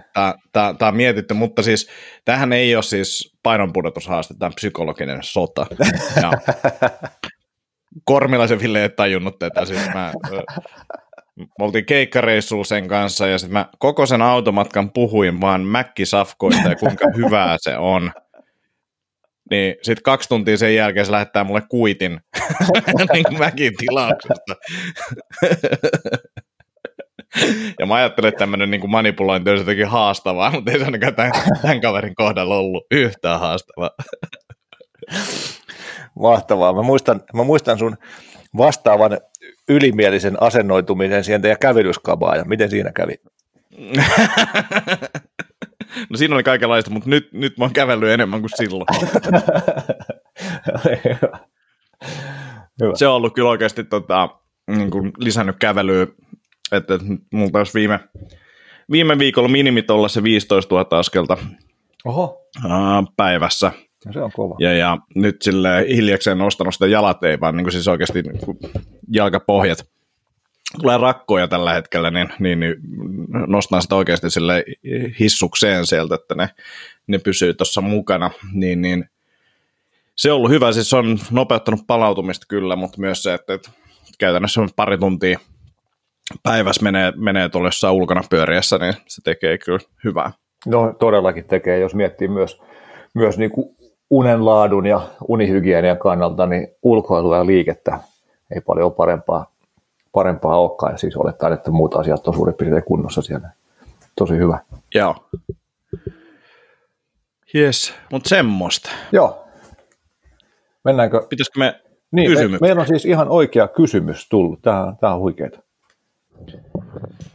Tämä 0.52 0.88
on 0.88 0.96
mietitty, 0.96 1.34
mutta 1.34 1.62
siis 1.62 1.90
tähän 2.24 2.52
ei 2.52 2.74
ole 2.74 2.82
siis 2.82 3.36
painonpudotushaaste, 3.42 4.34
tämä 4.38 4.46
on 4.46 4.54
psykologinen 4.54 5.18
sota. 5.22 5.66
Ja 6.22 6.30
Kormilaisen 8.04 8.60
Ville 8.60 8.82
ei 8.82 8.88
tajunnut 8.88 9.38
tätä. 9.38 9.64
Siis 9.64 9.88
mä, 9.94 10.12
me 11.36 11.64
oltiin 11.64 11.86
keikkareissuun 11.86 12.66
sen 12.66 12.88
kanssa 12.88 13.26
ja 13.26 13.38
sitten 13.38 13.52
mä 13.52 13.68
koko 13.78 14.06
sen 14.06 14.22
automatkan 14.22 14.90
puhuin 14.90 15.40
vaan 15.40 15.60
mäkkisafkoista 15.60 16.68
ja 16.68 16.76
kuinka 16.76 17.06
hyvää 17.16 17.56
se 17.60 17.76
on. 17.76 18.12
Niin 19.50 19.74
sitten 19.82 20.02
kaksi 20.02 20.28
tuntia 20.28 20.56
sen 20.56 20.74
jälkeen 20.74 21.06
se 21.06 21.12
lähettää 21.12 21.44
mulle 21.44 21.62
kuitin 21.68 22.20
niin 23.12 23.38
mäkin 23.38 23.72
tilauksesta. 23.76 24.56
ja 27.80 27.86
mä 27.86 27.94
ajattelin, 27.94 28.28
että 28.28 28.38
tämmöinen 28.38 28.70
niin 28.70 28.90
manipulointi 28.90 29.50
olisi 29.50 29.62
jotenkin 29.62 29.88
haastavaa, 29.88 30.50
mutta 30.50 30.72
ei 30.72 30.78
se 30.78 30.84
ainakaan 30.84 31.14
tämän, 31.14 31.32
tämän 31.62 31.80
kaverin 31.80 32.14
kohdalla 32.14 32.56
ollut 32.56 32.86
yhtään 32.90 33.40
haastavaa. 33.40 33.90
Mahtavaa. 36.20 36.72
Mä 36.72 36.82
muistan, 36.82 37.22
mä 37.34 37.44
muistan 37.44 37.78
sun 37.78 37.96
vastaavan 38.56 39.18
ylimielisen 39.68 40.42
asennoitumisen 40.42 41.24
siihen 41.24 41.42
teidän 41.42 41.58
kävelyskabaan 41.60 42.38
ja 42.38 42.44
miten 42.44 42.70
siinä 42.70 42.92
kävi? 42.92 43.14
no 46.10 46.16
siinä 46.16 46.34
oli 46.34 46.42
kaikenlaista, 46.42 46.90
mutta 46.90 47.10
nyt, 47.10 47.32
nyt 47.32 47.58
mä 47.58 47.64
oon 47.64 47.72
kävellyt 47.72 48.10
enemmän 48.10 48.40
kuin 48.40 48.50
silloin. 48.56 48.86
Hyvä. 52.80 52.92
Se 52.94 53.06
on 53.06 53.14
ollut 53.14 53.34
kyllä 53.34 53.48
oikeasti 53.50 53.84
tota, 53.84 54.28
niin 54.66 54.90
kuin 54.90 55.12
lisännyt 55.18 55.56
kävelyä, 55.58 56.02
että, 56.72 56.94
että 56.94 57.58
olisi 57.58 57.74
viime, 57.74 58.00
viime 58.90 59.18
viikolla 59.18 59.48
minimit 59.48 59.90
olla 59.90 60.08
se 60.08 60.22
15 60.22 60.74
000 60.74 60.98
askelta 60.98 61.36
Oho. 62.04 62.48
päivässä. 63.16 63.72
No 64.06 64.12
se 64.12 64.22
on 64.22 64.32
kova. 64.32 64.56
Ja, 64.58 64.72
ja 64.72 64.98
nyt 65.14 65.42
sille 65.42 65.86
hiljakseen 65.88 66.38
nostanut 66.38 66.74
sitä 66.74 66.86
jalat, 66.86 67.24
ei 67.24 67.40
vaan 67.40 67.56
niin 67.56 67.64
kuin 67.64 67.72
siis 67.72 67.88
oikeasti 67.88 68.22
niin 68.22 68.38
kuin 68.38 68.58
jalkapohjat 69.12 69.86
tulee 70.80 70.98
rakkoja 70.98 71.48
tällä 71.48 71.72
hetkellä, 71.72 72.10
niin, 72.10 72.28
niin, 72.38 72.60
niin 72.60 72.74
nostan 73.46 73.82
sitä 73.82 73.94
oikeasti 73.94 74.30
sille 74.30 74.64
hissukseen 75.20 75.86
sieltä, 75.86 76.14
että 76.14 76.34
ne, 76.34 76.48
ne 77.06 77.18
pysyy 77.18 77.54
tuossa 77.54 77.80
mukana, 77.80 78.30
niin, 78.52 78.82
niin 78.82 79.04
se 80.16 80.32
on 80.32 80.36
ollut 80.36 80.50
hyvä, 80.50 80.72
siis 80.72 80.90
se 80.90 80.96
on 80.96 81.18
nopeuttanut 81.30 81.80
palautumista 81.86 82.46
kyllä, 82.48 82.76
mutta 82.76 83.00
myös 83.00 83.22
se, 83.22 83.34
että, 83.34 83.54
että 83.54 83.70
käytännössä 84.18 84.60
pari 84.76 84.98
tuntia 84.98 85.38
päivässä 86.42 86.82
menee, 86.82 87.12
menee 87.16 87.48
tuolla 87.48 87.68
jossain 87.68 87.94
ulkona 87.94 88.22
pyöriessä, 88.30 88.78
niin 88.78 88.94
se 89.06 89.22
tekee 89.22 89.58
kyllä 89.58 89.78
hyvää. 90.04 90.32
No 90.66 90.94
todellakin 90.98 91.44
tekee, 91.44 91.78
jos 91.78 91.94
miettii 91.94 92.28
myös, 92.28 92.60
myös 93.14 93.38
niin 93.38 93.50
kuin 93.50 93.76
unenlaadun 94.10 94.86
ja 94.86 95.00
unihygienian 95.28 95.98
kannalta, 95.98 96.46
niin 96.46 96.68
ulkoilua 96.82 97.36
ja 97.36 97.46
liikettä 97.46 97.98
ei 98.54 98.60
paljon 98.60 98.92
parempaa, 98.92 99.52
parempaa 100.12 100.58
olekaan. 100.58 100.92
Ja 100.92 100.98
siis 100.98 101.16
oletaan, 101.16 101.52
että 101.52 101.70
muut 101.70 101.94
asiat 101.94 102.28
on 102.28 102.34
suurin 102.34 102.54
piirtein 102.54 102.84
kunnossa 102.84 103.22
siellä. 103.22 103.50
Tosi 104.16 104.36
hyvä. 104.36 104.58
Joo. 104.94 105.14
Jes, 107.54 107.94
mutta 108.12 108.28
semmoista. 108.28 108.90
Joo. 109.12 109.44
Mennäänkö? 110.84 111.26
Pitäisikö 111.28 111.58
me 111.58 111.80
niin, 112.14 112.50
me, 112.50 112.58
meillä 112.60 112.80
on 112.80 112.86
siis 112.86 113.04
ihan 113.04 113.28
oikea 113.28 113.68
kysymys 113.68 114.28
tullut. 114.28 114.62
Tämä, 114.62 114.94
tämä 115.00 115.14
on 115.14 115.20
huikeaa. 115.20 115.50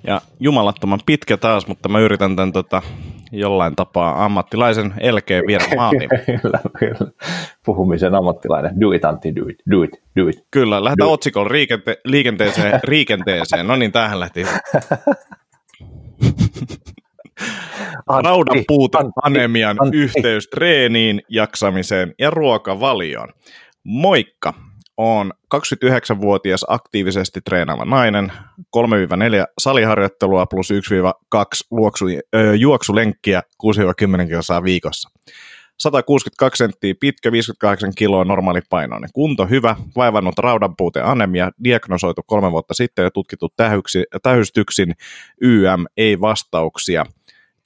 Ja 0.08 0.22
jumalattoman 0.40 1.00
pitkä 1.06 1.38
taas, 1.38 1.68
mutta 1.68 1.90
mä 1.90 2.00
yritän 2.00 2.36
tämän 2.36 2.54
tota, 2.54 2.82
jollain 3.32 3.76
tapaa 3.76 4.26
ammattilaisen 4.26 4.94
elkeen 5.00 5.44
viedä 5.48 5.64
maaliin. 5.76 6.10
kyllä, 6.26 6.60
kyllä. 6.80 7.12
Puhumisen 7.66 8.16
ammattilainen. 8.16 8.82
Do 8.82 8.92
it, 8.92 9.06
Antti, 9.06 9.36
do 9.36 9.42
it, 9.50 9.58
do 9.72 9.84
it, 9.84 9.92
do 10.20 10.28
it. 10.28 10.36
Kyllä, 10.52 10.84
lähdetään 10.84 11.10
otsikolla 11.10 11.50
liikente- 11.50 12.02
liikenteeseen, 12.06 12.80
liikenteeseen. 12.88 13.68
No 13.68 13.76
niin, 13.76 13.92
tähän 13.92 14.20
lähti. 14.20 14.44
Raudan 18.24 18.64
puute, 18.68 18.98
anemian 19.24 19.78
Antti. 19.82 19.98
yhteys 19.98 20.48
treeniin, 20.48 21.22
jaksamiseen 21.30 22.14
ja 22.20 22.30
ruokavalioon. 22.30 23.30
Moikka! 23.84 24.54
On 25.00 25.34
29-vuotias 25.56 26.66
aktiivisesti 26.68 27.42
treenaava 27.42 27.86
nainen, 27.86 28.32
3-4 28.62 28.62
saliharjoittelua 29.58 30.46
plus 30.46 30.70
1-2 30.72 30.76
luoksu, 31.72 32.06
ö, 32.36 32.56
juoksulenkkiä 32.56 33.44
6-10 34.24 34.28
kilsaa 34.28 34.64
viikossa. 34.64 35.10
162 35.78 36.58
senttiä 36.58 36.94
pitkä, 37.00 37.32
58 37.32 37.92
kiloa 37.96 38.26
normaali 38.26 38.60
painoinen. 38.70 39.10
Kunto 39.14 39.46
hyvä, 39.46 39.76
vaivannut 39.96 40.40
raudanpuute 40.40 41.02
anemia, 41.02 41.52
diagnosoitu 41.64 42.22
kolme 42.26 42.52
vuotta 42.52 42.74
sitten 42.74 43.04
ja 43.04 43.12
tutkittu 43.12 43.54
tähystyksin, 44.24 44.96
YM, 45.42 45.86
ei 45.98 46.22
vastauksia– 46.22 47.06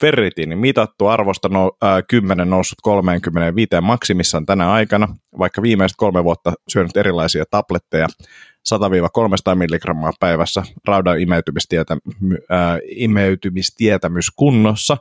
ferritiini 0.04 0.56
mitattu 0.56 1.06
arvosta 1.06 1.48
no, 1.48 1.72
äh, 1.84 2.02
10 2.08 2.50
noussut 2.50 2.78
35 2.82 3.68
maksimissaan 3.80 4.46
tänä 4.46 4.72
aikana, 4.72 5.16
vaikka 5.38 5.62
viimeiset 5.62 5.96
kolme 5.98 6.24
vuotta 6.24 6.52
syönyt 6.68 6.96
erilaisia 6.96 7.44
tabletteja 7.50 8.08
100-300 8.74 9.54
milligrammaa 9.54 10.12
päivässä, 10.20 10.62
raudan 10.88 11.20
imeytymistietä, 11.20 11.96
äh, 12.52 12.78
imeytymistietämys 12.90 14.30
kunnossa, 14.36 14.96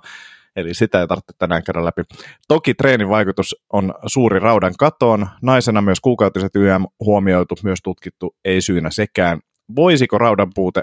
eli 0.55 0.73
sitä 0.73 1.01
ei 1.01 1.07
tarvitse 1.07 1.33
tänään 1.37 1.63
käydä 1.63 1.85
läpi. 1.85 2.01
Toki 2.47 2.73
treenin 2.73 3.09
vaikutus 3.09 3.55
on 3.73 3.93
suuri 4.05 4.39
raudan 4.39 4.73
katoon, 4.79 5.27
naisena 5.41 5.81
myös 5.81 5.99
kuukautiset 5.99 6.55
YM 6.55 6.85
huomioitu, 6.99 7.55
myös 7.63 7.79
tutkittu, 7.83 8.35
ei 8.45 8.61
syynä 8.61 8.89
sekään. 8.89 9.39
Voisiko 9.75 10.17
raudan 10.17 10.51
puute 10.55 10.81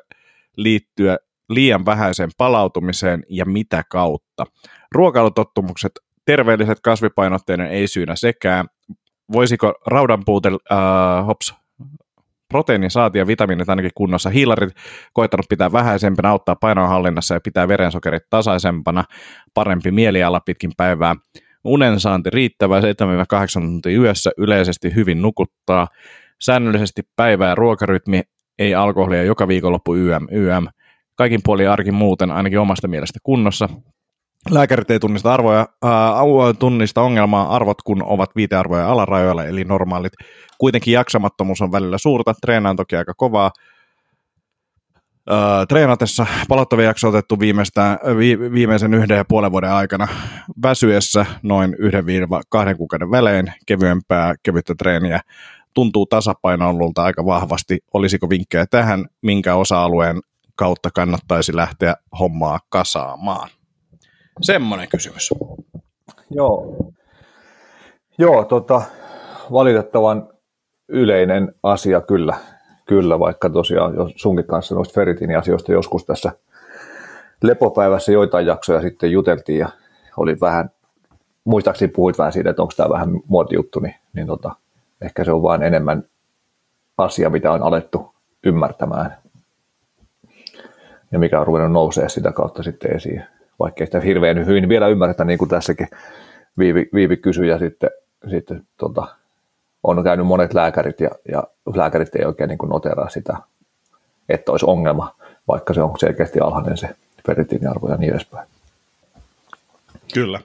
liittyä 0.56 1.18
liian 1.50 1.86
vähäiseen 1.86 2.30
palautumiseen 2.38 3.22
ja 3.28 3.44
mitä 3.44 3.84
kautta. 3.90 4.46
Ruokailutottumukset, 4.92 5.92
terveelliset 6.24 6.78
kasvipainotteinen 6.80 7.66
ei 7.66 7.86
syynä 7.86 8.16
sekään. 8.16 8.66
Voisiko 9.32 9.74
raudan 9.86 10.22
puute, 10.24 10.48
äh, 10.48 11.26
hops, 11.26 11.54
proteiinisaati 12.48 13.18
ja 13.18 13.26
vitamiinit 13.26 13.68
ainakin 13.68 13.90
kunnossa. 13.94 14.30
Hiilarit 14.30 14.72
koittanut 15.12 15.46
pitää 15.48 15.72
vähäisempänä, 15.72 16.28
auttaa 16.28 16.56
painonhallinnassa 16.56 17.34
ja 17.34 17.40
pitää 17.40 17.68
verensokerit 17.68 18.22
tasaisempana, 18.30 19.04
parempi 19.54 19.90
mieliala 19.90 20.40
pitkin 20.40 20.70
päivää. 20.76 21.16
Unen 21.64 22.00
saanti 22.00 22.30
riittävää 22.30 22.80
7-8 22.80 22.82
tuntia 23.60 23.98
yössä, 24.00 24.30
yleisesti 24.38 24.94
hyvin 24.94 25.22
nukuttaa. 25.22 25.88
Säännöllisesti 26.40 27.02
päivä- 27.16 27.48
ja 27.48 27.54
ruokarytmi, 27.54 28.22
ei 28.58 28.74
alkoholia 28.74 29.22
joka 29.22 29.48
viikonloppu 29.48 29.94
YM, 29.94 30.26
YM 30.30 30.66
kaikin 31.14 31.40
puolin 31.44 31.70
arki 31.70 31.92
muuten 31.92 32.30
ainakin 32.30 32.58
omasta 32.58 32.88
mielestä 32.88 33.18
kunnossa. 33.22 33.68
Lääkärit 34.50 34.90
ei 34.90 34.98
tunnista 34.98 35.34
arvoja, 35.34 35.66
ää, 35.82 36.14
tunnista 36.58 37.02
ongelmaa 37.02 37.56
arvot, 37.56 37.82
kun 37.82 38.02
ovat 38.02 38.30
viitearvoja 38.36 38.92
alarajoilla, 38.92 39.44
eli 39.44 39.64
normaalit. 39.64 40.12
Kuitenkin 40.58 40.94
jaksamattomuus 40.94 41.60
on 41.60 41.72
välillä 41.72 41.98
suurta, 41.98 42.34
treenaan 42.40 42.76
toki 42.76 42.96
aika 42.96 43.14
kovaa. 43.16 43.50
Ää, 45.30 45.66
treenatessa 45.66 46.26
palottavia 46.48 46.84
jakso 46.84 47.08
otettu 47.08 47.40
viimeistä, 47.40 47.98
vi, 48.18 48.38
viimeisen 48.38 48.94
yhden 48.94 49.16
ja 49.16 49.24
puolen 49.24 49.52
vuoden 49.52 49.72
aikana 49.72 50.08
väsyessä 50.62 51.26
noin 51.42 51.76
yhden 51.78 52.04
kahden 52.48 52.76
kuukauden 52.76 53.10
välein, 53.10 53.52
kevyempää, 53.66 54.34
kevyttä 54.42 54.74
treeniä 54.74 55.20
tuntuu 55.74 56.06
tasapainoilulta 56.06 57.02
aika 57.02 57.24
vahvasti. 57.24 57.78
Olisiko 57.94 58.30
vinkkejä 58.30 58.66
tähän, 58.70 59.06
minkä 59.22 59.54
osa-alueen 59.54 60.20
kautta 60.60 60.90
kannattaisi 60.94 61.56
lähteä 61.56 61.94
hommaa 62.18 62.60
kasaamaan? 62.68 63.48
Semmoinen 64.42 64.88
kysymys. 64.88 65.30
Joo, 66.30 66.76
Joo 68.18 68.44
tota, 68.44 68.82
valitettavan 69.52 70.28
yleinen 70.88 71.54
asia 71.62 72.00
kyllä, 72.00 72.34
kyllä 72.86 73.18
vaikka 73.18 73.50
tosiaan 73.50 73.94
jo 73.94 74.10
sunkin 74.16 74.46
kanssa 74.46 74.74
noista 74.74 74.94
feritiiniasioista 74.94 75.72
joskus 75.72 76.04
tässä 76.04 76.32
lepopäivässä 77.42 78.12
joitain 78.12 78.46
jaksoja 78.46 78.80
sitten 78.80 79.12
juteltiin 79.12 79.58
ja 79.58 79.68
oli 80.16 80.36
vähän, 80.40 80.70
muistaakseni 81.44 81.92
puhuit 81.92 82.18
vähän 82.18 82.32
siitä, 82.32 82.50
että 82.50 82.62
onko 82.62 82.74
tämä 82.76 82.90
vähän 82.90 83.08
muotijuttu, 83.26 83.80
niin, 83.80 83.94
niin 84.12 84.26
tota, 84.26 84.56
ehkä 85.00 85.24
se 85.24 85.32
on 85.32 85.42
vain 85.42 85.62
enemmän 85.62 86.04
asia, 86.98 87.30
mitä 87.30 87.52
on 87.52 87.62
alettu 87.62 88.14
ymmärtämään 88.44 89.16
ja 91.12 91.18
mikä 91.18 91.40
on 91.40 91.46
ruvennut 91.46 91.72
nousee 91.72 92.08
sitä 92.08 92.32
kautta 92.32 92.62
sitten 92.62 92.96
esiin. 92.96 93.24
Vaikkei 93.58 93.86
sitä 93.86 94.00
hirveän 94.00 94.46
hyvin 94.46 94.68
vielä 94.68 94.88
ymmärretä, 94.88 95.24
niin 95.24 95.38
kuin 95.38 95.48
tässäkin 95.48 95.88
Viivi, 96.58 96.88
Viivi 96.94 97.16
kysyi 97.16 97.48
ja 97.48 97.58
sitten, 97.58 97.90
sitten 98.30 98.66
tota, 98.76 99.06
on 99.82 100.04
käynyt 100.04 100.26
monet 100.26 100.54
lääkärit 100.54 101.00
ja, 101.00 101.10
ja 101.28 101.42
lääkärit 101.74 102.14
ei 102.14 102.24
oikein 102.24 102.48
niin 102.48 102.58
kuin 102.58 102.70
noteraa 102.70 103.08
sitä, 103.08 103.36
että 104.28 104.52
olisi 104.52 104.66
ongelma, 104.66 105.14
vaikka 105.48 105.74
se 105.74 105.82
on 105.82 105.98
selkeästi 105.98 106.40
alhainen 106.40 106.76
se 106.76 106.88
ferritiiniarvo 107.26 107.88
ja 107.88 107.96
niin 107.96 108.10
edespäin. 108.10 108.48
Kyllä. 110.14 110.40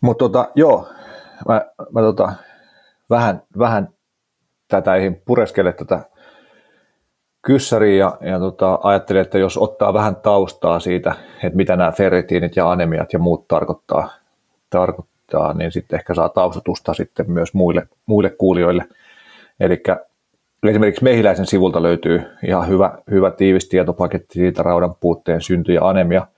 Mutta 0.00 0.24
tota, 0.24 0.48
joo, 0.54 0.88
mä, 1.48 1.66
mä 1.92 2.00
tota, 2.00 2.32
vähän, 3.10 3.42
vähän 3.58 3.88
tätä 4.68 4.94
ei 4.94 5.10
pureskele 5.10 5.72
tätä 5.72 6.00
kyssäriin 7.46 7.98
ja, 7.98 8.18
ja 8.20 8.38
tota, 8.38 8.78
ajattelin, 8.82 9.22
että 9.22 9.38
jos 9.38 9.58
ottaa 9.58 9.94
vähän 9.94 10.16
taustaa 10.16 10.80
siitä, 10.80 11.14
että 11.42 11.56
mitä 11.56 11.76
nämä 11.76 11.92
ferritiinit 11.92 12.56
ja 12.56 12.70
anemiat 12.70 13.12
ja 13.12 13.18
muut 13.18 13.48
tarkoittaa, 13.48 14.10
tarkoittaa 14.70 15.52
niin 15.52 15.72
sitten 15.72 15.98
ehkä 15.98 16.14
saa 16.14 16.28
taustatusta 16.28 16.94
sitten 16.94 17.30
myös 17.30 17.54
muille, 17.54 17.88
muille 18.06 18.30
kuulijoille. 18.30 18.84
Eli 19.60 19.82
esimerkiksi 20.68 21.04
Mehiläisen 21.04 21.46
sivulta 21.46 21.82
löytyy 21.82 22.22
ihan 22.46 22.68
hyvä, 22.68 22.98
hyvä 23.10 23.30
tiivis 23.30 23.68
tietopaketti 23.68 24.34
siitä 24.34 24.62
raudan 24.62 24.94
puutteen 25.00 25.40
synty 25.40 25.72
ja 25.72 25.88
anemia– 25.88 26.26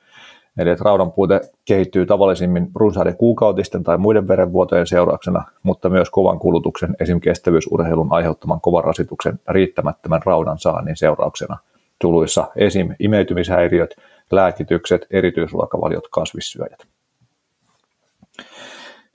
Eli 0.59 0.71
että 0.71 0.85
raudan 0.85 1.12
puute 1.12 1.40
kehittyy 1.64 2.07
tavallisimmin 2.07 2.68
runsaiden 2.75 3.16
kuukautisten 3.16 3.83
tai 3.83 3.99
muiden 3.99 4.29
verenvuotojen 4.29 4.87
seurauksena, 4.87 5.44
mutta 5.62 5.88
myös 5.88 6.11
kovan 6.11 6.38
kulutuksen, 6.38 6.97
esim. 7.01 7.21
kestävyysurheilun 7.21 8.12
aiheuttaman 8.12 8.61
kovan 8.61 8.85
rasituksen 8.85 9.40
riittämättömän 9.49 10.21
raudan 10.25 10.59
saannin 10.59 10.97
seurauksena. 10.97 11.57
Tuluissa 11.99 12.47
esim. 12.57 12.94
imeytymishäiriöt, 12.99 13.97
lääkitykset, 14.33 15.07
erityisruokavaliot, 15.11 16.09
kasvissyöjät. 16.11 16.98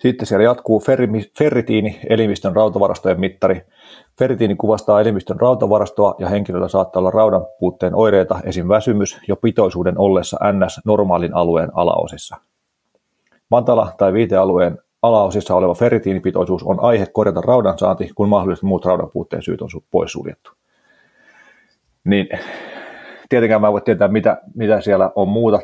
Sitten 0.04 0.28
siellä 0.28 0.44
jatkuu 0.44 0.84
ferritiini, 1.38 2.00
elimistön 2.10 2.56
rautavarastojen 2.56 3.20
mittari. 3.20 3.62
Ferritiini 4.20 4.56
kuvastaa 4.56 5.02
elimistön 5.02 5.40
rautavarastoa 5.40 6.16
ja 6.20 6.30
henkilöllä 6.30 6.68
saattaa 6.68 7.00
olla 7.00 7.12
raudan 7.12 7.46
puutteen 7.60 7.96
oireita, 7.96 8.40
esim. 8.44 8.68
väsymys, 8.68 9.20
jo 9.28 9.36
pitoisuuden 9.36 10.00
ollessa 10.00 10.38
NS 10.52 10.82
normaalin 10.86 11.36
alueen 11.36 11.70
alaosissa. 11.74 12.36
Matala 13.50 13.94
tai 13.98 14.14
viitealueen 14.14 14.78
alaosissa 15.02 15.56
oleva 15.56 15.74
ferritiinipitoisuus 15.74 16.64
on 16.64 16.80
aihe 16.80 17.06
korjata 17.06 17.42
raudan 17.42 17.80
saanti, 17.80 18.10
kun 18.16 18.30
mahdolliset 18.30 18.64
muut 18.64 18.86
raudan 18.86 19.10
puutteen 19.14 19.42
syyt 19.42 19.62
on 19.62 19.70
poissuljettu. 19.92 20.52
Niin, 22.04 22.28
tietenkään 23.30 23.62
mä 23.62 23.68
en 23.68 23.74
voi 23.74 23.82
tietää, 23.82 24.08
mitä, 24.08 24.42
mitä 24.56 24.82
siellä 24.82 25.12
on 25.16 25.28
muuta, 25.28 25.60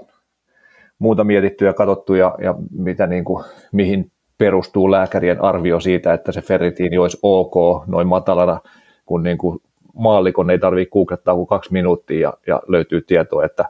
muuta 1.00 1.24
mietitty 1.24 1.66
ja 1.66 1.74
katsottu 1.74 2.14
ja, 2.14 2.36
ja 2.44 2.56
mitä 2.72 3.08
niin 3.08 3.26
kuin, 3.26 3.46
mihin 3.72 4.12
perustuu 4.40 4.92
lääkärien 4.92 5.44
arvio 5.44 5.80
siitä, 5.80 6.14
että 6.14 6.32
se 6.32 6.42
ferritiini 6.42 6.98
olisi 6.98 7.20
ok 7.22 7.54
noin 7.88 8.08
matalana, 8.08 8.60
kun 9.06 9.24
niin 9.24 9.38
kuin 9.38 9.62
maallikon 9.94 10.50
ei 10.50 10.60
tarvitse 10.60 10.92
googlettaa 10.92 11.36
kuin 11.36 11.48
kaksi 11.48 11.74
minuuttia 11.74 12.20
ja, 12.20 12.34
ja 12.48 12.62
löytyy 12.68 13.02
tietoa, 13.02 13.46
että, 13.46 13.66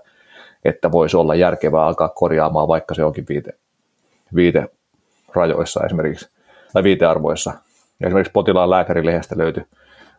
että 0.66 0.92
voisi 0.92 1.18
olla 1.18 1.36
järkevää 1.36 1.86
alkaa 1.86 2.10
korjaamaan, 2.10 2.68
vaikka 2.68 2.94
se 2.94 3.04
onkin 3.04 3.26
viite, 3.30 3.52
viite 4.36 4.70
rajoissa 5.36 5.86
esimerkiksi, 5.86 6.30
tai 6.74 6.84
viitearvoissa. 6.84 7.54
Esimerkiksi 8.02 8.32
potilaan 8.32 8.70
lääkärilehdestä 8.70 9.38
löytyy, 9.38 9.64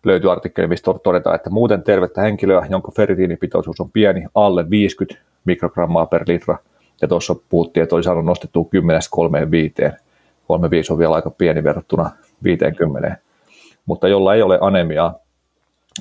löytyy 0.05 0.33
artikkeli, 0.33 0.67
missä 0.67 0.95
todetaan, 1.03 1.37
että 1.37 1.51
muuten 1.51 1.83
tervettä 1.83 2.21
henkilöä, 2.21 2.67
jonka 2.71 2.93
ferritiinipitoisuus 2.97 3.81
on 3.81 3.91
pieni, 3.91 4.27
alle 4.35 4.71
50 4.71 5.23
mikrogrammaa 5.45 6.07
per 6.07 6.25
litra, 6.27 6.59
ja 7.03 7.09
tuossa 7.09 7.37
puhuttiin, 7.49 7.83
että 7.83 7.95
oli 7.95 8.03
saanut 8.03 8.25
nostettua 8.25 8.65
10-3-5, 9.91 9.93
35 10.51 10.93
on 10.93 10.99
vielä 10.99 11.15
aika 11.15 11.31
pieni 11.31 11.65
verrattuna 11.65 12.11
50, 12.45 13.17
mutta 13.87 14.09
jolla 14.09 14.35
ei 14.35 14.43
ole 14.43 14.59
anemiaa, 14.61 15.15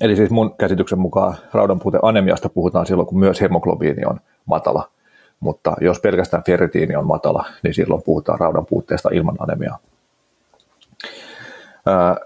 Eli 0.01 0.15
siis 0.15 0.29
mun 0.29 0.55
käsityksen 0.55 0.99
mukaan 0.99 1.35
raudanpuute 1.53 1.99
anemiasta 2.01 2.49
puhutaan 2.49 2.85
silloin, 2.85 3.07
kun 3.07 3.19
myös 3.19 3.41
hemoglobiini 3.41 4.05
on 4.05 4.19
matala. 4.45 4.89
Mutta 5.39 5.75
jos 5.81 5.99
pelkästään 5.99 6.43
ferritiini 6.43 6.95
on 6.95 7.07
matala, 7.07 7.45
niin 7.63 7.73
silloin 7.73 8.01
puhutaan 8.05 8.39
raudanpuutteesta 8.39 9.09
ilman 9.13 9.35
anemiaa. 9.39 9.77
Ää, 11.85 12.17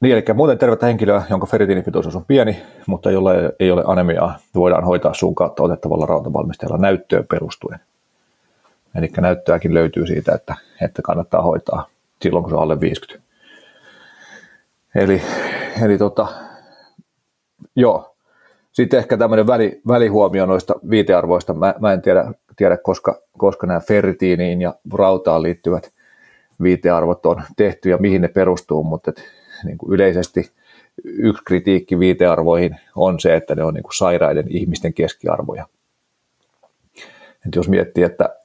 niin, 0.00 0.14
eli 0.14 0.24
muuten 0.34 0.58
tervettä 0.58 0.86
henkilöä, 0.86 1.22
jonka 1.30 1.46
ferritiinipitoisuus 1.46 2.16
on 2.16 2.24
pieni, 2.24 2.62
mutta 2.86 3.10
jolla 3.10 3.30
ei 3.60 3.70
ole 3.70 3.82
anemiaa, 3.86 4.38
voidaan 4.54 4.84
hoitaa 4.84 5.14
suun 5.14 5.34
kautta 5.34 5.62
otettavalla 5.62 6.06
rautavalmisteella 6.06 6.78
näyttöön 6.78 7.24
perustuen. 7.30 7.80
Eli 8.94 9.10
näyttöäkin 9.20 9.74
löytyy 9.74 10.06
siitä, 10.06 10.34
että, 10.34 10.54
että 10.82 11.02
kannattaa 11.02 11.42
hoitaa 11.42 11.88
silloin, 12.22 12.42
kun 12.42 12.50
se 12.50 12.56
on 12.56 12.62
alle 12.62 12.80
50. 12.80 13.28
Eli, 14.94 15.22
eli 15.82 15.98
tota, 15.98 16.28
joo. 17.76 18.14
Sitten 18.72 18.98
ehkä 18.98 19.16
tämmöinen 19.16 19.46
väli, 19.46 19.80
välihuomio 19.88 20.46
noista 20.46 20.74
viitearvoista. 20.90 21.54
Mä, 21.54 21.74
mä 21.80 21.92
en 21.92 22.02
tiedä, 22.02 22.32
tiedä 22.56 22.76
koska, 22.76 23.20
koska 23.38 23.66
nämä 23.66 23.80
ferritiiniin 23.80 24.60
ja 24.60 24.74
rautaan 24.92 25.42
liittyvät 25.42 25.90
viitearvot 26.62 27.26
on 27.26 27.42
tehty 27.56 27.90
ja 27.90 27.96
mihin 27.96 28.22
ne 28.22 28.28
perustuu, 28.28 28.84
mutta 28.84 29.10
et, 29.10 29.22
niin 29.64 29.78
kuin 29.78 29.92
yleisesti 29.94 30.50
yksi 31.04 31.42
kritiikki 31.44 31.98
viitearvoihin 31.98 32.76
on 32.96 33.20
se, 33.20 33.36
että 33.36 33.54
ne 33.54 33.64
on 33.64 33.74
niin 33.74 33.82
kuin 33.82 33.96
sairaiden 33.96 34.46
ihmisten 34.48 34.94
keskiarvoja. 34.94 35.66
Et 37.46 37.54
jos 37.56 37.68
miettii, 37.68 38.04
että, 38.04 38.37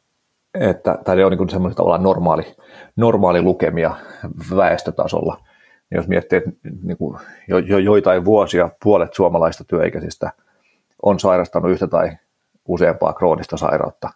että 0.54 0.98
tai 1.06 1.16
ne 1.16 1.26
on 1.26 1.32
niin 1.32 1.50
semmoinen 1.50 1.76
tavallaan 1.76 2.04
normaali, 2.04 2.56
normaali 2.96 3.42
lukemia 3.42 3.96
väestötasolla, 4.56 5.38
niin 5.90 5.98
jos 5.98 6.08
miettii, 6.08 6.38
että 6.38 6.52
niin 6.84 6.98
kuin 6.98 7.20
jo, 7.48 7.58
jo, 7.58 7.78
joitain 7.78 8.26
vuosia 8.26 8.70
puolet 8.84 9.14
suomalaista 9.14 9.64
työikäisistä 9.64 10.32
on 11.02 11.20
sairastanut 11.20 11.72
yhtä 11.72 11.88
tai 11.88 12.12
useampaa 12.68 13.14
kroonista 13.14 13.58
sairautta, 13.58 14.10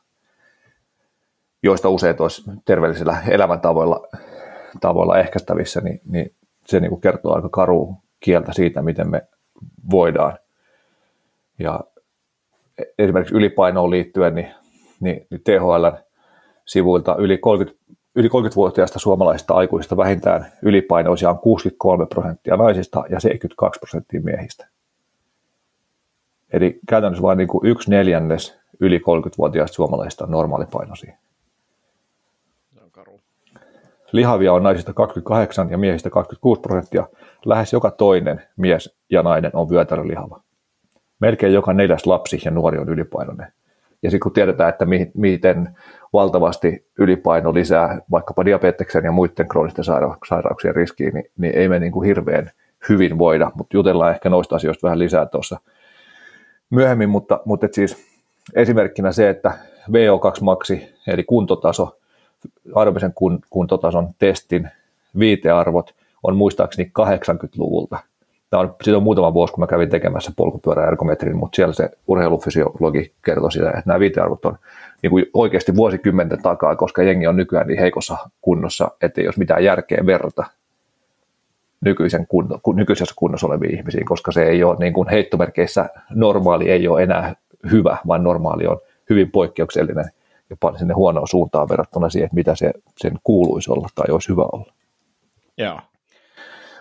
joista 1.63 1.89
useat 1.89 2.21
olisi 2.21 2.43
terveellisillä 2.65 3.17
elämäntavoilla 3.27 4.07
tavoilla 4.81 5.19
ehkäistävissä, 5.19 5.81
niin, 5.81 6.01
niin 6.09 6.35
se 6.65 6.79
niin 6.79 6.89
kuin 6.89 7.01
kertoo 7.01 7.35
aika 7.35 7.49
karu 7.49 7.95
kieltä 8.19 8.53
siitä, 8.53 8.81
miten 8.81 9.09
me 9.11 9.21
voidaan. 9.91 10.37
Ja 11.59 11.79
esimerkiksi 12.99 13.35
ylipainoon 13.35 13.89
liittyen, 13.89 14.35
niin, 14.35 14.51
niin, 14.99 15.27
niin 15.29 15.41
THL 15.43 16.06
sivuilta 16.67 17.15
yli 17.15 17.37
30, 17.37 17.79
yli 18.15 18.27
30-vuotiaista 18.27 18.99
suomalaisista 18.99 19.53
aikuisista 19.53 19.97
vähintään 19.97 20.45
ylipainoisia 20.61 21.29
on 21.29 21.39
63 21.39 22.05
prosenttia 22.05 22.57
naisista 22.57 23.03
ja 23.09 23.19
72 23.19 23.79
prosenttia 23.79 24.21
miehistä. 24.21 24.67
Eli 26.53 26.79
käytännössä 26.89 27.21
vain 27.21 27.37
niin 27.37 27.47
kuin 27.47 27.65
yksi 27.65 27.91
neljännes 27.91 28.59
yli 28.79 28.97
30-vuotiaista 28.97 29.75
suomalaisista 29.75 30.23
on 30.23 30.31
normaalipainoisia. 30.31 31.17
Lihavia 34.11 34.53
on 34.53 34.63
naisista 34.63 34.93
28 34.93 35.69
ja 35.69 35.77
miehistä 35.77 36.09
26 36.09 36.61
prosenttia. 36.61 37.07
Lähes 37.45 37.73
joka 37.73 37.91
toinen 37.91 38.41
mies 38.57 38.95
ja 39.09 39.23
nainen 39.23 39.51
on 39.53 39.69
vyötärölihava. 39.69 40.41
Melkein 41.19 41.53
joka 41.53 41.73
neljäs 41.73 42.05
lapsi 42.05 42.41
ja 42.45 42.51
nuori 42.51 42.77
on 42.77 42.89
ylipainoinen. 42.89 43.53
Ja 44.03 44.11
sitten 44.11 44.19
kun 44.19 44.33
tiedetään, 44.33 44.69
että 44.69 44.85
miten 45.13 45.77
valtavasti 46.17 46.85
ylipaino 46.99 47.53
lisää 47.53 48.01
vaikkapa 48.11 48.45
diabeteksen 48.45 49.03
ja 49.03 49.11
muiden 49.11 49.47
kroonisten 49.47 49.85
sairauksien 50.27 50.75
riskiin, 50.75 51.13
niin, 51.13 51.31
niin 51.37 51.55
ei 51.55 51.69
me 51.69 51.79
niin 51.79 51.91
kuin 51.91 52.07
hirveän 52.07 52.51
hyvin 52.89 53.17
voida, 53.17 53.51
mutta 53.55 53.77
jutellaan 53.77 54.11
ehkä 54.11 54.29
noista 54.29 54.55
asioista 54.55 54.87
vähän 54.87 54.99
lisää 54.99 55.25
tuossa 55.25 55.59
myöhemmin, 56.69 57.09
mutta, 57.09 57.39
mutta 57.45 57.67
siis 57.71 57.97
esimerkkinä 58.55 59.11
se, 59.11 59.29
että 59.29 59.51
VO2-maksi 59.89 60.93
eli 61.07 61.23
kuntotaso 61.23 61.97
aerobisen 62.75 63.13
kun, 63.15 63.39
kuntotason 63.49 64.09
testin 64.19 64.69
viitearvot 65.19 65.95
on 66.23 66.37
muistaakseni 66.37 66.91
80-luvulta. 66.99 67.97
Tämä 68.49 68.61
on, 68.61 68.75
siitä 68.83 68.97
on 68.97 69.03
muutama 69.03 69.33
vuosi, 69.33 69.53
kun 69.53 69.61
mä 69.61 69.67
kävin 69.67 69.89
tekemässä 69.89 70.31
polkupyöräergometrin, 70.35 71.37
mutta 71.37 71.55
siellä 71.55 71.73
se 71.73 71.89
urheilufysiologi 72.07 73.13
kertoi 73.25 73.51
sitä, 73.51 73.67
että 73.69 73.83
nämä 73.85 73.99
viitearvot 73.99 74.45
on 74.45 74.57
niin 75.01 75.09
kuin 75.11 75.25
oikeasti 75.33 75.75
vuosikymmenten 75.75 76.41
takaa, 76.41 76.75
koska 76.75 77.03
jengi 77.03 77.27
on 77.27 77.35
nykyään 77.35 77.67
niin 77.67 77.79
heikossa 77.79 78.17
kunnossa, 78.41 78.91
että 79.01 79.21
ei 79.21 79.27
olisi 79.27 79.39
mitään 79.39 79.63
järkeä 79.63 80.05
verrata 80.05 80.43
nykyisen 81.81 82.27
kunno, 82.27 82.59
nykyisessä 82.75 83.13
kunnossa 83.17 83.47
oleviin 83.47 83.75
ihmisiin, 83.75 84.05
koska 84.05 84.31
se 84.31 84.43
ei 84.43 84.63
ole 84.63 84.77
niin 84.79 84.93
kuin 84.93 85.09
heittomerkeissä 85.09 85.89
normaali 86.09 86.71
ei 86.71 86.87
ole 86.87 87.03
enää 87.03 87.35
hyvä, 87.71 87.97
vaan 88.07 88.23
normaali 88.23 88.67
on 88.67 88.77
hyvin 89.09 89.31
poikkeuksellinen 89.31 90.05
jopa 90.49 90.77
sinne 90.77 90.93
huonoon 90.93 91.27
suuntaan 91.27 91.69
verrattuna 91.69 92.09
siihen, 92.09 92.25
että 92.25 92.35
mitä 92.35 92.55
se, 92.55 92.73
sen 92.97 93.17
kuuluisi 93.23 93.71
olla 93.71 93.87
tai 93.95 94.05
olisi 94.11 94.29
hyvä 94.29 94.45
olla. 94.51 94.73
Joo. 95.57 95.79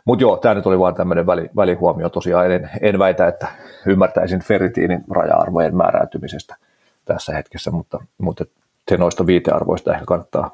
Mutta 0.07 0.23
joo, 0.23 0.37
tämä 0.37 0.55
nyt 0.55 0.67
oli 0.67 0.79
vain 0.79 0.95
tämmöinen 0.95 1.27
väli, 1.27 1.51
välihuomio. 1.57 2.09
Tosiaan 2.09 2.51
en, 2.51 2.71
en 2.81 2.99
väitä, 2.99 3.29
että 3.29 3.47
ymmärtäisin 3.87 4.41
ferritiinin 4.41 5.05
raja-arvojen 5.11 5.77
määräytymisestä 5.77 6.57
tässä 7.05 7.33
hetkessä, 7.33 7.71
mutta, 7.71 8.05
mutta 8.19 8.45
se 8.89 8.97
noista 8.97 9.27
viitearvoista 9.27 9.93
ehkä 9.93 10.05
kannattaa, 10.07 10.51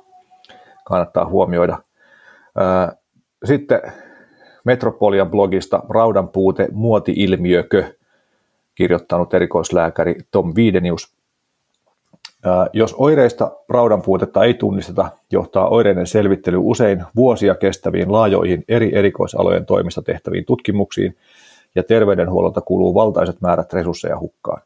kannattaa 0.85 1.27
huomioida. 1.27 1.79
Sitten 3.45 3.81
Metropolian 4.65 5.31
blogista 5.31 5.83
Raudan 5.88 6.29
puute, 6.29 6.69
muoti-ilmiökö, 6.73 7.95
kirjoittanut 8.75 9.35
erikoislääkäri 9.35 10.17
Tom 10.31 10.53
Viidenius 10.57 11.15
jos 12.72 12.94
oireista 12.98 13.50
raudan 13.68 14.02
puutetta 14.02 14.44
ei 14.44 14.55
tunnisteta, 14.55 15.09
johtaa 15.33 15.68
oireiden 15.68 16.07
selvittely 16.07 16.59
usein 16.61 17.05
vuosia 17.16 17.55
kestäviin 17.55 18.12
laajoihin 18.12 18.64
eri 18.68 18.90
erikoisalojen 18.94 19.66
toimista 19.66 20.02
tehtäviin 20.02 20.44
tutkimuksiin 20.44 21.16
ja 21.74 21.83
terveydenhuollolta 21.83 22.61
kuluu 22.61 22.94
valtaiset 22.94 23.40
määrät 23.40 23.72
resursseja 23.72 24.18
hukkaan. 24.18 24.62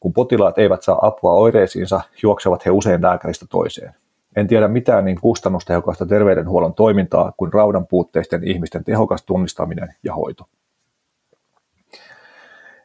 Kun 0.00 0.12
potilaat 0.12 0.58
eivät 0.58 0.82
saa 0.82 1.06
apua 1.06 1.32
oireisiinsa, 1.32 2.00
juoksevat 2.22 2.66
he 2.66 2.70
usein 2.70 3.02
lääkäristä 3.02 3.46
toiseen. 3.50 3.94
En 4.36 4.46
tiedä 4.46 4.68
mitään 4.68 5.04
niin 5.04 5.20
kustannustehokasta 5.20 6.06
terveydenhuollon 6.06 6.74
toimintaa 6.74 7.32
kuin 7.36 7.52
raudan 7.52 7.86
puutteisten 7.86 8.44
ihmisten 8.44 8.84
tehokas 8.84 9.22
tunnistaminen 9.22 9.94
ja 10.02 10.14
hoito. 10.14 10.44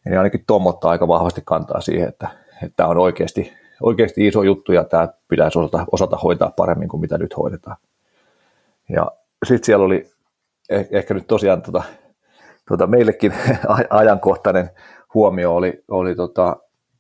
Eli 0.06 0.18
ainakin 0.18 0.44
Tom 0.48 0.68
ottaa 0.68 0.92
aika 0.92 1.08
vahvasti 1.08 1.42
kantaa 1.46 1.82
siihen, 1.82 2.08
että, 2.10 2.28
että 2.64 2.88
on 2.88 2.98
oikeasti 2.98 3.54
oikeasti 3.82 4.28
iso 4.28 4.44
juttu 4.44 4.72
ja 4.72 4.84
tämä 4.84 5.08
pitäisi 5.28 5.60
osata, 5.60 5.86
osata 5.92 6.18
hoitaa 6.18 6.54
paremmin 6.56 6.90
kuin 6.90 7.02
mitä 7.02 7.18
nyt 7.18 7.38
hoidetaan. 7.38 7.78
Ja 8.90 9.12
sitten 9.46 9.66
siellä 9.66 9.86
oli 9.86 10.12
eh, 10.70 10.88
ehkä 10.92 11.14
nyt 11.14 11.28
tosiaan 11.28 11.62
tota, 11.62 11.84
tota 12.68 12.88
meillekin 12.88 13.34
ajankohtainen 13.90 14.70
huomio 15.14 15.56
oli, 15.56 15.84
oli 15.88 16.16
tota, 16.16 16.58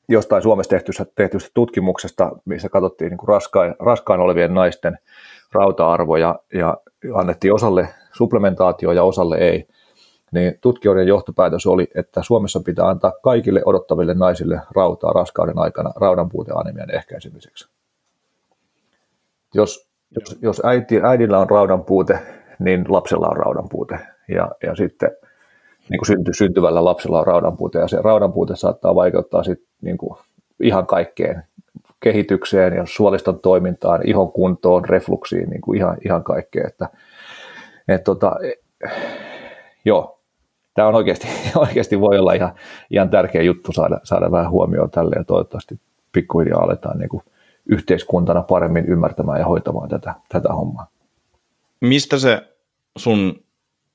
jostain 0.09 0.43
Suomessa 0.43 0.69
tehtystä, 0.69 1.05
tehtystä 1.15 1.51
tutkimuksesta, 1.53 2.31
missä 2.45 2.69
katsottiin 2.69 3.09
niin 3.09 3.17
kuin 3.17 3.27
raskain, 3.27 3.75
raskain 3.79 4.19
olevien 4.19 4.53
naisten 4.53 4.97
rauta-arvoja 5.51 6.39
ja 6.53 6.77
annettiin 7.13 7.53
osalle 7.53 7.87
supplementaatio 8.13 8.91
ja 8.91 9.03
osalle 9.03 9.37
ei 9.37 9.67
niin 10.31 10.57
tutkijoiden 10.61 11.07
johtopäätös 11.07 11.65
oli, 11.65 11.87
että 11.95 12.23
Suomessa 12.23 12.59
pitää 12.65 12.87
antaa 12.87 13.13
kaikille 13.23 13.61
odottaville 13.65 14.13
naisille 14.13 14.61
rautaa 14.75 15.13
raskauden 15.13 15.59
aikana 15.59 15.91
raudanpuuteanemian 15.95 16.95
ehkäisemiseksi. 16.95 17.69
Jos, 19.53 19.89
jos, 20.19 20.39
jos 20.41 20.61
äiti, 20.65 21.01
äidillä 21.03 21.39
on 21.39 21.49
raudanpuute, 21.49 22.19
niin 22.59 22.85
lapsella 22.87 23.27
on 23.27 23.37
raudanpuute. 23.37 23.99
Ja, 24.27 24.51
ja 24.63 24.75
sitten 24.75 25.11
niin 25.89 25.99
kuin 25.99 26.07
synty, 26.07 26.33
syntyvällä 26.33 26.85
lapsella 26.85 27.19
on 27.19 27.27
raudanpuute, 27.27 27.79
ja 27.79 27.87
se 27.87 27.97
raudanpuute 28.01 28.55
saattaa 28.55 28.95
vaikeuttaa 28.95 29.43
sit, 29.43 29.63
niin 29.81 29.97
kuin 29.97 30.17
ihan 30.59 30.85
kaikkeen 30.85 31.43
kehitykseen 31.99 32.73
ja 32.73 32.85
suoliston 32.85 33.39
toimintaan, 33.39 34.07
ihon 34.07 34.31
kuntoon, 34.31 34.85
refluksiin, 34.85 35.49
niin 35.49 35.61
kuin 35.61 35.77
ihan, 35.77 35.97
ihan 36.05 36.23
kaikkeen. 36.23 36.67
Että, 36.67 36.89
et, 37.87 38.03
tota, 38.03 38.35
joo, 39.85 40.20
tämä 40.73 40.87
on 40.87 40.95
oikeasti, 40.95 41.27
oikeasti 41.55 41.99
voi 41.99 42.19
olla 42.19 42.33
ihan, 42.33 42.51
ihan 42.89 43.09
tärkeä 43.09 43.41
juttu 43.41 43.71
saada, 43.71 43.99
saada 44.03 44.31
vähän 44.31 44.51
huomioon 44.51 44.91
tälle 44.91 45.15
ja 45.15 45.23
toivottavasti 45.23 45.79
pikkuhiljaa 46.11 46.63
aletaan 46.63 46.99
niin 46.99 47.09
kuin 47.09 47.23
yhteiskuntana 47.65 48.41
paremmin 48.41 48.85
ymmärtämään 48.85 49.39
ja 49.39 49.45
hoitamaan 49.45 49.89
tätä, 49.89 50.13
tätä 50.29 50.53
hommaa. 50.53 50.87
Mistä 51.81 52.17
se 52.17 52.41
sun 52.97 53.43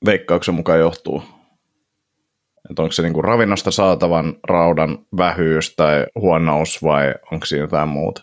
veikkauksen 0.06 0.54
mukaan 0.54 0.78
johtuu? 0.78 1.22
Että 2.70 2.82
onko 2.82 2.92
se 2.92 3.02
niin 3.02 3.12
kuin 3.12 3.24
ravinnosta 3.24 3.70
saatavan 3.70 4.34
raudan 4.48 4.98
vähyys 5.16 5.76
tai 5.76 6.06
huonous 6.20 6.82
vai 6.82 7.14
onko 7.32 7.46
siinä 7.46 7.64
jotain 7.64 7.88
muuta? 7.88 8.22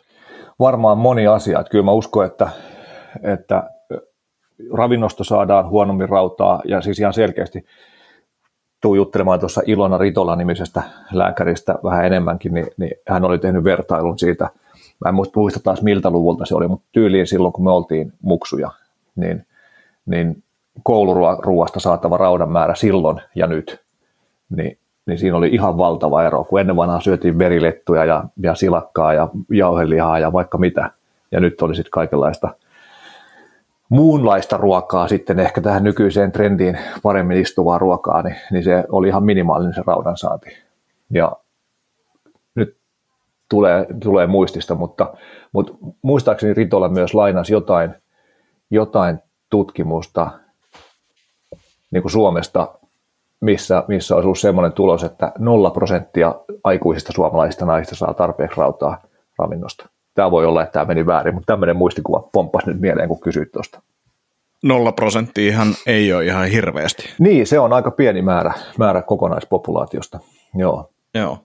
Varmaan 0.60 0.98
moni 0.98 1.28
asia. 1.28 1.60
Että 1.60 1.72
kyllä 1.72 1.86
mä 1.86 1.92
uskon, 1.92 2.26
että, 2.26 2.50
että 3.24 3.64
ravinnosta 4.74 5.24
saadaan 5.24 5.70
huonommin 5.70 6.10
rautaa 6.10 6.62
ja 6.66 6.82
siis 6.82 7.00
ihan 7.00 7.14
selkeästi 7.14 7.66
tuu 8.84 8.96
juttelemaan 8.96 9.40
tuossa 9.40 9.62
Ilona 9.66 9.98
Ritola-nimisestä 9.98 10.84
lääkäristä 11.12 11.76
vähän 11.84 12.06
enemmänkin, 12.06 12.54
niin, 12.54 12.68
niin 12.78 12.92
hän 13.08 13.26
oli 13.26 13.40
tehnyt 13.40 13.64
vertailun 13.64 14.20
siitä, 14.20 14.50
mä 15.00 15.10
en 15.10 15.16
muista 15.16 15.60
taas 15.64 15.82
miltä 15.82 16.10
luvulta 16.10 16.46
se 16.46 16.56
oli, 16.56 16.68
mutta 16.68 16.88
tyyliin 16.92 17.28
silloin, 17.28 17.54
kun 17.54 17.64
me 17.64 17.72
oltiin 17.72 18.14
muksuja, 18.22 18.72
niin, 19.16 19.46
niin 20.06 20.44
kouluruuasta 20.84 21.80
saatava 21.80 22.18
raudan 22.18 22.52
määrä 22.52 22.76
silloin 22.76 23.22
ja 23.36 23.48
nyt, 23.48 23.80
niin, 24.56 24.78
niin 25.06 25.20
siinä 25.20 25.38
oli 25.38 25.50
ihan 25.52 25.78
valtava 25.78 26.24
ero, 26.24 26.44
kun 26.44 26.60
ennen 26.60 26.76
vanhaa 26.76 27.00
syötiin 27.00 27.40
verilettuja 27.40 28.06
ja, 28.06 28.24
ja 28.42 28.56
silakkaa 28.56 29.14
ja 29.14 29.30
jauhelihaa 29.52 30.20
ja 30.20 30.34
vaikka 30.34 30.58
mitä, 30.58 30.92
ja 31.32 31.40
nyt 31.40 31.62
oli 31.62 31.76
sitten 31.76 31.92
kaikenlaista 31.92 32.50
muunlaista 33.94 34.58
ruokaa 34.58 35.08
sitten 35.08 35.40
ehkä 35.40 35.62
tähän 35.62 35.84
nykyiseen 35.84 36.32
trendiin 36.32 36.80
paremmin 37.04 37.38
istuvaa 37.38 37.78
ruokaa, 37.78 38.22
niin, 38.22 38.36
niin 38.52 38.64
se 38.64 38.84
oli 38.90 39.08
ihan 39.08 39.24
minimaalinen 39.24 39.74
se 39.74 39.84
raudan 39.88 40.18
saanti. 40.18 40.58
Ja 41.10 41.32
nyt 42.56 42.78
tulee, 43.50 43.86
tulee 44.04 44.28
muistista, 44.28 44.76
mutta, 44.76 45.14
mutta 45.52 45.74
muistaakseni 46.02 46.54
Ritola 46.54 46.90
myös 46.90 47.14
lainasi 47.14 47.54
jotain, 47.54 47.96
jotain 48.70 49.20
tutkimusta 49.50 50.32
niin 51.92 52.02
kuin 52.02 52.12
Suomesta, 52.12 52.76
missä, 53.40 53.84
missä 53.88 54.16
olisi 54.16 54.26
ollut 54.26 54.40
sellainen 54.40 54.74
tulos, 54.74 55.04
että 55.04 55.32
nolla 55.40 55.72
prosenttia 55.72 56.36
aikuisista 56.64 57.12
suomalaisista 57.12 57.66
naisista 57.66 57.96
saa 57.96 58.14
tarpeeksi 58.14 58.58
rautaa 58.58 59.02
ravinnosta. 59.38 59.90
Tämä 60.14 60.32
voi 60.32 60.46
olla, 60.46 60.64
että 60.64 60.74
tämä 60.74 60.86
meni 60.86 61.06
väärin, 61.06 61.34
mutta 61.34 61.54
tämmöinen 61.54 61.76
muistikuva 61.76 62.30
pomppasi 62.34 62.68
nyt 62.68 62.80
mieleen, 62.82 63.08
kun 63.08 63.20
kysyit 63.20 63.52
tuosta. 63.52 63.82
Nolla 64.64 64.92
prosenttiahan 64.92 65.68
ei 65.88 66.14
ole 66.14 66.26
ihan 66.26 66.48
hirveästi. 66.48 67.04
Niin, 67.20 67.48
se 67.48 67.60
on 67.60 67.74
aika 67.74 67.92
pieni 67.92 68.22
määrä, 68.22 68.54
määrä 68.78 69.02
kokonaispopulaatiosta. 69.02 70.20
Joo. 70.56 70.90
Joo. 71.14 71.38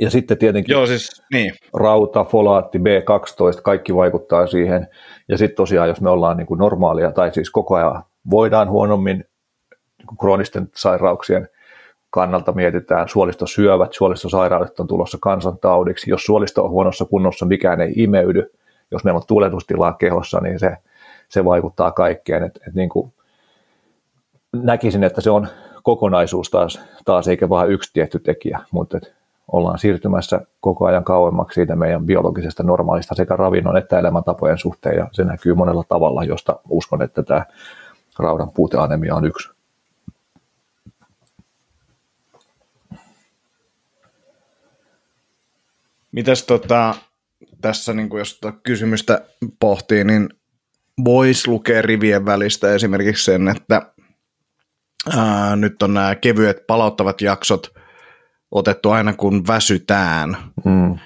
Ja 0.00 0.10
sitten 0.10 0.38
tietenkin 0.38 0.72
Joo, 0.72 0.86
siis, 0.86 1.22
niin. 1.32 1.54
rauta, 1.74 2.24
folaatti, 2.24 2.78
B12, 2.78 3.62
kaikki 3.62 3.94
vaikuttaa 3.94 4.46
siihen. 4.46 4.88
Ja 5.28 5.38
sitten 5.38 5.56
tosiaan, 5.56 5.88
jos 5.88 6.00
me 6.00 6.10
ollaan 6.10 6.36
niin 6.36 6.46
kuin 6.46 6.58
normaalia, 6.58 7.12
tai 7.12 7.34
siis 7.34 7.50
koko 7.50 7.74
ajan 7.74 8.02
voidaan 8.30 8.70
huonommin 8.70 9.24
niin 9.98 10.16
kroonisten 10.20 10.68
sairauksien 10.74 11.48
kannalta 12.10 12.52
mietitään, 12.52 13.08
suolistosyövät, 13.08 13.92
suolistosairaudet 13.92 14.80
on 14.80 14.86
tulossa 14.86 15.18
kansantaudiksi. 15.20 16.10
Jos 16.10 16.24
suolisto 16.24 16.64
on 16.64 16.70
huonossa 16.70 17.04
kunnossa, 17.04 17.46
mikään 17.46 17.80
ei 17.80 17.92
imeydy. 17.96 18.52
Jos 18.90 19.04
meillä 19.04 19.18
on 19.18 19.26
tuletustilaa 19.26 19.92
kehossa, 19.92 20.40
niin 20.40 20.58
se, 20.58 20.76
se 21.28 21.44
vaikuttaa 21.44 21.90
kaikkeen. 21.90 22.42
Et, 22.42 22.58
et 22.68 22.74
niin 22.74 22.88
kuin 22.88 23.12
näkisin, 24.52 25.04
että 25.04 25.20
se 25.20 25.30
on 25.30 25.48
kokonaisuus 25.82 26.50
taas, 26.50 26.80
taas 27.04 27.28
eikä 27.28 27.48
vain 27.48 27.70
yksi 27.70 27.92
tietty 27.92 28.18
tekijä, 28.18 28.60
mutta 28.70 28.96
et 28.96 29.14
ollaan 29.52 29.78
siirtymässä 29.78 30.40
koko 30.60 30.86
ajan 30.86 31.04
kauemmaksi 31.04 31.54
siitä 31.54 31.76
meidän 31.76 32.06
biologisesta 32.06 32.62
normaalista 32.62 33.14
sekä 33.14 33.36
ravinnon 33.36 33.76
että 33.76 33.98
elämäntapojen 33.98 34.58
suhteen, 34.58 34.96
ja 34.96 35.08
se 35.12 35.24
näkyy 35.24 35.54
monella 35.54 35.84
tavalla, 35.88 36.24
josta 36.24 36.60
uskon, 36.68 37.02
että 37.02 37.22
tämä 37.22 37.44
raudan 38.18 38.50
puuteanemia 38.50 39.14
on 39.14 39.24
yksi. 39.24 39.59
Mitäs 46.12 46.42
tota, 46.42 46.94
tässä, 47.60 47.92
niin 47.92 48.08
kuin 48.08 48.18
jos 48.18 48.38
tota 48.40 48.56
kysymystä 48.62 49.24
pohtii, 49.60 50.04
niin 50.04 50.28
voisi 51.04 51.48
lukea 51.48 51.82
rivien 51.82 52.26
välistä 52.26 52.74
esimerkiksi 52.74 53.24
sen, 53.24 53.48
että 53.48 53.92
ää, 55.16 55.56
nyt 55.56 55.82
on 55.82 55.94
nämä 55.94 56.14
kevyet 56.14 56.66
palauttavat 56.66 57.20
jaksot 57.20 57.66
otettu 58.50 58.90
aina 58.90 59.12
kun 59.12 59.46
väsytään, 59.46 60.36
mm. 60.64 60.98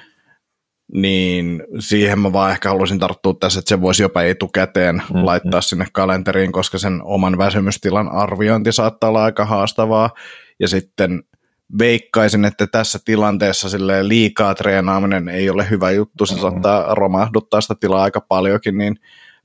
niin 0.93 1.63
siihen 1.79 2.19
mä 2.19 2.33
vaan 2.33 2.51
ehkä 2.51 2.69
haluaisin 2.69 2.99
tarttua 2.99 3.35
tässä, 3.41 3.59
että 3.59 3.69
se 3.69 3.81
voisi 3.81 4.03
jopa 4.03 4.23
etukäteen 4.23 4.95
mm-hmm. 4.97 5.27
laittaa 5.27 5.61
sinne 5.61 5.87
kalenteriin, 5.93 6.53
koska 6.53 6.79
sen 6.79 7.01
oman 7.03 7.39
väsymystilan 7.39 8.09
arviointi 8.09 8.73
saattaa 8.73 9.11
olla 9.11 9.25
aika 9.25 9.45
haastavaa, 9.45 10.11
ja 10.61 10.69
sitten 10.69 11.23
veikkaisin, 11.79 12.45
että 12.45 12.67
tässä 12.67 12.99
tilanteessa 13.05 13.69
sille 13.69 14.09
liikaa 14.09 14.55
treenaaminen 14.55 15.29
ei 15.29 15.51
ole 15.51 15.71
hyvä 15.71 15.91
juttu, 15.91 16.27
se 16.27 16.35
mm-hmm. 16.35 16.51
saattaa 16.51 16.95
romahduttaa 16.95 17.61
sitä 17.61 17.75
tilaa 17.81 18.03
aika 18.03 18.21
paljonkin, 18.21 18.79
niin 18.79 18.97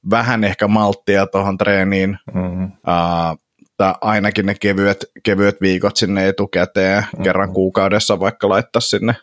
vähän 0.09 0.43
ehkä 0.43 0.67
malttia 0.67 1.27
tuohon 1.27 1.57
treeniin, 1.57 2.17
mm-hmm. 2.33 2.65
uh, 2.65 3.39
tai 3.77 3.93
ainakin 4.01 4.45
ne 4.45 4.55
kevyet, 4.55 5.05
kevyet 5.23 5.61
viikot 5.61 5.97
sinne 5.97 6.27
etukäteen, 6.27 7.01
mm-hmm. 7.01 7.23
kerran 7.23 7.53
kuukaudessa 7.53 8.19
vaikka 8.19 8.49
laittaa 8.49 8.79
sinne. 8.79 9.15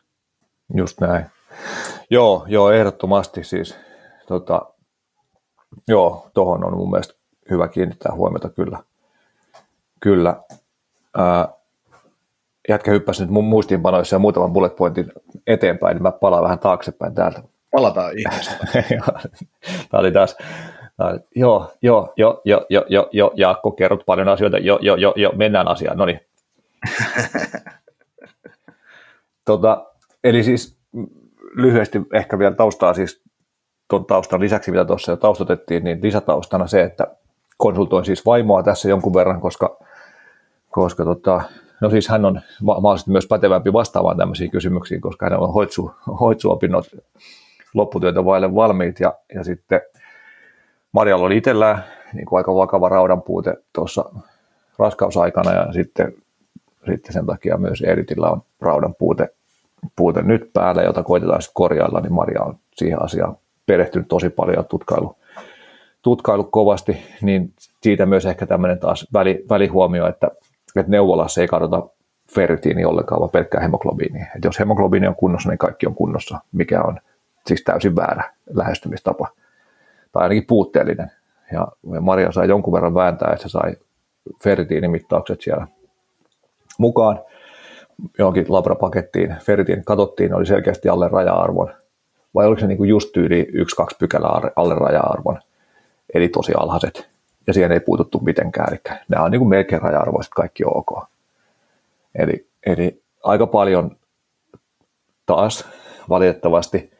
Just 0.76 1.00
näin. 1.00 1.26
Joo, 2.10 2.44
joo 2.48 2.70
ehdottomasti 2.70 3.44
siis. 3.44 3.76
Tota, 4.26 4.62
joo, 5.88 6.30
tuohon 6.34 6.64
on 6.64 6.76
mun 6.76 6.90
mielestä 6.90 7.14
hyvä 7.50 7.68
kiinnittää 7.68 8.12
huomiota 8.12 8.48
kyllä. 8.48 8.78
Kyllä. 10.00 10.36
Ää, 11.16 11.48
jätkä 12.68 12.90
hyppäsi 12.90 13.22
nyt 13.22 13.30
mun 13.30 13.44
muistiinpanoissa 13.44 14.16
ja 14.16 14.20
muutaman 14.20 14.52
bullet 14.52 14.76
pointin 14.76 15.12
eteenpäin, 15.46 15.94
niin 15.94 16.02
mä 16.02 16.12
palaan 16.12 16.42
vähän 16.42 16.58
taaksepäin 16.58 17.14
täältä. 17.14 17.42
Palataan 17.70 18.18
ihmeestä. 18.18 18.56
Tämä 19.90 20.00
oli 20.00 20.12
taas, 20.12 20.36
joo, 21.34 21.72
joo, 21.82 22.12
joo, 22.16 22.40
joo, 22.44 22.66
joo, 22.68 22.84
joo, 22.88 23.08
joo, 23.12 23.30
Jaakko, 23.34 23.70
kerrot 23.70 24.06
paljon 24.06 24.28
asioita, 24.28 24.58
joo, 24.58 24.78
joo, 24.82 24.96
joo, 24.96 25.12
joo, 25.16 25.32
mennään 25.36 25.68
asiaan, 25.68 25.98
no 25.98 26.04
niin. 26.04 26.20
tota, 29.44 29.86
eli 30.24 30.42
siis 30.42 30.76
lyhyesti 31.54 32.02
ehkä 32.12 32.38
vielä 32.38 32.54
taustaa 32.54 32.94
siis 32.94 33.22
tuon 33.88 34.04
taustan 34.04 34.40
lisäksi, 34.40 34.70
mitä 34.70 34.84
tuossa 34.84 35.12
jo 35.12 35.16
taustatettiin, 35.16 35.84
niin 35.84 35.98
lisätaustana 36.02 36.66
se, 36.66 36.82
että 36.82 37.06
konsultoin 37.56 38.04
siis 38.04 38.26
vaimoa 38.26 38.62
tässä 38.62 38.88
jonkun 38.88 39.14
verran, 39.14 39.40
koska, 39.40 39.78
koska 40.70 41.04
tota, 41.04 41.42
no 41.80 41.90
siis 41.90 42.08
hän 42.08 42.24
on 42.24 42.40
mahdollisesti 42.62 43.10
myös 43.10 43.26
pätevämpi 43.26 43.72
vastaamaan 43.72 44.16
tämmöisiin 44.16 44.50
kysymyksiin, 44.50 45.00
koska 45.00 45.26
hänellä 45.26 45.46
on 45.46 45.52
hoitsu, 45.52 45.90
hoitsuopinnot 46.20 46.86
lopputyötä 47.74 48.24
vaille 48.24 48.54
valmiit. 48.54 49.00
Ja, 49.00 49.14
ja 49.34 49.44
sitten 49.44 49.80
Marjalla 50.92 51.26
oli 51.26 51.36
itsellään 51.36 51.84
niin 52.12 52.26
kuin 52.26 52.38
aika 52.38 52.54
vakava 52.54 52.88
raudan 52.88 53.22
puute 53.22 53.54
tuossa 53.72 54.04
raskausaikana 54.78 55.52
ja 55.52 55.72
sitten, 55.72 56.14
sitten 56.90 57.12
sen 57.12 57.26
takia 57.26 57.56
myös 57.56 57.80
Eritillä 57.80 58.30
on 58.30 58.42
raudan 58.60 58.94
puute, 58.98 59.28
puute 59.96 60.22
nyt 60.22 60.50
päällä, 60.52 60.82
jota 60.82 61.02
koitetaan 61.02 61.42
sitten 61.42 61.54
korjailla, 61.54 62.00
niin 62.00 62.12
Maria 62.12 62.42
on 62.42 62.58
siihen 62.76 63.02
asiaan 63.02 63.36
perehtynyt 63.66 64.08
tosi 64.08 64.30
paljon 64.30 64.56
ja 64.56 64.62
tutkailu, 64.62 65.16
tutkailu 66.02 66.44
kovasti, 66.44 66.96
niin 67.22 67.52
siitä 67.82 68.06
myös 68.06 68.26
ehkä 68.26 68.46
tämmöinen 68.46 68.78
taas 68.78 69.06
väli, 69.12 69.44
välihuomio, 69.50 70.06
että, 70.06 70.30
että 70.80 70.90
neuvolassa 70.90 71.40
ei 71.40 71.48
katsota 71.48 71.82
ferritiini 72.34 72.84
ollenkaan, 72.84 73.20
vaan 73.20 73.30
pelkkää 73.30 73.60
hemoglobiini. 73.60 74.20
Että 74.20 74.48
jos 74.48 74.58
hemoglobiini 74.58 75.06
on 75.06 75.16
kunnossa, 75.16 75.48
niin 75.48 75.58
kaikki 75.58 75.86
on 75.86 75.94
kunnossa, 75.94 76.38
mikä 76.52 76.82
on 76.82 76.98
siis 77.46 77.64
täysin 77.64 77.96
väärä 77.96 78.30
lähestymistapa, 78.50 79.28
tai 80.12 80.22
ainakin 80.22 80.46
puutteellinen. 80.46 81.10
Ja 81.52 81.68
Maria 82.00 82.32
sai 82.32 82.48
jonkun 82.48 82.72
verran 82.72 82.94
vääntää, 82.94 83.32
että 83.32 83.42
se 83.42 83.48
sai 83.48 83.76
ferritiinimittaukset 84.42 85.40
siellä 85.40 85.66
mukaan 86.78 87.20
johonkin 88.18 88.44
labrapakettiin. 88.48 89.36
Ferritiin 89.40 89.84
katsottiin, 89.84 90.34
oli 90.34 90.46
selkeästi 90.46 90.88
alle 90.88 91.08
raja-arvon. 91.08 91.72
Vai 92.34 92.46
oliko 92.46 92.60
se 92.60 92.66
niin 92.66 92.78
kuin 92.78 92.90
just 92.90 93.12
tyyli 93.12 93.48
1-2 93.82 93.96
pykälää 93.98 94.40
alle 94.56 94.74
raja-arvon, 94.74 95.38
eli 96.14 96.28
tosi 96.28 96.52
alhaiset. 96.58 97.15
Ja 97.46 97.52
siihen 97.52 97.72
ei 97.72 97.80
puututtu 97.80 98.20
mitenkään, 98.20 98.72
eli 98.72 98.80
nämä 99.08 99.24
on 99.24 99.30
niin 99.30 99.40
kuin 99.40 99.48
melkein 99.48 99.82
raja-arvoiset, 99.82 100.32
kaikki 100.34 100.64
on 100.64 100.76
ok. 100.76 101.08
Eli, 102.14 102.46
eli 102.66 103.02
aika 103.24 103.46
paljon 103.46 103.96
taas 105.26 105.68
valitettavasti 106.08 106.90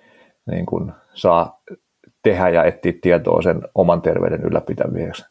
niin 0.46 0.66
kuin 0.66 0.92
saa 1.14 1.60
tehdä 2.22 2.48
ja 2.48 2.64
etsiä 2.64 2.92
tietoa 3.02 3.42
sen 3.42 3.62
oman 3.74 4.02
terveyden 4.02 4.42
ylläpitämiseksi 4.42 5.26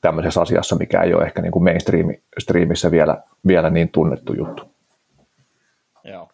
tämmöisessä 0.00 0.40
asiassa, 0.40 0.76
mikä 0.76 1.02
ei 1.02 1.14
ole 1.14 1.24
ehkä 1.24 1.42
niin 1.42 1.52
kuin 1.52 1.62
mainstreamissa 1.62 2.90
vielä, 2.90 3.22
vielä 3.46 3.70
niin 3.70 3.88
tunnettu 3.88 4.32
juttu. 4.32 4.62
Joo. 6.04 6.28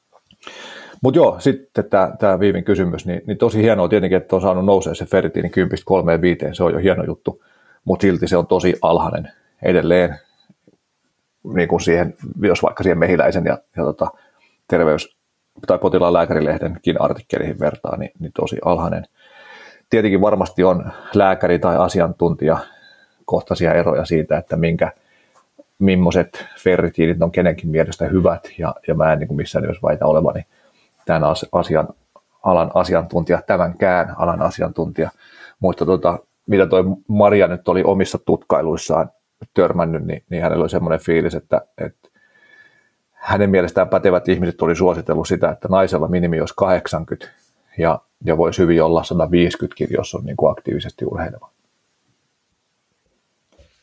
Mutta 1.02 1.18
joo, 1.18 1.40
sitten 1.40 1.84
tämä 2.18 2.40
Viivin 2.40 2.64
kysymys, 2.64 3.06
niin, 3.06 3.22
niin 3.26 3.38
tosi 3.38 3.62
hienoa 3.62 3.88
tietenkin, 3.88 4.16
että 4.16 4.36
on 4.36 4.42
saanut 4.42 4.64
nousea 4.64 4.94
se 4.94 5.06
ferritiini 5.06 5.50
10 5.50 5.78
3 5.84 6.20
5, 6.20 6.38
se 6.52 6.64
on 6.64 6.72
jo 6.72 6.78
hieno 6.78 7.04
juttu, 7.04 7.42
mutta 7.86 8.02
silti 8.02 8.28
se 8.28 8.36
on 8.36 8.46
tosi 8.46 8.74
alhainen. 8.82 9.32
Edelleen, 9.62 10.18
niin 11.54 11.68
kuin 11.68 11.80
siihen, 11.80 12.14
jos 12.42 12.62
vaikka 12.62 12.82
siihen 12.82 12.98
mehiläisen 12.98 13.44
ja, 13.44 13.58
ja 13.76 13.84
tota, 13.84 14.10
terveys- 14.68 15.16
tai 15.66 15.78
potilaan 15.78 16.12
lääkärilehdenkin 16.12 17.00
artikkeliin 17.00 17.60
vertaa, 17.60 17.96
niin, 17.96 18.10
niin 18.18 18.32
tosi 18.32 18.56
alhainen. 18.64 19.06
Tietenkin 19.90 20.20
varmasti 20.20 20.64
on 20.64 20.92
lääkäri 21.14 21.58
tai 21.58 21.76
asiantuntija 21.76 22.58
kohtaisia 23.24 23.74
eroja 23.74 24.04
siitä, 24.04 24.38
että 24.38 24.56
minkä, 24.56 24.92
millaiset 25.78 26.46
ferritiinit 26.58 27.22
on 27.22 27.30
kenenkin 27.30 27.70
mielestä 27.70 28.04
hyvät, 28.04 28.48
ja, 28.58 28.74
ja 28.88 28.94
mä 28.94 29.12
en 29.12 29.18
niin 29.18 29.28
kuin 29.28 29.36
missään 29.36 29.62
nimessä 29.62 29.86
väitä 29.88 30.06
olevani 30.06 30.46
tämän 31.04 31.22
asian, 31.52 31.88
alan 32.42 32.70
asiantuntija, 32.74 33.42
tämänkään 33.46 34.14
alan 34.18 34.42
asiantuntija, 34.42 35.10
mutta 35.60 35.86
tota, 35.86 36.18
mitä 36.46 36.66
toi 36.66 36.84
Maria 37.08 37.48
nyt 37.48 37.68
oli 37.68 37.82
omissa 37.84 38.18
tutkailuissaan 38.18 39.10
törmännyt, 39.54 40.04
niin, 40.04 40.24
niin 40.30 40.42
hänellä 40.42 40.62
oli 40.62 40.70
semmoinen 40.70 41.00
fiilis, 41.00 41.34
että, 41.34 41.60
että 41.78 42.08
hänen 43.12 43.50
mielestään 43.50 43.88
pätevät 43.88 44.28
ihmiset 44.28 44.62
oli 44.62 44.76
suositellut 44.76 45.28
sitä, 45.28 45.50
että 45.50 45.68
naisella 45.68 46.08
minimi 46.08 46.40
olisi 46.40 46.54
80 46.56 47.28
ja, 47.78 48.00
ja 48.24 48.36
voisi 48.36 48.62
hyvin 48.62 48.82
olla 48.82 49.04
150 49.04 49.84
jos 49.90 50.14
on 50.14 50.24
niin 50.24 50.36
kuin 50.36 50.52
aktiivisesti 50.52 51.04
urheileva. 51.04 51.50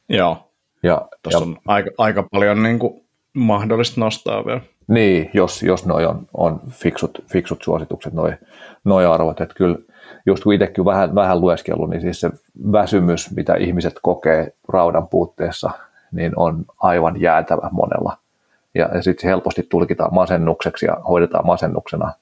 Joo, 0.09 0.49
ja, 0.83 1.07
Tuossa 1.23 1.39
ja, 1.39 1.45
on 1.45 1.57
aika, 1.67 1.91
aika 1.97 2.23
paljon 2.31 2.63
niin 2.63 2.79
kuin 2.79 3.03
mahdollista 3.33 4.01
nostaa 4.01 4.45
vielä. 4.45 4.61
Niin, 4.87 5.29
jos, 5.33 5.63
jos 5.63 5.85
noi 5.85 6.05
on, 6.05 6.27
on 6.33 6.61
fiksut, 6.69 7.23
fiksut 7.31 7.63
suositukset, 7.63 8.13
noi, 8.13 8.33
noi 8.83 9.05
arvot. 9.05 9.41
Että 9.41 9.55
kyllä, 9.55 9.77
just 10.25 10.43
kun 10.43 10.53
itsekin 10.53 10.85
vähän, 10.85 11.15
vähän 11.15 11.41
lueskellut, 11.41 11.89
niin 11.89 12.01
siis 12.01 12.21
se 12.21 12.31
väsymys, 12.71 13.35
mitä 13.35 13.53
ihmiset 13.55 13.93
kokee 14.01 14.53
raudan 14.69 15.07
puutteessa, 15.07 15.71
niin 16.11 16.31
on 16.35 16.65
aivan 16.79 17.21
jäätävä 17.21 17.69
monella. 17.71 18.17
Ja, 18.75 18.89
ja 18.93 19.01
sitten 19.01 19.21
se 19.21 19.27
helposti 19.27 19.67
tulkitaan 19.69 20.13
masennukseksi 20.13 20.85
ja 20.85 20.97
hoidetaan 21.09 21.45
masennuksena. 21.45 22.13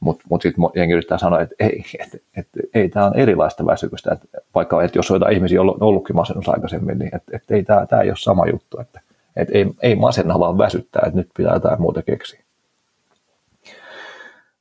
Mutta 0.00 0.22
mut, 0.24 0.30
mut 0.30 0.42
sitten 0.42 0.64
jengi 0.74 0.92
yrittää 0.92 1.18
sanoa, 1.18 1.40
että 1.40 1.54
ei, 1.58 1.84
et, 1.98 2.22
et, 2.36 2.48
ei 2.74 2.88
tämä 2.88 3.06
on 3.06 3.16
erilaista 3.16 3.66
väsymystä. 3.66 4.12
Et 4.12 4.20
vaikka 4.54 4.82
et 4.82 4.94
jos 4.94 5.10
on 5.10 5.14
jotain 5.14 5.34
ihmisiä 5.34 5.60
ollut, 5.60 5.82
ollutkin 5.82 6.16
masennus 6.16 6.48
aikaisemmin, 6.48 6.98
niin 6.98 7.16
et, 7.16 7.22
et 7.32 7.50
ei 7.50 7.62
tämä 7.62 8.02
ei 8.02 8.08
ole 8.08 8.16
sama 8.16 8.46
juttu. 8.46 8.80
Että 8.80 9.00
et 9.36 9.48
ei, 9.52 9.66
ei 9.82 9.94
masenna 9.94 10.38
vaan 10.38 10.58
väsyttää, 10.58 11.02
että 11.06 11.18
nyt 11.18 11.28
pitää 11.36 11.54
jotain 11.54 11.80
muuta 11.80 12.02
keksiä. 12.02 12.40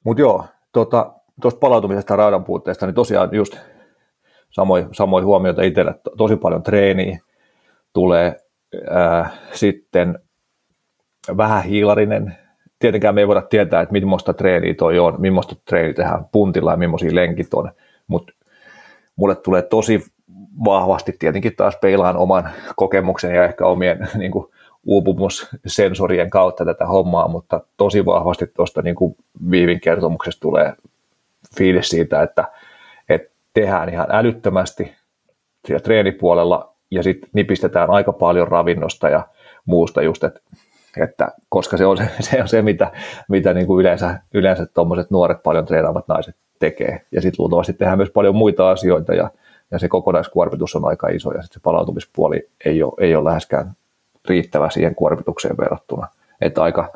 Mutta 0.04 0.22
joo, 0.22 0.46
tuota, 0.72 1.14
tuosta 1.42 1.60
palautumisesta 1.60 2.16
raudan 2.16 2.44
puutteesta, 2.44 2.86
niin 2.86 2.96
tosiaan 2.96 3.30
just 3.32 3.58
samoin, 4.52 4.88
samoin 4.92 5.26
huomioita 5.26 5.62
itselle, 5.62 5.96
tosi 6.18 6.36
paljon 6.36 6.64
treeniä 6.64 7.20
tulee, 7.94 8.36
ää, 8.90 9.30
sitten 9.52 10.20
vähän 11.38 11.64
hiilarinen, 11.64 12.38
tietenkään 12.80 13.16
me 13.16 13.22
ei 13.22 13.28
voida 13.28 13.42
tietää, 13.42 13.82
että 13.82 13.94
millaista 13.94 14.34
treeniä 14.34 14.74
toi 14.74 15.00
on, 15.00 15.16
millaista 15.22 15.56
treeniä 15.66 15.94
tehdään 15.94 16.26
puntilla 16.32 16.72
ja 16.72 16.78
millaisia 16.78 17.16
lenkit 17.16 17.54
on, 17.54 17.72
mutta 18.08 18.34
mulle 19.16 19.36
tulee 19.36 19.62
tosi 19.62 20.06
vahvasti 20.66 21.16
tietenkin 21.20 21.56
taas 21.56 21.78
peilaan 21.82 22.18
oman 22.18 22.50
kokemuksen 22.76 23.36
ja 23.36 23.44
ehkä 23.44 23.66
omien 23.66 24.08
niin 24.18 24.32
kuin, 24.32 24.48
uupumussensorien 24.86 26.30
kautta 26.30 26.66
tätä 26.66 26.86
hommaa, 26.86 27.28
mutta 27.28 27.62
tosi 27.78 28.06
vahvasti 28.06 28.48
tuosta 28.48 28.82
niin 28.82 28.96
kuin 28.96 29.16
Viivin 29.52 29.82
kertomuksesta 29.82 30.42
tulee 30.42 30.74
fiilis 31.58 31.90
siitä, 31.90 32.24
että, 32.24 32.48
että 33.10 33.36
tehdään 33.54 33.90
ihan 33.90 34.08
älyttömästi 34.10 34.94
siellä 35.68 35.84
treenipuolella 35.84 36.76
ja 36.92 37.04
sitten 37.04 37.30
nipistetään 37.34 37.90
aika 37.90 38.14
paljon 38.14 38.48
ravinnosta 38.48 39.10
ja 39.10 39.28
muusta 39.66 40.02
just, 40.02 40.24
että, 40.24 40.40
että 41.04 41.28
koska 41.50 41.78
se 41.78 41.86
on 41.86 41.98
se, 41.98 42.10
se, 42.30 42.42
on 42.42 42.48
se 42.48 42.62
mitä, 42.62 42.92
mitä 43.28 43.54
niin 43.54 43.68
kuin 43.68 43.82
yleensä, 43.82 44.20
yleensä 44.34 44.66
tuommoiset 44.66 45.12
nuoret 45.12 45.44
paljon 45.44 45.66
treenaavat 45.66 46.08
naiset 46.08 46.36
tekee. 46.60 47.02
Ja 47.12 47.22
sitten 47.22 47.44
luultavasti 47.44 47.74
tehdään 47.74 47.98
myös 47.98 48.10
paljon 48.12 48.36
muita 48.36 48.70
asioita 48.70 49.14
ja, 49.14 49.30
ja 49.72 49.80
se 49.80 49.88
kokonaiskuormitus 49.88 50.76
on 50.76 50.86
aika 50.86 51.08
iso 51.08 51.32
ja 51.32 51.42
sitten 51.42 51.60
se 51.60 51.64
palautumispuoli 51.64 52.50
ei 52.66 52.84
ole, 52.84 52.94
ei 53.00 53.16
ole 53.16 53.30
läheskään 53.30 53.74
riittävä 54.28 54.70
siihen 54.70 54.96
kuormitukseen 54.96 55.58
verrattuna. 55.58 56.08
Että 56.42 56.64
aika, 56.64 56.92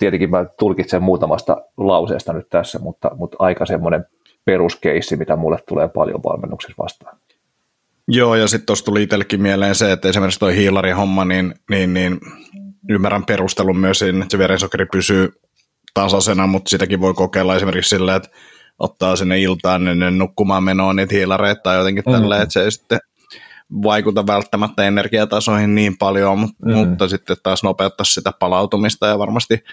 tietenkin 0.00 0.30
mä 0.30 0.44
tulkitsen 0.58 1.02
muutamasta 1.02 1.56
lauseesta 1.76 2.32
nyt 2.32 2.48
tässä, 2.48 2.78
mutta, 2.78 3.10
mutta 3.16 3.36
aika 3.38 3.66
semmoinen 3.66 4.04
peruskeissi, 4.44 5.16
mitä 5.16 5.36
mulle 5.36 5.58
tulee 5.68 5.88
paljon 5.88 6.22
valmennuksessa 6.22 6.82
vastaan. 6.82 7.18
Joo, 8.08 8.34
ja 8.34 8.48
sitten 8.48 8.66
tuossa 8.66 8.84
tuli 8.84 9.02
itsellekin 9.02 9.42
mieleen 9.42 9.74
se, 9.74 9.92
että 9.92 10.08
esimerkiksi 10.08 10.40
tuo 10.40 10.48
hiilari-homma, 10.48 11.24
niin, 11.24 11.54
niin, 11.70 11.94
niin 11.94 12.20
ymmärrän 12.88 13.24
perustelun 13.24 13.78
myös 13.78 13.98
siinä, 13.98 14.18
että 14.18 14.32
se 14.32 14.38
verensokeri 14.38 14.86
pysyy 14.86 15.32
tasaisena, 15.94 16.46
mutta 16.46 16.70
sitäkin 16.70 17.00
voi 17.00 17.14
kokeilla 17.14 17.56
esimerkiksi 17.56 17.88
sillä, 17.88 18.14
että 18.16 18.28
ottaa 18.78 19.16
sinne 19.16 19.40
iltaan 19.40 19.88
ennen 19.88 20.18
nukkumaan 20.18 20.64
menoa 20.64 20.92
niitä 20.92 21.14
hiilareita 21.14 21.60
tai 21.62 21.76
jotenkin 21.76 22.04
mm-hmm. 22.06 22.20
tällä, 22.20 22.42
että 22.42 22.52
se 22.52 22.64
ei 22.64 22.72
sitten 22.72 22.98
vaikuta 23.82 24.26
välttämättä 24.26 24.84
energiatasoihin 24.84 25.74
niin 25.74 25.98
paljon, 25.98 26.38
mutta, 26.38 26.66
mm. 26.66 26.76
mutta 26.76 27.08
sitten 27.08 27.36
taas 27.42 27.62
nopeuttaa 27.62 28.04
sitä 28.04 28.32
palautumista 28.38 29.06
ja 29.06 29.18
varmasti 29.18 29.64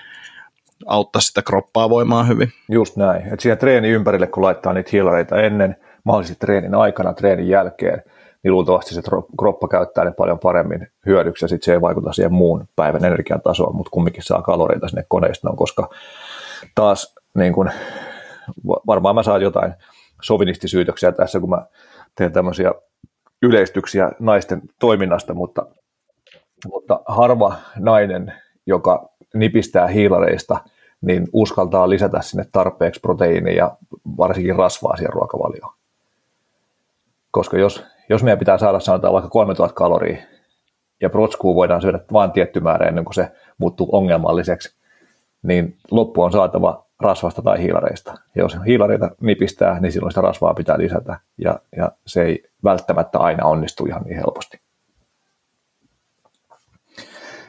auttaa 0.86 1.22
sitä 1.22 1.42
kroppaa 1.42 1.90
voimaan 1.90 2.28
hyvin. 2.28 2.52
Just 2.70 2.98
näin. 2.98 3.22
että 3.22 3.42
siihen 3.42 3.58
treeni 3.58 3.90
ympärille, 3.90 4.28
kun 4.28 4.44
laittaa 4.44 4.74
niitä 4.74 4.90
hiilareita 4.94 5.42
ennen, 5.42 5.76
mahdollisesti 6.04 6.40
treenin 6.40 6.76
aikana, 6.76 7.14
treenin 7.14 7.48
jälkeen, 7.48 8.04
niin 8.44 8.52
luultavasti 8.52 8.96
se 8.96 9.02
kroppa 9.40 9.68
käyttää 9.68 10.06
ne 10.06 10.12
paljon 10.12 10.40
paremmin 10.40 10.88
hyödyksi 11.06 11.46
ja 11.46 11.50
sitten 11.50 11.66
se 11.66 11.74
ei 11.74 11.82
vaikuta 11.82 12.14
siihen 12.14 12.34
muun 12.34 12.68
päivän 12.76 13.06
energiatasoon, 13.06 13.76
mutta 13.76 13.90
kumminkin 13.90 14.24
saa 14.24 14.42
kaloreita 14.42 14.88
sinne 14.88 15.06
koneistoon, 15.08 15.58
koska 15.58 15.90
taas 16.76 17.16
niin 17.38 17.54
kun, 17.54 17.70
varmaan 18.88 19.16
mä 19.16 19.24
saan 19.24 19.42
jotain 19.42 19.74
sovinistisyytöksiä 20.22 21.12
tässä, 21.12 21.40
kun 21.40 21.50
mä 21.50 21.66
teen 22.16 22.34
tämmöisiä 22.34 22.72
yleistyksiä 23.42 24.12
naisten 24.20 24.62
toiminnasta, 24.80 25.34
mutta, 25.34 25.66
mutta 26.74 27.00
harva 27.08 27.56
nainen, 27.80 28.34
joka 28.66 29.10
nipistää 29.40 29.88
hiilareista, 29.88 30.58
niin 31.02 31.28
uskaltaa 31.34 31.90
lisätä 31.90 32.22
sinne 32.22 32.46
tarpeeksi 32.52 33.00
proteiinia 33.00 33.56
ja 33.56 33.78
varsinkin 34.18 34.56
rasvaa 34.56 34.96
siihen 34.96 35.14
ruokavalioon. 35.14 35.74
Koska 37.32 37.58
jos, 37.58 37.84
jos 38.10 38.24
meidän 38.24 38.40
pitää 38.40 38.58
saada 38.58 38.80
sanotaan 38.80 39.14
vaikka 39.14 39.30
3000 39.30 39.76
kaloria 39.76 40.18
ja 41.02 41.10
protskuu 41.10 41.56
voidaan 41.56 41.82
syödä 41.82 42.00
vain 42.14 42.32
tietty 42.32 42.60
määrä 42.60 42.88
ennen 42.88 43.06
kuin 43.06 43.16
se 43.16 43.32
muuttuu 43.58 43.90
ongelmalliseksi, 43.92 44.78
niin 45.44 45.78
loppu 45.92 46.22
on 46.22 46.32
saatava 46.32 46.86
rasvasta 47.00 47.42
tai 47.42 47.62
hiilareista. 47.62 48.14
Ja 48.36 48.42
jos 48.42 48.58
hiilareita 48.66 49.12
nipistää, 49.22 49.80
niin 49.80 49.92
silloin 49.92 50.12
sitä 50.12 50.22
rasvaa 50.22 50.54
pitää 50.54 50.78
lisätä, 50.78 51.20
ja, 51.38 51.60
ja 51.78 51.92
se 52.06 52.24
ei 52.24 52.44
välttämättä 52.64 53.20
aina 53.20 53.46
onnistu 53.46 53.86
ihan 53.86 54.04
niin 54.04 54.16
helposti. 54.16 54.60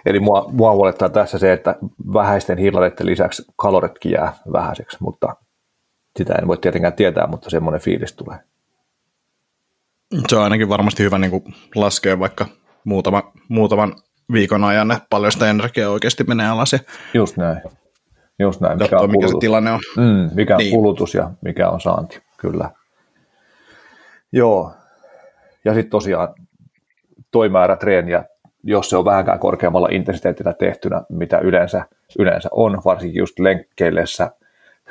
Eli 0.07 0.21
mua, 0.21 0.49
mua 0.53 0.73
huolettaa 0.73 1.09
tässä 1.09 1.39
se, 1.39 1.53
että 1.53 1.75
vähäisten 2.13 2.59
hiilareiden 2.59 3.07
lisäksi 3.07 3.43
kaloritkin 3.57 4.13
jää 4.13 4.33
vähäiseksi, 4.53 4.97
mutta 5.01 5.37
sitä 6.19 6.35
en 6.35 6.49
voi 6.49 6.59
tietenkään 6.59 6.93
tietää, 6.93 7.27
mutta 7.27 7.51
semmoinen 7.51 7.81
fiilis 7.81 8.13
tulee. 8.13 8.39
Se 10.29 10.37
on 10.37 10.43
ainakin 10.43 10.69
varmasti 10.69 11.03
hyvä 11.03 11.19
niin 11.19 11.45
laskea 11.75 12.19
vaikka 12.19 12.47
muutama, 12.85 13.33
muutaman 13.49 13.95
viikon 14.33 14.65
ajan, 14.65 14.91
että 14.91 15.07
paljon 15.11 15.33
sitä 15.33 15.51
energiaa 15.51 15.91
oikeasti 15.91 16.25
menee 16.25 16.49
alas. 16.49 16.77
Just 17.15 17.37
näin. 17.37 17.61
Just 18.39 18.61
näin. 18.61 18.79
Mikä, 18.79 18.99
on 18.99 19.11
mikä 19.11 19.29
se 19.29 19.35
tilanne 19.41 19.73
on. 19.73 19.81
Mm, 19.97 20.31
mikä 20.35 20.55
on 20.55 20.59
niin. 20.59 20.71
kulutus 20.71 21.15
ja 21.15 21.31
mikä 21.41 21.69
on 21.69 21.81
saanti, 21.81 22.23
kyllä. 22.37 22.71
Joo. 24.33 24.73
Ja 25.65 25.75
sitten 25.75 25.91
tosiaan 25.91 26.35
toi 27.31 27.49
määrä 27.49 27.77
treeniä, 27.77 28.25
jos 28.69 28.91
se 28.91 28.97
on 28.97 29.05
vähänkään 29.05 29.39
korkeammalla 29.39 29.89
intensiteetillä 29.91 30.53
tehtynä, 30.53 31.03
mitä 31.09 31.39
yleensä, 31.39 31.85
yleensä 32.19 32.49
on, 32.53 32.83
varsinkin 32.85 33.19
just 33.19 33.39
lenkkeillessä, 33.39 34.31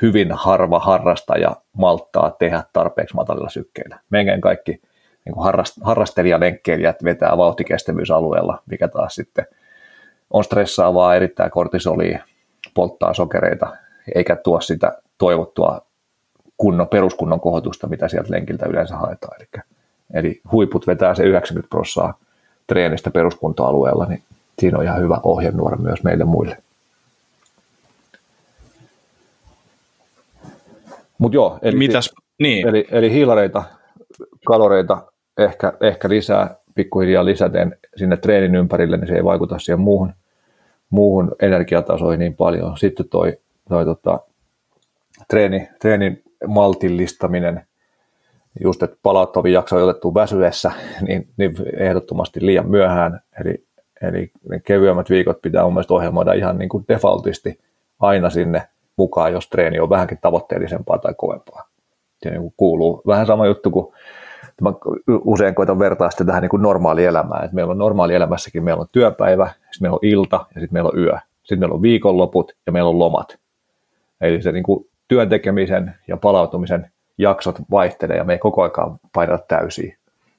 hyvin 0.02 0.32
harva 0.32 0.80
harrastaja 0.80 1.56
malttaa 1.74 2.36
tehdä 2.40 2.64
tarpeeksi 2.74 3.16
matalilla 3.16 3.50
sykkeillä. 3.50 4.00
Meidän 4.10 4.42
kaikki 4.42 4.82
niin 5.26 5.44
harrast, 5.44 5.78
harrastelijalenkkeilijät 5.82 7.04
vetää 7.04 7.38
vauhtikestävyysalueella, 7.38 8.62
mikä 8.66 8.88
taas 8.88 9.16
sitten 9.16 9.46
on 10.30 10.44
stressaavaa, 10.44 11.16
erittäin 11.16 11.52
kortisolia, 11.52 12.24
polttaa 12.74 13.14
sokereita, 13.14 13.76
eikä 14.16 14.36
tuo 14.36 14.62
sitä 14.62 14.98
toivottua 15.18 15.82
kunnon, 16.58 16.88
peruskunnon 16.88 17.40
kohotusta, 17.40 17.88
mitä 17.88 18.08
sieltä 18.08 18.34
lenkiltä 18.34 18.66
yleensä 18.66 18.96
haetaan. 18.96 19.38
Eli, 19.42 19.64
eli 20.14 20.42
huiput 20.52 20.88
vetää 20.88 21.16
se 21.16 21.24
90 21.24 21.70
prosenttia 21.70 22.27
treenistä 22.68 23.12
peruskuntoalueella, 23.12 24.06
niin 24.06 24.24
siinä 24.60 24.78
on 24.78 24.84
ihan 24.84 25.02
hyvä 25.02 25.20
ohjenuora 25.24 25.78
myös 25.78 26.04
meille 26.04 26.24
muille. 26.24 26.58
Mutta 31.18 31.36
joo, 31.36 31.60
eli, 31.62 31.78
Mitäs? 31.78 32.14
Niin. 32.40 32.68
Eli, 32.68 32.88
eli 32.92 33.12
hiilareita, 33.12 33.64
kaloreita 34.46 35.12
ehkä, 35.38 35.74
ehkä 35.82 36.10
lisää 36.10 36.56
pikkuhiljaa 36.76 37.26
lisäten 37.26 37.78
sinne 37.96 38.18
treenin 38.18 38.56
ympärille, 38.56 38.98
niin 38.98 39.08
se 39.08 39.16
ei 39.16 39.24
vaikuta 39.24 39.60
siihen 39.60 39.80
muuhun, 39.80 40.14
muuhun 40.90 41.36
energiatasoihin 41.42 42.20
niin 42.20 42.36
paljon. 42.36 42.78
Sitten 42.78 43.10
toi, 43.10 43.38
toi 43.70 43.86
tota, 43.86 44.20
treeni, 45.28 45.70
treenin 45.82 46.24
maltillistaminen, 46.48 47.67
just 48.60 48.84
että 48.84 48.98
palauttavia 49.04 49.54
jaksoja 49.54 49.86
otettu 49.86 50.14
väsyessä, 50.14 50.72
niin, 51.08 51.28
niin 51.38 51.56
ehdottomasti 51.78 52.46
liian 52.46 52.70
myöhään, 52.70 53.20
eli, 53.42 53.66
eli 54.02 54.32
ne 54.50 54.60
kevyemmät 54.60 55.10
viikot 55.10 55.42
pitää 55.42 55.64
mun 55.64 55.74
mielestä 55.74 55.94
ohjelmoida 55.94 56.34
ihan 56.34 56.58
niin 56.58 56.70
kuin 56.70 56.86
defaultisti 56.88 57.60
aina 58.00 58.30
sinne 58.30 58.68
mukaan, 58.98 59.34
jos 59.34 59.50
treeni 59.50 59.80
on 59.80 59.90
vähänkin 59.90 60.18
tavoitteellisempaa 60.22 60.98
tai 60.98 61.14
kovempaa. 61.18 61.68
Se 62.24 62.30
niin 62.30 62.54
kuuluu 62.58 63.02
vähän 63.08 63.26
sama 63.26 63.46
juttu 63.46 63.72
kuin 63.72 63.94
mä 64.62 64.74
usein 65.08 65.56
koitan 65.56 65.80
vertaa 65.80 66.12
sitä 66.12 66.26
tähän 66.26 66.42
niin 66.42 66.50
kuin 66.50 66.62
normaalielämään. 66.62 67.46
Et 67.46 67.54
meillä 67.54 67.72
on 67.72 67.78
normaalielämässäkin, 67.78 68.64
meillä 68.64 68.82
on 68.82 68.88
työpäivä, 68.92 69.46
sitten 69.46 69.82
meillä 69.82 69.96
on 69.96 70.00
ilta 70.02 70.46
ja 70.56 70.62
sitten 70.62 70.74
meillä 70.74 70.90
on 70.90 71.00
yö. 71.00 71.18
Sitten 71.40 71.60
meillä 71.60 71.76
on 71.76 71.82
viikonloput 71.82 72.52
ja 72.66 72.72
meillä 72.72 72.90
on 72.90 73.00
lomat. 73.00 73.38
Eli 74.22 74.42
se 74.42 74.52
niin 74.52 74.64
kuin 74.64 74.90
työn 75.08 75.30
tekemisen 75.30 75.96
ja 76.08 76.18
palautumisen 76.18 76.92
jaksot 77.18 77.56
vaihtelee 77.72 78.18
ja 78.18 78.24
me 78.24 78.34
ei 78.34 78.40
koko 78.40 78.62
ajan 78.62 79.00
painata 79.14 79.46
täysiä. 79.48 79.98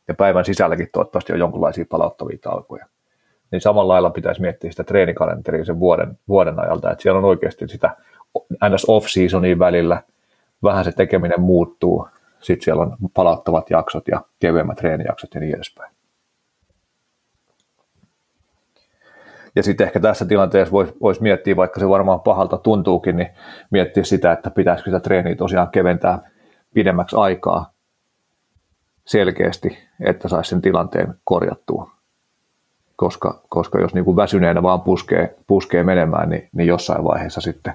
Ja 0.08 0.14
päivän 0.14 0.44
sisälläkin 0.44 0.88
toivottavasti 0.92 1.32
on 1.32 1.38
jonkinlaisia 1.38 1.84
palauttavia 1.88 2.38
taukoja. 2.40 2.86
Niin 3.52 3.60
samalla 3.60 3.92
lailla 3.92 4.10
pitäisi 4.10 4.40
miettiä 4.40 4.70
sitä 4.70 4.84
treenikalenteria 4.84 5.64
sen 5.64 5.80
vuoden, 5.80 6.18
vuoden 6.28 6.60
ajalta, 6.60 6.90
että 6.90 7.02
siellä 7.02 7.18
on 7.18 7.24
oikeasti 7.24 7.68
sitä 7.68 7.96
ns. 8.74 8.84
off-seasonia 8.88 9.58
välillä, 9.58 10.02
vähän 10.62 10.84
se 10.84 10.92
tekeminen 10.92 11.40
muuttuu, 11.40 12.08
sitten 12.40 12.64
siellä 12.64 12.82
on 12.82 12.96
palauttavat 13.14 13.70
jaksot 13.70 14.08
ja 14.08 14.20
kevyemmät 14.38 14.76
treenijaksot 14.76 15.34
ja 15.34 15.40
niin 15.40 15.54
edespäin. 15.54 15.92
Ja 19.56 19.62
sitten 19.62 19.86
ehkä 19.86 20.00
tässä 20.00 20.24
tilanteessa 20.24 20.72
voisi 20.72 20.94
vois 21.00 21.20
miettiä, 21.20 21.56
vaikka 21.56 21.80
se 21.80 21.88
varmaan 21.88 22.20
pahalta 22.20 22.58
tuntuukin, 22.58 23.16
niin 23.16 23.28
miettiä 23.70 24.04
sitä, 24.04 24.32
että 24.32 24.50
pitäisikö 24.50 24.90
sitä 24.90 25.00
treeniä 25.00 25.34
tosiaan 25.34 25.70
keventää 25.70 26.30
pidemmäksi 26.74 27.16
aikaa 27.16 27.72
selkeästi, 29.06 29.78
että 30.00 30.28
saisi 30.28 30.50
sen 30.50 30.62
tilanteen 30.62 31.14
korjattua. 31.24 31.90
Koska, 32.96 33.42
koska 33.48 33.80
jos 33.80 33.94
niin 33.94 34.04
kuin 34.04 34.16
väsyneenä 34.16 34.62
vaan 34.62 34.80
puskee, 34.80 35.36
puskee 35.46 35.82
menemään, 35.82 36.30
niin, 36.30 36.48
niin 36.52 36.66
jossain 36.66 37.04
vaiheessa 37.04 37.40
sitten 37.40 37.74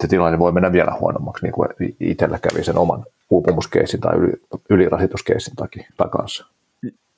se 0.00 0.08
tilanne 0.08 0.38
voi 0.38 0.52
mennä 0.52 0.72
vielä 0.72 0.96
huonommaksi, 1.00 1.44
niin 1.44 1.52
kuin 1.52 1.68
itsellä 2.00 2.38
kävi 2.38 2.64
sen 2.64 2.78
oman 2.78 3.04
uupumuskeissin 3.30 4.00
tai 4.00 4.16
yli, 4.16 4.32
ylirasituskeissin 4.70 5.56
takia 5.56 5.86
kanssa. 6.10 6.46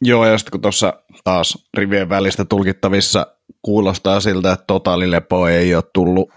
Joo, 0.00 0.26
ja 0.26 0.38
sitten 0.38 0.50
kun 0.50 0.61
tuossa 0.61 0.94
taas 1.24 1.68
rivien 1.74 2.09
välistä 2.09 2.44
tulkittavissa 2.44 3.26
kuulostaa 3.62 4.20
siltä, 4.20 4.52
että 4.52 4.64
totaalilepo 4.66 5.48
ei 5.48 5.74
ole 5.74 5.84
tullut 5.92 6.30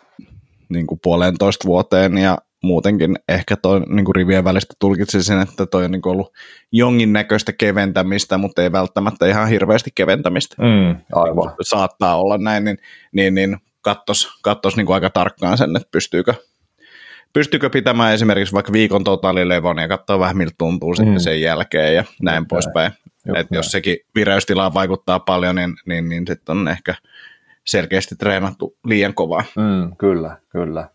niin 0.70 0.88
kuin 0.88 1.00
puolentoista 1.04 1.68
vuoteen, 1.68 2.18
ja 2.18 2.38
muutenkin 2.64 3.16
ehkä 3.30 3.56
toi 3.56 3.80
niin 3.80 4.06
kuin 4.06 4.16
rivien 4.16 4.44
välistä 4.44 4.74
tulkitsisin, 4.80 5.42
että 5.42 5.66
toi 5.66 5.86
on 5.86 5.92
niin 5.92 6.02
kuin 6.02 6.12
ollut 6.12 6.34
jonkin 6.72 7.14
näköistä 7.14 7.54
keventämistä, 7.54 8.38
mutta 8.38 8.62
ei 8.62 8.72
välttämättä 8.72 9.28
ihan 9.28 9.48
hirveästi 9.48 9.90
keventämistä. 9.96 10.56
Mm, 10.60 11.02
aivan. 11.14 11.56
Saattaa 11.62 12.20
olla 12.20 12.38
näin, 12.38 12.64
niin, 12.64 12.78
niin, 13.12 13.36
niin 13.36 13.58
kattos, 13.82 14.40
kattos 14.42 14.78
niin 14.78 14.86
kuin 14.86 14.94
aika 14.94 15.10
tarkkaan 15.10 15.58
sen, 15.58 15.76
että 15.76 15.90
pystyykö, 15.92 16.34
pystyykö 17.34 17.70
pitämään 17.70 18.14
esimerkiksi 18.14 18.54
vaikka 18.54 18.72
viikon 18.72 19.04
totaalilevon 19.04 19.78
ja 19.78 19.88
katsoa 19.88 20.20
vähän 20.20 20.38
miltä 20.38 20.56
tuntuu 20.58 20.90
mm. 20.90 20.96
sitten 20.96 21.20
sen 21.20 21.42
jälkeen 21.42 21.96
ja 21.96 22.04
näin 22.22 22.48
poispäin. 22.48 22.92
Että 23.36 23.56
jos 23.56 23.72
sekin 23.72 23.98
vireystilaan 24.16 24.74
vaikuttaa 24.74 25.20
paljon, 25.20 25.56
niin, 25.56 25.76
niin, 25.86 26.10
niin 26.10 26.28
sitten 26.28 26.58
on 26.58 26.68
ehkä 26.68 26.96
selkeästi 27.66 28.16
treenattu 28.16 28.78
liian 28.86 29.14
kovaa. 29.14 29.44
Mm, 29.56 29.96
kyllä, 29.98 30.38
kyllä. 30.50 30.90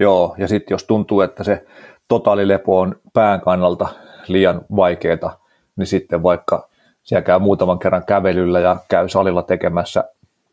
Joo, 0.00 0.34
ja 0.38 0.48
sitten 0.48 0.74
jos 0.74 0.84
tuntuu, 0.84 1.20
että 1.20 1.44
se 1.44 1.66
totaalilepo 2.08 2.80
on 2.80 2.96
pään 3.12 3.40
kannalta 3.40 3.88
liian 4.28 4.60
vaikeaa, 4.76 5.44
niin 5.76 5.86
sitten 5.86 6.22
vaikka 6.22 6.68
siellä 7.02 7.22
käy 7.22 7.38
muutaman 7.38 7.78
kerran 7.78 8.04
kävelyllä 8.04 8.60
ja 8.60 8.76
käy 8.88 9.08
salilla 9.08 9.42
tekemässä, 9.42 10.04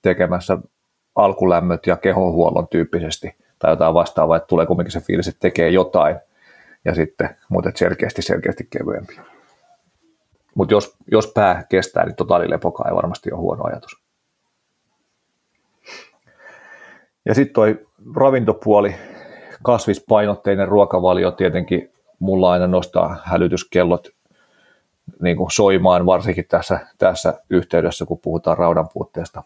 tekemässä 0.01 0.57
alkulämmöt 1.15 1.87
ja 1.87 1.97
kehonhuollon 1.97 2.67
tyyppisesti 2.67 3.35
tai 3.59 3.71
jotain 3.71 3.93
vastaavaa, 3.93 4.37
että 4.37 4.47
tulee 4.47 4.65
kumminkin 4.65 4.91
se 4.91 4.99
fiilis, 4.99 5.27
että 5.27 5.39
tekee 5.39 5.69
jotain 5.69 6.15
ja 6.85 6.95
sitten, 6.95 7.37
mutta 7.49 7.71
selkeästi, 7.75 8.21
selkeästi 8.21 8.67
kevyempi. 8.69 9.19
Mutta 10.55 10.73
jos, 10.73 10.95
jos 11.11 11.31
pää 11.35 11.63
kestää, 11.69 12.05
niin 12.05 12.15
totaalilepokaa 12.15 12.87
ei 12.89 12.95
varmasti 12.95 13.31
ole 13.31 13.39
huono 13.39 13.63
ajatus. 13.63 14.01
Ja 17.25 17.35
sitten 17.35 17.53
toi 17.53 17.87
ravintopuoli, 18.15 18.95
kasvispainotteinen 19.61 20.67
ruokavalio 20.67 21.31
tietenkin 21.31 21.93
mulla 22.19 22.51
aina 22.51 22.67
nostaa 22.67 23.21
hälytyskellot 23.23 24.07
niin 25.21 25.37
kuin 25.37 25.51
soimaan, 25.51 26.05
varsinkin 26.05 26.45
tässä, 26.49 26.79
tässä 26.97 27.41
yhteydessä, 27.49 28.05
kun 28.05 28.19
puhutaan 28.19 28.57
raudan 28.57 28.89
puutteesta. 28.93 29.43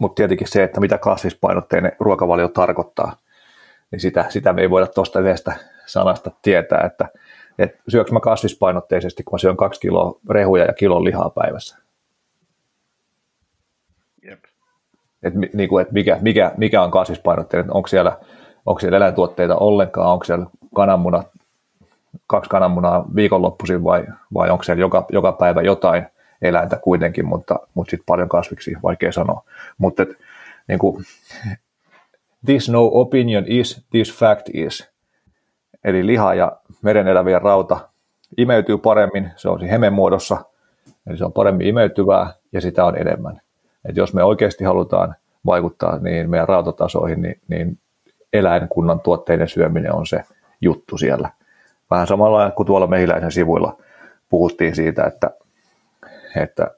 Mutta 0.00 0.14
tietenkin 0.14 0.48
se, 0.48 0.62
että 0.62 0.80
mitä 0.80 0.98
kasvispainotteinen 0.98 1.92
ruokavalio 2.00 2.48
tarkoittaa, 2.48 3.16
niin 3.90 4.00
sitä, 4.00 4.26
sitä 4.28 4.52
me 4.52 4.62
ei 4.62 4.70
voida 4.70 4.86
tuosta 4.86 5.20
yhdestä 5.20 5.56
sanasta 5.86 6.30
tietää, 6.42 6.80
että, 6.80 7.08
että 7.58 7.82
syöks 7.88 8.12
mä 8.12 8.20
kasvispainotteisesti, 8.20 9.22
kun 9.22 9.34
mä 9.34 9.38
syön 9.38 9.56
kaksi 9.56 9.80
kiloa 9.80 10.20
rehuja 10.30 10.64
ja 10.64 10.72
kilon 10.72 11.04
lihaa 11.04 11.30
päivässä. 11.30 11.78
Jep. 14.22 14.44
Et, 15.22 15.34
niin 15.54 15.68
kuin, 15.68 15.82
että 15.82 15.94
mikä, 15.94 16.18
mikä, 16.20 16.52
mikä 16.56 16.82
on 16.82 16.90
kasvispainotteinen, 16.90 17.74
onko 17.74 17.88
siellä, 17.88 18.18
onko 18.66 18.80
siellä 18.80 18.96
eläintuotteita 18.96 19.56
ollenkaan, 19.56 20.12
onko 20.12 20.24
siellä 20.24 20.46
kananmunat, 20.74 21.28
kaksi 22.26 22.50
kananmunaa 22.50 23.04
viikonloppuisin 23.14 23.84
vai, 23.84 24.04
vai 24.34 24.50
onko 24.50 24.64
siellä 24.64 24.80
joka, 24.80 25.06
joka 25.12 25.32
päivä 25.32 25.62
jotain 25.62 26.06
eläintä 26.42 26.76
kuitenkin, 26.76 27.26
mutta, 27.26 27.58
mutta 27.74 27.90
sitten 27.90 28.06
paljon 28.06 28.28
kasviksi, 28.28 28.76
vaikea 28.82 29.12
sanoa. 29.12 29.42
Mutta 29.78 30.06
niin 30.68 30.78
kuin, 30.78 31.04
this 32.46 32.68
no 32.68 32.90
opinion 32.92 33.44
is, 33.46 33.86
this 33.90 34.18
fact 34.18 34.48
is. 34.54 34.90
Eli 35.84 36.06
liha 36.06 36.34
ja 36.34 36.52
meren 36.82 37.08
elävien 37.08 37.42
rauta 37.42 37.88
imeytyy 38.36 38.78
paremmin, 38.78 39.30
se 39.36 39.48
on 39.48 39.60
siinä 39.60 39.90
muodossa, 39.90 40.44
eli 41.06 41.18
se 41.18 41.24
on 41.24 41.32
paremmin 41.32 41.66
imeytyvää 41.66 42.34
ja 42.52 42.60
sitä 42.60 42.84
on 42.84 42.98
enemmän. 42.98 43.40
Et 43.88 43.96
jos 43.96 44.14
me 44.14 44.24
oikeasti 44.24 44.64
halutaan 44.64 45.14
vaikuttaa 45.46 45.98
niin 45.98 46.30
meidän 46.30 46.48
rautatasoihin, 46.48 47.22
niin, 47.22 47.40
niin 47.48 47.78
eläinkunnan 48.38 49.00
tuotteiden 49.00 49.48
syöminen 49.48 49.94
on 49.94 50.06
se 50.06 50.24
juttu 50.60 50.98
siellä. 50.98 51.30
Vähän 51.90 52.06
samalla 52.06 52.50
kuin 52.50 52.66
tuolla 52.66 52.86
mehiläisen 52.86 53.32
sivuilla 53.32 53.76
puhuttiin 54.28 54.76
siitä, 54.76 55.04
että 55.04 55.30
että 56.42 56.70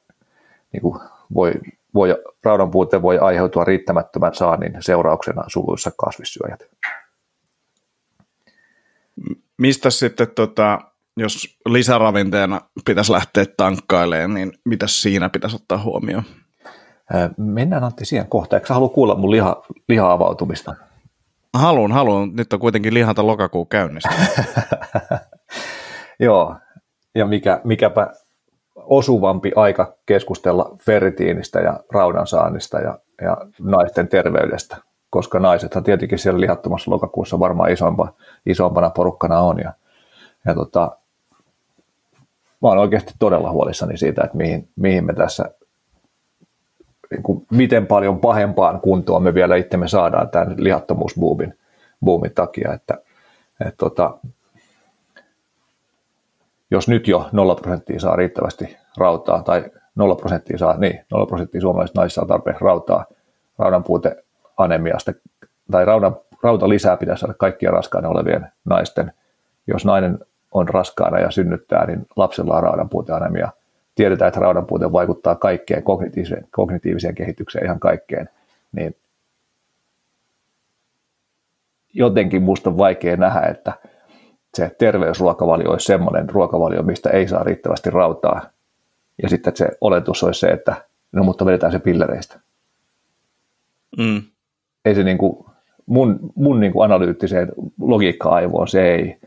niin 0.72 0.82
kuin 0.82 1.00
voi, 1.34 1.52
voi, 1.94 2.16
raudan 2.44 2.70
puute 2.70 3.02
voi 3.02 3.18
aiheutua 3.18 3.64
riittämättömän 3.64 4.34
saannin 4.34 4.76
seurauksena 4.80 5.44
suluissa 5.46 5.90
kasvissyöjät. 5.96 6.66
Mistä 9.56 9.90
sitten, 9.90 10.28
tota, 10.34 10.78
jos 11.16 11.58
lisäravinteena 11.66 12.60
pitäisi 12.84 13.12
lähteä 13.12 13.44
tankkailemaan, 13.56 14.34
niin 14.34 14.52
mitä 14.64 14.86
siinä 14.86 15.28
pitäisi 15.28 15.56
ottaa 15.56 15.82
huomioon? 15.82 16.24
Mennään 17.36 17.84
Antti 17.84 18.04
siihen 18.04 18.28
kohtaan. 18.28 18.60
Eikö 18.62 18.74
halua 18.74 18.88
kuulla 18.88 19.14
mun 19.14 19.30
liha, 19.30 19.62
liha-avautumista? 19.88 20.74
Haluan, 21.54 21.92
haluan. 21.92 22.36
Nyt 22.36 22.52
on 22.52 22.60
kuitenkin 22.60 22.94
lihanta 22.94 23.26
lokakuu 23.26 23.64
käynnissä. 23.64 24.08
Joo, 26.20 26.56
ja 27.14 27.26
mikä, 27.26 27.60
mikäpä 27.64 28.12
osuvampi 28.76 29.52
aika 29.56 29.94
keskustella 30.06 30.76
ferritiinistä 30.80 31.60
ja 31.60 31.80
raudan 31.92 32.26
saannista 32.26 32.78
ja, 32.78 32.98
ja 33.22 33.36
naisten 33.58 34.08
terveydestä, 34.08 34.76
koska 35.10 35.38
naisethan 35.38 35.84
tietenkin 35.84 36.18
siellä 36.18 36.40
lihattomassa 36.40 36.90
lokakuussa 36.90 37.40
varmaan 37.40 37.72
isompa, 37.72 38.12
isompana 38.46 38.90
porukkana 38.90 39.40
on. 39.40 39.58
Ja, 39.58 39.72
ja 40.46 40.54
tota, 40.54 40.96
mä 42.62 42.68
oon 42.68 42.78
oikeasti 42.78 43.12
todella 43.18 43.50
huolissani 43.50 43.96
siitä, 43.96 44.22
että 44.24 44.36
mihin, 44.36 44.68
mihin 44.76 45.04
me 45.04 45.14
tässä, 45.14 45.50
niin 47.10 47.22
kuin, 47.22 47.46
miten 47.50 47.86
paljon 47.86 48.20
pahempaan 48.20 48.80
kuntoon 48.80 49.22
me 49.22 49.34
vielä 49.34 49.56
itsemme 49.56 49.88
saadaan 49.88 50.30
tämän 50.30 50.54
lihattomuusbuumin 50.56 51.58
buumin 52.04 52.34
takia, 52.34 52.72
että, 52.72 52.94
että 53.60 53.76
tota, 53.76 54.18
jos 56.70 56.88
nyt 56.88 57.08
jo 57.08 57.28
0 57.32 57.54
prosenttia 57.54 58.00
saa 58.00 58.16
riittävästi 58.16 58.76
rautaa, 58.96 59.42
tai 59.42 59.64
0 59.94 60.14
prosenttia 60.14 60.58
saa, 60.58 60.76
niin 60.76 61.04
0 61.10 61.26
prosenttia 61.26 61.60
suomalaisista 61.60 62.00
naisista 62.00 62.20
saa 62.20 62.28
tarpeeksi 62.28 62.64
rautaa, 62.64 63.04
raudan 63.58 63.84
puute 63.84 64.24
anemiasta, 64.56 65.12
tai 65.70 65.84
raudan, 65.84 66.16
rauta 66.42 66.68
lisää 66.68 66.96
pitäisi 66.96 67.20
saada 67.20 67.34
kaikkien 67.34 67.72
raskaana 67.72 68.08
olevien 68.08 68.46
naisten. 68.64 69.12
Jos 69.66 69.84
nainen 69.84 70.18
on 70.52 70.68
raskaana 70.68 71.18
ja 71.18 71.30
synnyttää, 71.30 71.86
niin 71.86 72.06
lapsella 72.16 72.56
on 72.56 72.62
raudan 72.62 72.88
puute 72.88 73.12
anemia. 73.12 73.52
Tiedetään, 73.98 74.28
että 74.28 74.40
raudan 74.40 74.66
puute 74.66 74.92
vaikuttaa 74.92 75.34
kaikkeen 75.34 75.82
kognitiiviseen, 75.82 76.46
kognitiiviseen 76.50 77.14
kehitykseen, 77.14 77.64
ihan 77.64 77.80
kaikkeen. 77.80 78.28
Niin 78.72 78.96
jotenkin 81.94 82.42
musta 82.42 82.70
on 82.70 82.78
vaikea 82.78 83.16
nähdä, 83.16 83.40
että 83.40 83.72
se 84.54 84.70
terveysruokavalio 84.78 85.70
olisi 85.70 85.86
semmoinen 85.86 86.30
ruokavalio, 86.30 86.82
mistä 86.82 87.10
ei 87.10 87.28
saa 87.28 87.42
riittävästi 87.42 87.90
rautaa. 87.90 88.50
Ja 89.22 89.28
sitten 89.28 89.56
se 89.56 89.68
oletus 89.80 90.22
olisi 90.22 90.40
se, 90.40 90.46
että 90.46 90.74
no 91.12 91.22
mutta 91.24 91.46
vedetään 91.46 91.72
se 91.72 91.78
pillereistä. 91.78 92.40
Mm. 93.98 94.22
Ei 94.84 94.94
se 94.94 95.02
niin 95.02 95.18
kuin, 95.18 95.46
mun, 95.86 96.32
mun 96.34 96.60
niin 96.60 96.72
kuin 96.72 96.84
analyyttiseen 96.84 97.52
logiikka-aivoon 97.80 98.68
se 98.68 98.94
ei 98.94 99.18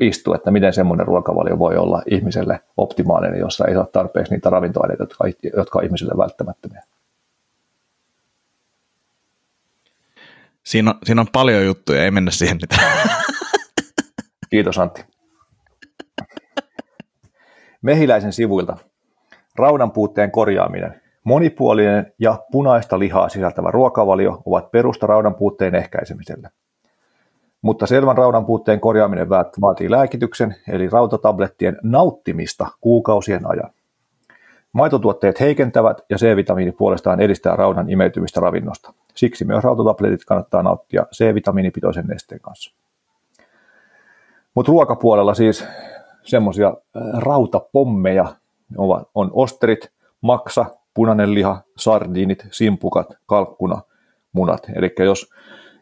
istu, 0.00 0.34
että 0.34 0.50
miten 0.50 0.72
semmoinen 0.72 1.06
ruokavalio 1.06 1.58
voi 1.58 1.76
olla 1.76 2.02
ihmiselle 2.06 2.60
optimaalinen, 2.76 3.40
jossa 3.40 3.66
ei 3.66 3.74
saa 3.74 3.86
tarpeeksi 3.92 4.34
niitä 4.34 4.50
ravintoaineita, 4.50 5.02
jotka, 5.02 5.24
jotka 5.56 5.78
on 5.78 5.84
ihmiselle 5.84 6.16
välttämättömiä. 6.16 6.82
Siinä 10.62 10.90
on, 10.90 10.98
siinä 11.04 11.20
on 11.20 11.26
paljon 11.32 11.64
juttuja, 11.64 12.04
ei 12.04 12.10
mennä 12.10 12.30
siihen 12.30 12.58
mitään. 12.62 13.08
Kiitos 14.50 14.78
Antti. 14.78 15.04
Mehiläisen 17.82 18.32
sivuilta. 18.32 18.76
Raudan 19.56 19.90
puutteen 19.90 20.30
korjaaminen. 20.30 21.00
Monipuolinen 21.24 22.12
ja 22.18 22.38
punaista 22.52 22.98
lihaa 22.98 23.28
sisältävä 23.28 23.70
ruokavalio 23.70 24.42
ovat 24.46 24.70
perusta 24.70 25.06
raudan 25.06 25.34
puutteen 25.34 25.74
ehkäisemiselle. 25.74 26.50
Mutta 27.62 27.86
selvän 27.86 28.16
raudan 28.18 28.46
puutteen 28.46 28.80
korjaaminen 28.80 29.28
vaatii 29.60 29.90
lääkityksen, 29.90 30.56
eli 30.68 30.88
rautatablettien 30.88 31.76
nauttimista 31.82 32.66
kuukausien 32.80 33.50
ajan. 33.50 33.70
Maitotuotteet 34.72 35.40
heikentävät 35.40 36.00
ja 36.10 36.16
C-vitamiini 36.16 36.72
puolestaan 36.72 37.20
edistää 37.20 37.56
raudan 37.56 37.90
imeytymistä 37.90 38.40
ravinnosta. 38.40 38.92
Siksi 39.14 39.44
myös 39.44 39.64
rautatabletit 39.64 40.24
kannattaa 40.24 40.62
nauttia 40.62 41.06
C-vitamiinipitoisen 41.14 42.06
nesteen 42.06 42.40
kanssa. 42.40 42.74
Mutta 44.54 44.70
ruokapuolella 44.72 45.34
siis 45.34 45.64
semmoisia 46.22 46.74
rautapommeja 47.18 48.26
on 49.14 49.30
osterit, 49.32 49.90
maksa, 50.20 50.66
punainen 50.94 51.34
liha, 51.34 51.62
sardiinit, 51.76 52.46
simpukat, 52.50 53.06
kalkkuna, 53.26 53.80
munat. 54.32 54.66
Eli 54.74 54.94
jos, 54.98 55.30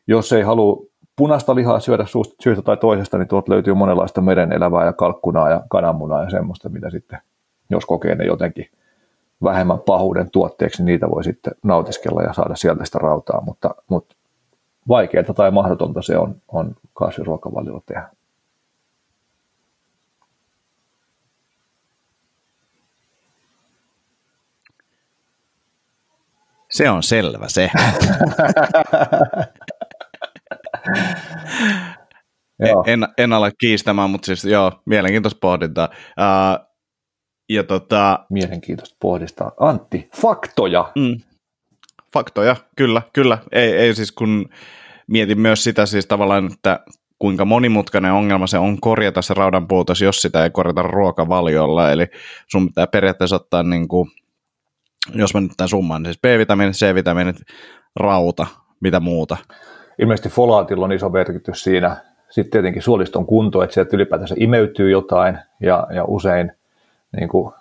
jos 0.06 0.32
ei 0.32 0.42
halua 0.42 0.86
punaista 1.16 1.54
lihaa 1.54 1.80
syödä 1.80 2.04
syystä 2.42 2.62
tai 2.62 2.76
toisesta, 2.76 3.18
niin 3.18 3.28
tuolta 3.28 3.52
löytyy 3.52 3.74
monenlaista 3.74 4.20
meren 4.20 4.52
elävää 4.52 4.84
ja 4.84 4.92
kalkkunaa 4.92 5.50
ja 5.50 5.62
kananmunaa 5.68 6.22
ja 6.22 6.30
semmoista, 6.30 6.68
mitä 6.68 6.90
sitten, 6.90 7.18
jos 7.70 7.86
kokee 7.86 8.14
ne 8.14 8.24
jotenkin 8.24 8.70
vähemmän 9.42 9.78
pahuuden 9.78 10.30
tuotteeksi, 10.30 10.82
niin 10.82 10.86
niitä 10.86 11.10
voi 11.10 11.24
sitten 11.24 11.54
nautiskella 11.62 12.22
ja 12.22 12.32
saada 12.32 12.56
sieltä 12.56 12.84
sitä 12.84 12.98
rautaa, 12.98 13.40
mutta, 13.40 13.74
mutta 13.88 14.16
vaikeaa 14.88 15.34
tai 15.34 15.50
mahdotonta 15.50 16.02
se 16.02 16.18
on, 16.18 16.36
on 16.48 16.76
kasviruokavaliolla 16.94 17.82
tehdä. 17.86 18.10
Se 26.70 26.90
on 26.90 27.02
selvä 27.02 27.48
se. 27.48 27.70
en, 32.86 33.08
en 33.18 33.32
ala 33.32 33.50
kiistämään, 33.50 34.10
mutta 34.10 34.26
siis 34.26 34.44
joo, 34.44 34.72
mielenkiintoista 34.86 35.38
pohdintaa. 35.40 35.88
Uh, 35.90 36.66
ja 37.48 37.64
tota... 37.64 38.26
Mielenkiintoista 38.30 38.96
pohdistaa. 39.00 39.52
Antti, 39.60 40.08
faktoja. 40.20 40.92
Mm, 40.96 41.20
faktoja, 42.12 42.56
kyllä, 42.76 43.02
kyllä. 43.12 43.38
Ei, 43.52 43.72
ei 43.72 43.94
siis 43.94 44.12
kun 44.12 44.48
mietin 45.06 45.40
myös 45.40 45.64
sitä 45.64 45.86
siis 45.86 46.06
tavallaan, 46.06 46.52
että 46.52 46.80
kuinka 47.18 47.44
monimutkainen 47.44 48.12
ongelma 48.12 48.46
se 48.46 48.58
on 48.58 48.80
korjata 48.80 49.22
se 49.22 49.34
raudanpuutos, 49.34 50.00
jos 50.00 50.22
sitä 50.22 50.44
ei 50.44 50.50
korjata 50.50 50.82
ruokavaliolla. 50.82 51.90
Eli 51.90 52.06
sun 52.46 52.66
pitää 52.66 52.86
periaatteessa 52.86 53.36
ottaa, 53.36 53.62
niin 53.62 53.88
kuin, 53.88 54.10
jos 55.14 55.34
mä 55.34 55.40
nyt 55.40 55.52
tämän 55.56 55.68
summaan, 55.68 56.02
niin 56.02 56.12
siis 56.12 56.20
B-vitamiinit, 56.20 56.76
C-vitamiinit, 56.76 57.36
rauta, 57.96 58.46
mitä 58.80 59.00
muuta. 59.00 59.36
Ilmeisesti 59.98 60.28
folaatilla 60.28 60.84
on 60.84 60.92
iso 60.92 61.08
merkitys 61.08 61.62
siinä. 61.64 61.96
Sitten 62.30 62.50
tietenkin 62.50 62.82
suoliston 62.82 63.26
kunto, 63.26 63.62
että 63.62 63.74
sieltä 63.74 63.96
ylipäätänsä 63.96 64.34
imeytyy 64.38 64.90
jotain 64.90 65.38
ja, 65.60 65.86
ja 65.90 66.04
usein 66.04 66.52
niin 67.16 67.28
kuin 67.28 67.54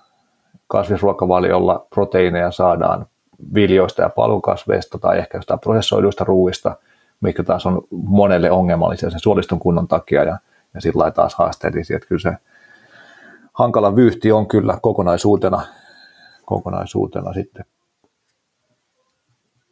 kasvisruokavaliolla 0.68 1.88
proteiineja 1.89 2.51
saadaan 2.51 3.05
viljoista 3.53 4.01
ja 4.01 4.09
palukasveista 4.09 4.97
tai 4.97 5.18
ehkä 5.18 5.38
jostain 5.38 5.59
prosessoiduista 5.59 6.24
ruuista, 6.24 6.76
mikä 7.22 7.43
taas 7.43 7.66
on 7.66 7.82
monelle 7.91 8.51
ongelmallisia 8.51 9.09
sen 9.09 9.20
suoliston 9.20 9.59
kunnon 9.59 9.88
takia 9.88 10.24
ja, 10.24 10.38
ja 10.74 10.82
sillä 10.82 10.99
lailla 10.99 11.13
taas 11.13 11.36
haasteellisia, 11.36 11.95
että 11.95 12.07
kyllä 12.07 12.22
se 12.22 12.38
hankala 13.53 13.95
vyyhti 13.95 14.32
on 14.32 14.47
kyllä 14.47 14.78
kokonaisuutena, 14.82 15.61
kokonaisuutena 16.45 17.34
sitten. 17.34 17.66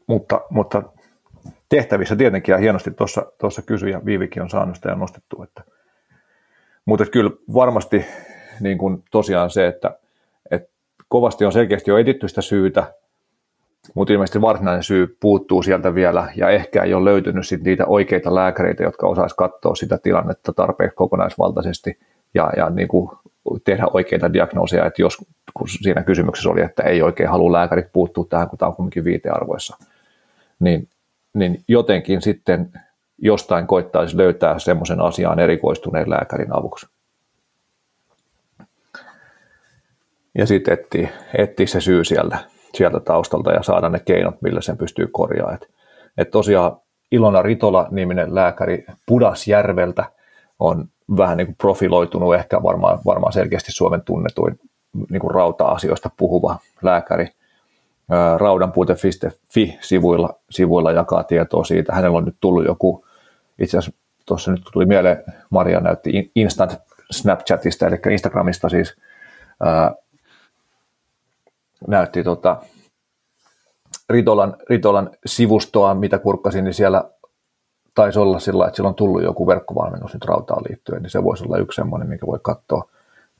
Mutta, 0.08 0.42
mutta 0.50 0.84
tehtävissä 1.70 2.16
tietenkin 2.16 2.54
ja 2.54 2.58
hienosti 2.58 2.92
tuossa, 2.92 3.32
tuossa 3.40 3.62
kysyjä 3.62 4.02
Viivikin 4.06 4.42
on 4.42 4.50
saanut 4.50 4.76
sitä 4.76 4.90
ja 4.90 4.96
nostettu. 4.96 5.44
Että, 5.44 5.64
mutta 6.86 7.06
kyllä 7.06 7.32
varmasti 7.54 8.06
niin 8.60 8.78
kuin 8.78 9.04
tosiaan 9.12 9.50
se, 9.50 9.68
että, 9.68 10.00
että 10.52 10.74
kovasti 11.08 11.46
on 11.46 11.52
selkeästi 11.52 11.92
jo 11.92 11.98
editty 11.98 12.28
sitä 12.28 12.42
syytä, 12.42 12.94
mutta 13.94 14.14
ilmeisesti 14.14 14.42
varsinainen 14.42 14.84
syy 14.84 15.18
puuttuu 15.20 15.64
sieltä 15.64 15.96
vielä 15.96 16.32
ja 16.36 16.50
ehkä 16.50 16.84
ei 16.84 16.94
ole 16.94 17.10
löytynyt 17.10 17.48
sit 17.48 17.64
niitä 17.64 17.86
oikeita 17.86 18.36
lääkäreitä, 18.36 18.84
jotka 18.84 19.08
osaisi 19.08 19.36
katsoa 19.36 19.76
sitä 19.76 19.98
tilannetta 19.98 20.54
tarpeeksi 20.54 20.96
kokonaisvaltaisesti 20.96 22.00
ja, 22.34 22.52
ja 22.58 22.70
niin 22.70 22.88
kuin 22.88 23.10
tehdä 23.64 23.86
oikeita 23.94 24.34
diagnooseja, 24.34 24.86
että 24.86 25.02
jos 25.02 25.18
kun 25.54 25.70
siinä 25.70 26.04
kysymyksessä 26.04 26.50
oli, 26.50 26.62
että 26.62 26.84
ei 26.84 27.02
oikein 27.02 27.30
halua 27.30 27.52
lääkärit 27.52 27.94
puuttua 27.94 28.26
tähän, 28.30 28.50
kun 28.50 28.60
tämä 28.60 28.70
on 28.70 28.76
kuitenkin 28.76 29.04
viitearvoissa, 29.04 29.78
niin, 30.60 30.88
niin 31.34 31.64
jotenkin 31.68 32.22
sitten 32.22 32.72
jostain 33.18 33.68
koittaisi 33.68 34.18
löytää 34.18 34.60
semmoisen 34.60 35.02
asiaan 35.02 35.40
erikoistuneen 35.40 36.10
lääkärin 36.10 36.58
avuksi. 36.58 36.86
ja 40.38 40.48
sitten 40.48 40.74
etsiä, 40.74 41.10
etsiä 41.38 41.68
se 41.68 41.82
syy 41.82 42.04
sieltä, 42.04 42.38
sieltä 42.74 43.00
taustalta 43.00 43.52
ja 43.52 43.64
saada 43.64 43.90
ne 43.90 44.00
keinot, 44.00 44.42
millä 44.42 44.62
sen 44.62 44.78
pystyy 44.78 45.08
korjaamaan. 45.08 45.56
Et, 45.56 45.70
et 46.18 46.32
tosiaan 46.32 46.78
Ilona 47.12 47.42
Ritola-niminen 47.42 48.36
lääkäri 48.36 48.86
Pudasjärveltä 49.06 50.06
on 50.60 50.88
vähän 51.18 51.38
niin 51.38 51.48
kuin 51.48 51.56
profiloitunut, 51.56 52.36
ehkä 52.36 52.64
varmaan, 52.64 53.00
varmaan 53.06 53.34
selkeästi 53.34 53.72
Suomen 53.72 54.02
tunnetuin 54.02 54.60
niin 55.10 55.20
kuin 55.20 55.32
rauta-asioista 55.32 56.10
puhuva 56.18 56.58
lääkäri. 56.82 57.28
Raudanpuute.fi 58.38 59.78
sivuilla, 60.50 60.92
jakaa 60.92 61.24
tietoa 61.24 61.64
siitä. 61.64 61.94
Hänellä 61.94 62.18
on 62.18 62.26
nyt 62.26 62.36
tullut 62.40 62.66
joku, 62.66 63.06
itse 63.60 63.78
asiassa 63.78 64.00
tuossa 64.26 64.52
nyt 64.52 64.62
tuli 64.74 64.86
mieleen, 64.86 65.24
Maria 65.50 65.80
näytti 65.80 66.32
Instant 66.36 66.74
Snapchatista, 67.12 67.88
eli 67.88 68.00
Instagramista 68.12 68.70
siis 68.70 68.98
näytti 71.88 72.24
tota, 72.24 72.62
Ritolan, 74.10 74.56
Ritolan 74.70 75.10
sivustoa, 75.26 75.96
mitä 75.96 76.20
kurkkasin, 76.20 76.64
niin 76.64 76.74
siellä 76.74 77.04
taisi 77.96 78.20
olla 78.20 78.40
sillä, 78.40 78.66
että 78.66 78.76
sillä 78.76 78.90
on 78.90 78.96
tullut 78.96 79.24
joku 79.24 79.48
verkkovalmennus 79.48 80.14
nyt 80.14 80.26
rautaan 80.26 80.64
liittyen, 80.70 81.02
niin 81.02 81.10
se 81.10 81.24
voisi 81.24 81.44
olla 81.44 81.58
yksi 81.58 81.76
semmoinen, 81.76 82.10
mikä 82.10 82.28
voi 82.28 82.40
katsoa. 82.42 82.88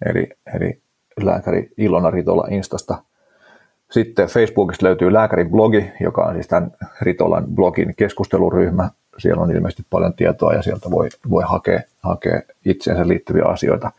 Eli, 0.06 0.30
eli 0.56 0.82
lääkäri 1.24 1.70
Ilona 1.78 2.12
Ritola 2.12 2.48
Instasta. 2.50 3.04
Sitten 3.94 4.28
Facebookista 4.28 4.86
löytyy 4.86 5.14
lääkärin 5.14 5.50
blogi, 5.50 5.92
joka 6.00 6.22
on 6.22 6.34
siis 6.34 6.48
tämän 6.48 6.72
Ritolan 7.02 7.46
blogin 7.56 7.96
keskusteluryhmä. 7.96 8.90
Siellä 9.18 9.44
on 9.44 9.52
ilmeisesti 9.52 9.84
paljon 9.90 10.14
tietoa 10.14 10.54
ja 10.54 10.62
sieltä 10.62 10.92
voi, 10.92 11.10
voi 11.30 11.44
hakea, 11.46 11.82
hakea 12.04 12.42
itseensä 12.66 13.08
liittyviä 13.08 13.44
asioita. 13.46 13.92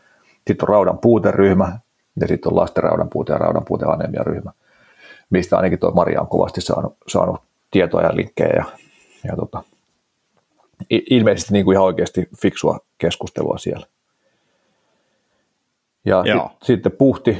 Sitten 0.47 0.63
on 0.63 0.69
raudan 0.69 0.97
puuteryhmä, 0.97 1.79
ja 2.21 2.27
sitten 2.27 2.51
on 2.51 2.55
lasten 2.55 2.83
raudanpuute 2.83 3.33
ja 3.33 3.37
raudanpuute 3.37 3.85
ryhmä, 4.23 4.51
mistä 5.29 5.55
ainakin 5.57 5.79
tuo 5.79 5.91
Maria 5.91 6.21
on 6.21 6.27
kovasti 6.27 6.61
saanut, 6.61 6.97
saanut 7.07 7.41
tietoa 7.71 8.01
ja 8.01 8.15
linkkejä 8.15 8.53
ja, 8.55 8.65
ja 9.23 9.35
tota, 9.35 9.63
ilmeisesti 10.89 11.53
niin 11.53 11.65
kuin 11.65 11.75
ihan 11.75 11.85
oikeasti 11.85 12.29
fiksua 12.41 12.79
keskustelua 12.97 13.57
siellä. 13.57 13.85
Ja 16.05 16.23
sit, 16.23 16.57
sitten 16.63 16.91
puhti, 16.91 17.37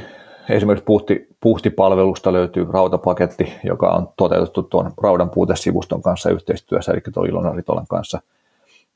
esimerkiksi 0.48 0.84
puhti, 0.84 1.28
puhtipalvelusta 1.40 2.32
löytyy 2.32 2.66
rautapaketti, 2.70 3.52
joka 3.64 3.90
on 3.90 4.08
toteutettu 4.16 4.62
tuon 4.62 4.92
raudanpuutesivuston 5.02 6.02
kanssa 6.02 6.30
yhteistyössä, 6.30 6.92
eli 6.92 7.00
tuon 7.14 7.28
Ilona 7.28 7.52
Ritolan 7.52 7.86
kanssa. 7.86 8.20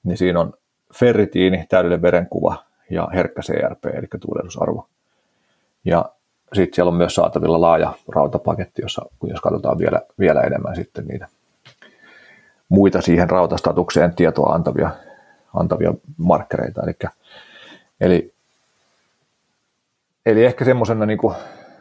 Niin 0.03 0.17
siinä 0.17 0.41
on 0.41 0.53
ferritiini, 0.95 1.67
täydellinen 1.69 2.03
verenkuva 2.03 2.57
ja 2.91 3.09
herkkä 3.15 3.43
CRP, 3.43 3.85
eli 3.85 4.07
tuuletusarvo 4.21 4.87
ja 5.85 6.05
sitten 6.53 6.75
siellä 6.75 6.91
on 6.91 6.97
myös 6.97 7.15
saatavilla 7.15 7.61
laaja 7.61 7.93
rautapaketti, 8.09 8.83
jossa, 8.83 9.03
jos 9.23 9.41
katsotaan 9.41 9.79
vielä, 9.79 10.01
vielä 10.19 10.41
enemmän 10.41 10.77
sitten 10.77 11.07
niitä 11.07 11.29
muita 12.69 13.01
siihen 13.01 13.31
rautastatukseen 13.31 14.15
tietoa 14.15 14.55
antavia, 14.55 14.91
antavia 15.55 15.95
markkereita. 16.17 16.83
Eli, 16.83 16.95
eli, 18.01 18.35
eli 20.27 20.45
ehkä 20.45 20.65
semmoisena 20.65 21.07
niin 21.07 21.19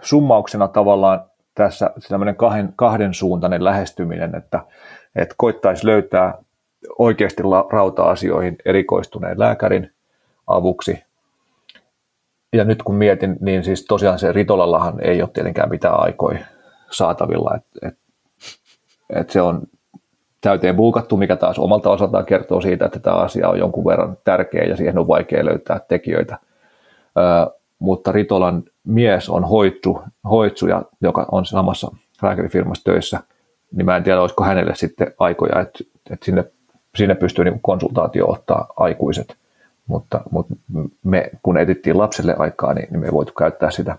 summauksena 0.01 0.67
tavallaan 0.67 1.23
tässä 1.55 1.89
tämmöinen 2.09 2.35
kahden, 2.35 2.73
kahden 2.75 3.13
suuntainen 3.13 3.63
lähestyminen, 3.63 4.35
että, 4.35 4.59
että 5.15 5.35
koittaisi 5.37 5.85
löytää 5.85 6.37
oikeasti 6.99 7.43
rauta-asioihin 7.69 8.55
erikoistuneen 8.65 9.39
lääkärin 9.39 9.91
avuksi. 10.47 11.03
Ja 12.53 12.63
nyt 12.63 12.83
kun 12.83 12.95
mietin, 12.95 13.37
niin 13.39 13.63
siis 13.63 13.85
tosiaan 13.85 14.19
se 14.19 14.31
Ritolallahan 14.31 14.99
ei 15.01 15.21
ole 15.21 15.29
tietenkään 15.33 15.69
mitään 15.69 15.99
aikoja 15.99 16.39
saatavilla, 16.91 17.55
että 17.55 17.87
et, 17.87 17.97
et 19.09 19.29
se 19.29 19.41
on 19.41 19.61
täyteen 20.41 20.75
bulkattu, 20.75 21.17
mikä 21.17 21.35
taas 21.35 21.59
omalta 21.59 21.89
osaltaan 21.89 22.25
kertoo 22.25 22.61
siitä, 22.61 22.85
että 22.85 22.99
tämä 22.99 23.15
asia 23.15 23.49
on 23.49 23.59
jonkun 23.59 23.85
verran 23.85 24.17
tärkeä 24.23 24.63
ja 24.63 24.75
siihen 24.75 24.99
on 24.99 25.07
vaikea 25.07 25.45
löytää 25.45 25.79
tekijöitä. 25.87 26.37
Mutta 27.80 28.11
Ritolan 28.11 28.63
mies 28.84 29.30
on 29.30 29.43
hoitsu, 29.43 30.01
hoitsuja, 30.30 30.82
joka 31.01 31.25
on 31.32 31.45
samassa 31.45 31.91
lääkärifirmassa 32.21 32.84
töissä, 32.84 33.19
niin 33.71 33.86
mä 33.86 33.97
en 33.97 34.03
tiedä, 34.03 34.21
olisiko 34.21 34.43
hänelle 34.43 34.75
sitten 34.75 35.13
aikoja, 35.19 35.59
että, 35.61 35.80
että 36.09 36.25
sinne, 36.25 36.43
sinne 36.95 37.15
pystyy 37.15 37.45
niin 37.45 37.59
konsultaatio 37.61 38.32
ottaa 38.32 38.67
aikuiset. 38.77 39.36
Mutta, 39.88 40.21
mutta 40.32 40.53
me, 41.03 41.30
kun 41.43 41.57
etittiin 41.57 41.97
lapselle 41.97 42.36
aikaa, 42.38 42.73
niin, 42.73 42.88
niin 42.91 42.99
me 42.99 43.05
ei 43.05 43.11
voitu 43.11 43.34
käyttää 43.34 43.71
sitä 43.71 43.97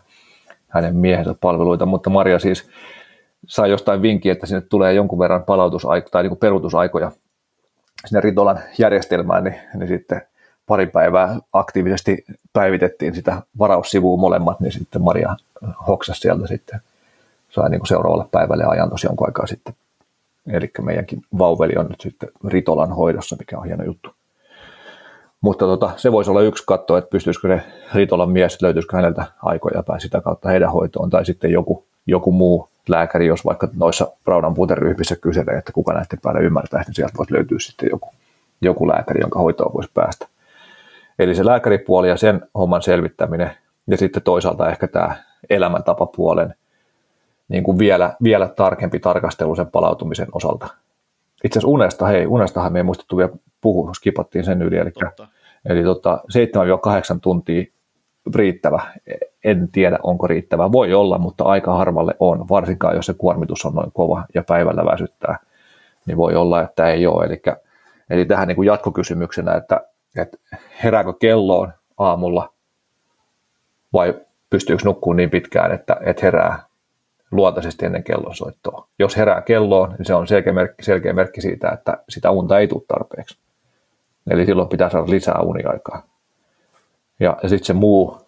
hänen 0.68 0.97
miehensä 0.97 1.35
palveluita, 1.41 1.87
mutta 1.87 2.11
Maria 2.11 2.39
siis 2.39 2.68
sai 3.47 3.70
jostain 3.70 4.03
vinkkiä, 4.03 4.33
että 4.33 4.47
sinne 4.47 4.61
tulee 4.61 4.93
jonkun 4.93 5.18
verran 5.18 5.45
palautusaikoja 5.45 6.11
tai 6.11 6.22
niin 6.22 6.37
peruutusaikoja 6.37 7.12
sinne 8.07 8.20
Ritolan 8.20 8.59
järjestelmään, 8.78 9.45
niin, 9.45 9.57
niin 9.74 9.89
sitten 9.89 10.22
pari 10.71 10.87
päivää 10.87 11.37
aktiivisesti 11.53 12.25
päivitettiin 12.53 13.14
sitä 13.14 13.43
varaussivua 13.59 14.16
molemmat, 14.16 14.61
niin 14.61 14.73
sitten 14.73 15.03
Maria 15.03 15.37
hoksasi 15.87 16.21
sieltä 16.21 16.47
sitten, 16.47 16.81
sai 17.49 17.71
niin 17.71 17.81
kuin 17.81 17.89
seuraavalle 17.89 18.25
päivälle 18.31 18.64
ajan 18.64 18.91
tosi 18.91 19.07
jonkun 19.07 19.29
aikaa 19.29 19.47
sitten. 19.47 19.75
Eli 20.47 20.71
meidänkin 20.83 21.23
vauveli 21.39 21.73
on 21.77 21.87
nyt 21.87 22.01
sitten 22.01 22.29
Ritolan 22.49 22.93
hoidossa, 22.93 23.37
mikä 23.39 23.59
on 23.59 23.64
hieno 23.64 23.85
juttu. 23.85 24.11
Mutta 25.41 25.64
tota, 25.64 25.91
se 25.97 26.12
voisi 26.12 26.31
olla 26.31 26.43
yksi 26.43 26.64
katto, 26.66 26.97
että 26.97 27.11
pystyisikö 27.11 27.49
se 27.49 27.62
Ritolan 27.95 28.31
mies, 28.31 28.62
löytyisikö 28.62 28.97
häneltä 28.97 29.25
aikoja 29.43 29.83
päästä 29.83 30.03
sitä 30.03 30.21
kautta 30.21 30.49
heidän 30.49 30.73
hoitoon, 30.73 31.11
tai 31.11 31.25
sitten 31.25 31.53
joku, 31.53 31.85
joku 32.07 32.33
muu 32.33 32.68
lääkäri, 32.89 33.27
jos 33.27 33.45
vaikka 33.45 33.68
noissa 33.77 34.09
raudanpuuteryhmissä 34.27 35.16
kyselee, 35.16 35.55
että 35.59 35.73
kuka 35.73 35.93
näiden 35.93 36.18
päälle 36.23 36.41
ymmärtää, 36.41 36.83
niin 36.87 36.95
sieltä 36.95 37.14
voisi 37.18 37.35
löytyä 37.35 37.59
sitten 37.59 37.89
joku, 37.91 38.09
joku 38.62 38.89
lääkäri, 38.89 39.21
jonka 39.21 39.39
hoitoon 39.39 39.75
voisi 39.75 39.91
päästä. 39.95 40.27
Eli 41.21 41.35
se 41.35 41.47
lääkäripuoli 41.47 42.09
ja 42.09 42.16
sen 42.16 42.41
homman 42.55 42.83
selvittäminen, 42.83 43.51
ja 43.87 43.97
sitten 43.97 44.23
toisaalta 44.23 44.71
ehkä 44.71 44.89
tämä 44.89 45.16
elämäntapapuolen 45.51 46.55
niin 47.49 47.62
kuin 47.62 47.79
vielä, 47.79 48.16
vielä 48.23 48.49
tarkempi 48.49 49.01
tarkastelu 49.01 49.57
sen 49.57 49.71
palautumisen 49.71 50.29
osalta. 50.33 50.68
Itse 51.45 51.59
asiassa 51.59 51.73
unesta, 51.73 52.07
hei, 52.07 52.27
unestahan 52.27 52.73
me 52.73 52.79
ei 52.79 52.83
muistettu 52.83 53.16
vielä 53.16 53.31
puhua, 53.61 53.95
skipattiin 53.95 54.45
sen 54.45 54.62
yli, 54.62 54.77
eli, 54.77 54.93
eli 55.64 55.83
tota, 55.83 56.23
7-8 57.16 57.18
tuntia 57.23 57.64
riittävä. 58.35 58.83
En 59.45 59.68
tiedä, 59.73 59.99
onko 60.03 60.27
riittävä. 60.27 60.73
Voi 60.73 60.95
olla, 60.95 61.18
mutta 61.18 61.45
aika 61.45 61.75
harvalle 61.75 62.14
on, 62.18 62.49
varsinkaan 62.49 62.97
jos 62.97 63.07
se 63.07 63.14
kuormitus 63.14 63.64
on 63.64 63.75
noin 63.75 63.93
kova 63.93 64.25
ja 64.35 64.43
päivällä 64.49 64.85
väsyttää, 64.85 65.39
niin 66.07 66.16
voi 66.16 66.35
olla, 66.35 66.62
että 66.62 66.87
ei 66.87 67.07
ole. 67.07 67.25
Eli, 67.25 67.43
eli 68.11 68.25
tähän 68.25 68.49
niin 68.49 68.57
kuin 68.57 68.66
jatkokysymyksenä, 68.66 69.55
että, 69.55 69.81
että 70.17 70.39
herääkö 70.85 71.13
kelloon 71.13 71.73
aamulla 71.99 72.53
vai 73.93 74.15
pystyykö 74.51 74.83
nukkumaan 74.85 75.17
niin 75.17 75.31
pitkään, 75.31 75.73
että, 75.73 75.97
että 76.01 76.27
herää 76.27 76.63
luontaisesti 77.31 77.87
ennen 77.87 78.05
kellonsoittoa. 78.05 78.89
Jos 78.99 79.17
herää 79.17 79.43
kelloon, 79.43 79.95
niin 79.99 80.07
se 80.07 80.15
on 80.15 80.27
selkeä 80.27 80.53
merkki, 80.53 80.85
selkeä 80.85 81.13
merkki 81.13 81.41
siitä, 81.41 81.71
että 81.71 81.99
sitä 82.09 82.31
unta 82.31 82.59
ei 82.59 82.69
tule 82.69 82.83
tarpeeksi. 82.89 83.39
Eli 84.31 84.47
silloin 84.47 84.69
pitää 84.69 84.91
saada 84.91 85.11
lisää 85.11 85.41
uniaikaa. 85.41 86.03
Ja, 87.21 87.39
ja 87.43 87.49
sitten 87.49 87.67
se 87.67 87.73
muu 87.73 88.19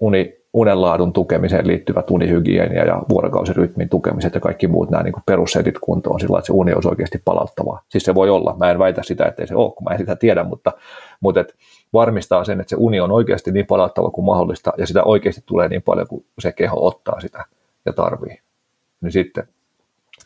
uni, 0.00 0.41
unenlaadun 0.52 1.12
tukemiseen 1.12 1.66
liittyvät 1.66 2.10
unihygienia 2.10 2.84
ja 2.84 3.02
vuorokausirytmin 3.08 3.88
tukemiset 3.88 4.34
ja 4.34 4.40
kaikki 4.40 4.68
muut 4.68 4.90
nämä 4.90 5.02
niin 5.02 5.14
perussetit 5.26 5.78
kuntoon 5.78 6.20
sillä 6.20 6.38
että 6.38 6.46
se 6.46 6.52
uni 6.52 6.72
olisi 6.72 6.88
oikeasti 6.88 7.22
palauttavaa. 7.24 7.82
Siis 7.88 8.04
se 8.04 8.14
voi 8.14 8.30
olla, 8.30 8.56
mä 8.58 8.70
en 8.70 8.78
väitä 8.78 9.02
sitä, 9.02 9.24
että 9.24 9.46
se 9.46 9.54
ole, 9.54 9.72
kun 9.72 9.84
mä 9.84 9.90
en 9.90 9.98
sitä 9.98 10.16
tiedä, 10.16 10.44
mutta, 10.44 10.72
mutta 11.20 11.40
et 11.40 11.54
varmistaa 11.92 12.44
sen, 12.44 12.60
että 12.60 12.70
se 12.70 12.76
uni 12.78 13.00
on 13.00 13.10
oikeasti 13.10 13.52
niin 13.52 13.66
palauttava 13.66 14.10
kuin 14.10 14.24
mahdollista 14.24 14.72
ja 14.78 14.86
sitä 14.86 15.02
oikeasti 15.04 15.42
tulee 15.46 15.68
niin 15.68 15.82
paljon 15.82 16.06
kuin 16.06 16.24
se 16.38 16.52
keho 16.52 16.86
ottaa 16.86 17.20
sitä 17.20 17.44
ja 17.86 17.92
tarvii. 17.92 18.40
Niin 19.00 19.12
sitten 19.12 19.48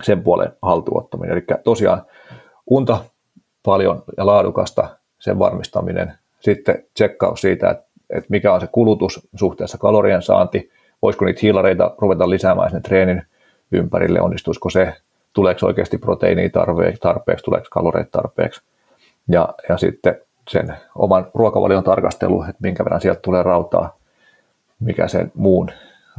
sen 0.03 0.23
puolen 0.23 0.53
haltuottaminen. 0.63 1.33
Eli 1.33 1.45
tosiaan 1.65 2.03
unta 2.67 2.99
paljon 3.63 4.03
ja 4.17 4.27
laadukasta, 4.27 4.89
sen 5.19 5.39
varmistaminen, 5.39 6.13
sitten 6.41 6.85
tsekkaus 6.95 7.41
siitä, 7.41 7.71
että, 7.71 7.87
että 8.11 8.27
mikä 8.29 8.53
on 8.53 8.61
se 8.61 8.67
kulutus 8.73 9.29
suhteessa 9.35 9.79
kalorien 9.79 10.23
saanti, 10.23 10.71
voisiko 11.03 11.25
niitä 11.25 11.41
hiilareita 11.43 11.95
ruveta 11.99 12.31
lisäämään 12.31 12.71
sinne 12.71 12.81
treenin 12.81 13.23
ympärille, 13.73 14.21
onnistuisiko 14.21 14.71
se, 14.71 14.95
tuleeko 15.33 15.67
oikeasti 15.67 15.99
proteiinia 15.99 16.51
tarpeeksi, 17.01 17.45
tuleeko 17.45 17.67
kaloreita 17.71 18.11
tarpeeksi, 18.11 18.63
ja, 19.29 19.49
ja 19.69 19.77
sitten 19.77 20.21
sen 20.49 20.75
oman 20.95 21.27
ruokavalion 21.35 21.85
tarkastelu, 21.85 22.43
että 22.43 22.63
minkä 22.63 22.85
verran 22.85 23.01
sieltä 23.01 23.21
tulee 23.21 23.43
rautaa, 23.43 23.97
mikä 24.81 25.09
sen 25.09 25.33
muun, 25.35 25.71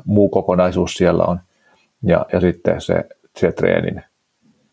muu 0.06 0.30
kokonaisuus 0.30 0.94
siellä 0.94 1.24
on, 1.24 1.40
ja, 2.04 2.26
ja 2.34 2.40
sitten 2.40 2.82
se, 2.82 3.04
se 3.36 3.52
treenin 3.52 4.04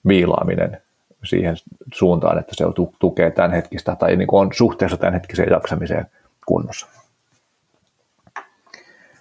viilaaminen, 0.09 0.81
siihen 1.25 1.57
suuntaan, 1.95 2.39
että 2.39 2.53
se 2.55 2.65
tukee 2.99 3.31
tämän 3.31 3.53
hetkistä 3.53 3.97
tai 3.97 4.17
niin 4.17 4.29
on 4.33 4.51
suhteessa 4.53 4.97
tämän 4.97 5.15
hetkiseen 5.15 5.51
jaksamiseen 5.51 6.07
kunnossa. 6.47 7.04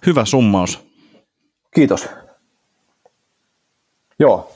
Hyvä 0.06 0.24
summaus. 0.24 0.86
Kiitos. 1.74 2.08
Joo, 4.18 4.52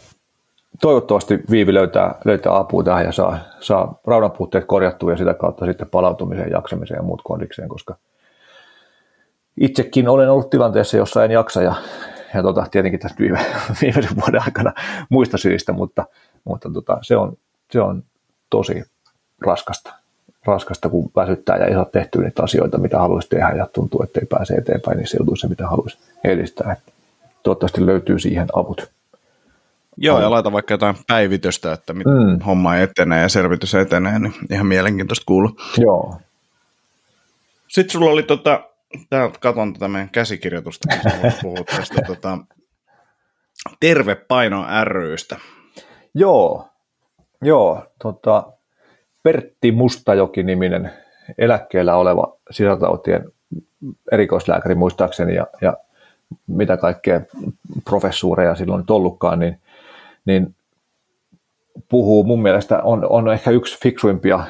toivottavasti 0.80 1.38
Viivi 1.50 1.74
löytää, 1.74 2.14
löytää 2.24 2.56
apua 2.56 2.84
tähän 2.84 3.04
ja 3.04 3.12
saa, 3.12 3.38
saa 3.60 4.00
raudan 4.06 4.30
puutteet 4.30 4.64
korjattua 4.64 5.10
ja 5.10 5.16
sitä 5.16 5.34
kautta 5.34 5.66
sitten 5.66 5.90
palautumiseen, 5.90 6.50
jaksamiseen 6.50 6.98
ja 6.98 7.02
muut 7.02 7.22
kondikseen, 7.24 7.68
koska 7.68 7.94
itsekin 9.60 10.08
olen 10.08 10.30
ollut 10.30 10.50
tilanteessa, 10.50 10.96
jossa 10.96 11.24
en 11.24 11.30
jaksa 11.30 11.62
ja, 11.62 11.74
ja 12.34 12.42
tota, 12.42 12.66
tietenkin 12.70 13.00
tässä 13.00 13.18
viime, 13.18 13.38
viimeisen 13.82 14.16
vuoden 14.16 14.42
aikana 14.42 14.72
muista 15.08 15.38
syistä, 15.38 15.72
mutta 15.72 16.04
mutta 16.44 16.70
tota, 16.72 16.98
se, 17.02 17.16
on, 17.16 17.36
se 17.70 17.80
on 17.80 18.02
tosi 18.50 18.84
raskasta, 19.46 19.94
raskasta, 20.48 20.88
kun 20.88 21.10
väsyttää 21.16 21.56
ja 21.56 21.66
ei 21.66 21.74
saa 21.74 21.84
tehtyä 21.84 22.22
niitä 22.22 22.42
asioita, 22.42 22.78
mitä 22.78 22.98
haluaisi 22.98 23.28
tehdä 23.28 23.52
ja 23.56 23.66
tuntuu, 23.66 24.02
että 24.02 24.20
ei 24.20 24.26
pääse 24.26 24.54
eteenpäin 24.54 24.96
niin 24.96 25.06
se 25.06 25.48
mitä 25.48 25.68
haluaisi 25.68 25.98
edistää. 26.24 26.72
Että 26.72 26.92
toivottavasti 27.42 27.86
löytyy 27.86 28.18
siihen 28.18 28.48
avut. 28.52 28.90
Joo, 29.96 30.20
ja 30.20 30.30
laita 30.30 30.52
vaikka 30.52 30.74
jotain 30.74 30.96
päivitystä, 31.06 31.72
että 31.72 31.92
miten 31.92 32.12
mm. 32.12 32.40
homma 32.40 32.76
etenee 32.76 33.22
ja 33.22 33.28
selvitys 33.28 33.74
etenee, 33.74 34.18
niin 34.18 34.34
ihan 34.50 34.66
mielenkiintoista 34.66 35.24
kuulla. 35.26 35.50
Joo. 35.76 36.16
Sitten 37.68 37.92
sulla 37.92 38.10
oli, 38.10 38.22
tota, 38.22 38.60
täältä 39.10 39.38
katon 39.38 39.72
tätä 39.72 39.88
meidän 39.88 40.08
käsikirjoitusta, 40.08 40.88
missä 40.94 41.38
puhut 41.42 41.66
tästä 41.66 42.02
tota, 42.06 42.38
Terve 43.80 44.14
Paino 44.14 44.64
rystä. 44.84 45.36
Joo, 46.14 46.68
joo 47.42 47.86
tota, 48.02 48.52
Pertti 49.22 49.72
Mustajoki-niminen 49.72 50.90
eläkkeellä 51.38 51.96
oleva 51.96 52.36
sisätautien 52.50 53.24
erikoislääkäri 54.12 54.74
muistaakseni 54.74 55.34
ja, 55.34 55.46
ja 55.60 55.76
mitä 56.46 56.76
kaikkea 56.76 57.20
professuureja 57.84 58.54
silloin 58.54 58.78
nyt 58.78 58.90
ollutkaan, 58.90 59.38
niin, 59.38 59.58
niin 60.24 60.54
puhuu 61.88 62.24
mun 62.24 62.42
mielestä, 62.42 62.82
on, 62.82 63.06
on 63.08 63.32
ehkä 63.32 63.50
yksi 63.50 63.80
fiksuimpia 63.82 64.40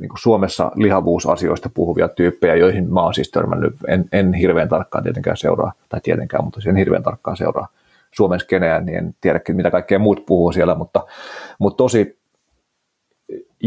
niin 0.00 0.08
kuin 0.08 0.18
Suomessa 0.18 0.72
lihavuusasioista 0.74 1.70
puhuvia 1.74 2.08
tyyppejä, 2.08 2.54
joihin 2.54 2.92
mä 2.92 3.02
oon 3.02 3.14
siis 3.14 3.30
törmännyt, 3.30 3.74
en, 3.88 4.04
en 4.12 4.34
hirveän 4.34 4.68
tarkkaan 4.68 5.04
tietenkään 5.04 5.36
seuraa, 5.36 5.72
tai 5.88 6.00
tietenkään, 6.00 6.44
mutta 6.44 6.60
en 6.68 6.76
hirveän 6.76 7.02
tarkkaan 7.02 7.36
seuraa 7.36 7.68
Suomen 8.12 8.40
skeneä, 8.40 8.80
niin 8.80 8.98
en 8.98 9.14
tiedä 9.20 9.40
mitä 9.52 9.70
kaikkea 9.70 9.98
muut 9.98 10.26
puhuu 10.26 10.52
siellä, 10.52 10.74
mutta, 10.74 11.06
mutta 11.58 11.76
tosi 11.76 12.18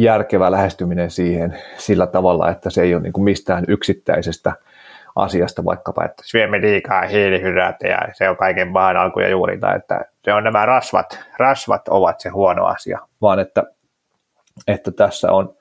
järkevä 0.01 0.51
lähestyminen 0.51 1.11
siihen 1.11 1.57
sillä 1.77 2.07
tavalla, 2.07 2.49
että 2.49 2.69
se 2.69 2.81
ei 2.81 2.95
ole 2.95 3.03
niin 3.03 3.13
kuin 3.13 3.23
mistään 3.23 3.63
yksittäisestä 3.67 4.53
asiasta 5.15 5.65
vaikkapa, 5.65 6.05
että 6.05 6.23
syömme 6.25 6.61
liikaa 6.61 7.01
hiilihydraatteja, 7.01 7.99
se 8.13 8.29
on 8.29 8.37
kaiken 8.37 8.67
maan 8.67 8.97
alku 8.97 9.19
ja 9.19 9.29
juurinta, 9.29 9.75
että 9.75 10.05
se 10.23 10.33
on 10.33 10.43
nämä 10.43 10.65
rasvat, 10.65 11.19
rasvat 11.37 11.87
ovat 11.87 12.19
se 12.19 12.29
huono 12.29 12.65
asia, 12.65 12.99
vaan 13.21 13.39
että, 13.39 13.63
että 14.67 14.91
tässä 14.91 15.31
on 15.31 15.55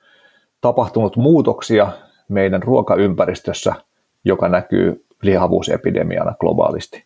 tapahtunut 0.61 1.15
muutoksia 1.15 1.87
meidän 2.29 2.63
ruokaympäristössä, 2.63 3.73
joka 4.23 4.49
näkyy 4.49 5.05
lihavuusepidemiana 5.21 6.33
globaalisti. 6.39 7.05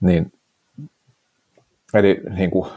Niin, 0.00 0.32
eli 1.94 2.20
niin 2.30 2.50
kuin 2.50 2.70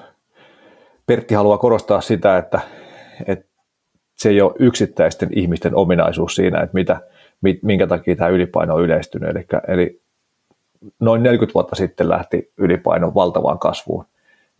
Pertti 1.05 1.33
haluaa 1.35 1.57
korostaa 1.57 2.01
sitä, 2.01 2.37
että, 2.37 2.59
että 3.27 3.50
se 4.21 4.29
ei 4.29 4.41
ole 4.41 4.53
yksittäisten 4.59 5.29
ihmisten 5.35 5.75
ominaisuus 5.75 6.35
siinä, 6.35 6.61
että 6.61 6.73
mitä, 6.73 7.01
minkä 7.61 7.87
takia 7.87 8.15
tämä 8.15 8.29
ylipaino 8.29 8.75
on 8.75 8.83
yleistynyt. 8.83 9.29
Eli, 9.29 9.45
eli 9.67 9.99
noin 10.99 11.23
40 11.23 11.53
vuotta 11.53 11.75
sitten 11.75 12.09
lähti 12.09 12.51
ylipaino 12.57 13.13
valtavaan 13.15 13.59
kasvuun. 13.59 14.05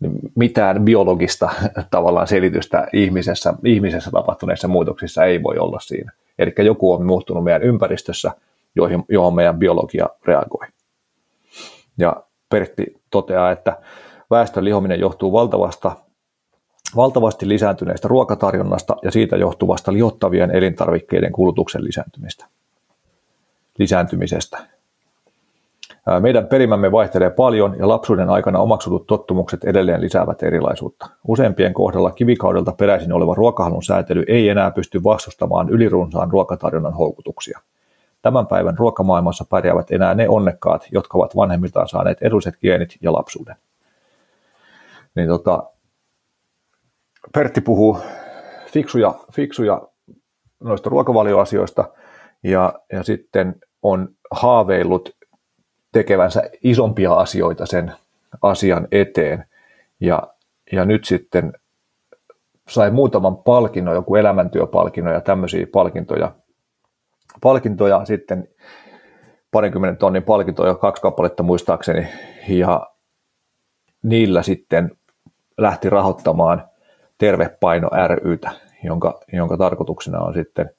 Niin 0.00 0.18
mitään 0.34 0.84
biologista 0.84 1.50
tavallaan 1.90 2.26
selitystä 2.26 2.86
ihmisessä, 2.92 3.54
ihmisessä 3.64 4.10
tapahtuneissa 4.10 4.68
muutoksissa 4.68 5.24
ei 5.24 5.42
voi 5.42 5.58
olla 5.58 5.78
siinä. 5.80 6.12
Eli 6.38 6.54
joku 6.58 6.92
on 6.92 7.06
muuttunut 7.06 7.44
meidän 7.44 7.62
ympäristössä, 7.62 8.32
johon, 8.76 9.04
johon 9.08 9.34
meidän 9.34 9.58
biologia 9.58 10.06
reagoi. 10.26 10.66
Ja 11.98 12.16
Pertti 12.48 12.86
toteaa, 13.10 13.50
että 13.50 13.76
väestön 14.30 14.64
lihominen 14.64 15.00
johtuu 15.00 15.32
valtavasta, 15.32 15.96
valtavasti 16.96 17.48
lisääntyneestä 17.48 18.08
ruokatarjonnasta 18.08 18.96
ja 19.02 19.10
siitä 19.10 19.36
johtuvasta 19.36 19.92
lihottavien 19.92 20.50
elintarvikkeiden 20.50 21.32
kulutuksen 21.32 21.84
lisääntymistä, 21.84 22.46
lisääntymisestä. 23.78 24.58
Meidän 26.20 26.46
perimämme 26.46 26.92
vaihtelee 26.92 27.30
paljon 27.30 27.78
ja 27.78 27.88
lapsuuden 27.88 28.30
aikana 28.30 28.58
omaksutut 28.58 29.06
tottumukset 29.06 29.64
edelleen 29.64 30.00
lisäävät 30.00 30.42
erilaisuutta. 30.42 31.06
Useimpien 31.28 31.74
kohdalla 31.74 32.10
kivikaudelta 32.10 32.72
peräisin 32.72 33.12
oleva 33.12 33.34
ruokahalun 33.34 33.82
säätely 33.82 34.24
ei 34.28 34.48
enää 34.48 34.70
pysty 34.70 35.04
vastustamaan 35.04 35.68
ylirunsaan 35.68 36.30
ruokatarjonnan 36.30 36.94
houkutuksia. 36.94 37.60
Tämän 38.22 38.46
päivän 38.46 38.78
ruokamaailmassa 38.78 39.44
pärjäävät 39.50 39.90
enää 39.90 40.14
ne 40.14 40.28
onnekkaat, 40.28 40.86
jotka 40.92 41.18
ovat 41.18 41.36
vanhemmiltaan 41.36 41.88
saaneet 41.88 42.18
edulliset 42.22 42.54
geenit 42.60 42.96
ja 43.00 43.12
lapsuuden. 43.12 43.56
Niin 45.14 45.28
tota, 45.28 45.62
Pertti 47.34 47.60
puhuu 47.60 47.98
fiksuja, 48.66 49.14
fiksuja 49.32 49.82
noista 50.60 50.90
ruokavalioasioista 50.90 51.84
ja, 52.42 52.72
ja 52.92 53.02
sitten 53.02 53.56
on 53.82 54.08
haaveillut 54.30 55.16
tekevänsä 55.92 56.50
isompia 56.62 57.14
asioita 57.14 57.66
sen 57.66 57.92
asian 58.42 58.88
eteen. 58.92 59.44
Ja, 60.00 60.22
ja 60.72 60.84
nyt 60.84 61.04
sitten 61.04 61.52
sai 62.68 62.90
muutaman 62.90 63.36
palkinnon, 63.36 63.94
joku 63.94 64.14
elämäntyöpalkinnon 64.14 65.14
ja 65.14 65.20
tämmöisiä 65.20 65.66
palkintoja. 65.72 66.32
Palkintoja 67.40 68.04
sitten 68.04 68.48
parinkymmenen 69.50 69.96
tonnin 69.96 70.22
palkintoja, 70.22 70.74
kaksi 70.74 71.02
kappaletta 71.02 71.42
muistaakseni, 71.42 72.08
ja 72.48 72.86
niillä 74.02 74.42
sitten 74.42 74.96
lähti 75.58 75.90
rahoittamaan 75.90 76.71
Tervepaino 77.22 77.90
rytä, 78.24 78.50
jonka, 78.84 79.20
jonka 79.32 79.56
tarkoituksena 79.56 80.20
on 80.20 80.34
sitten 80.34 80.70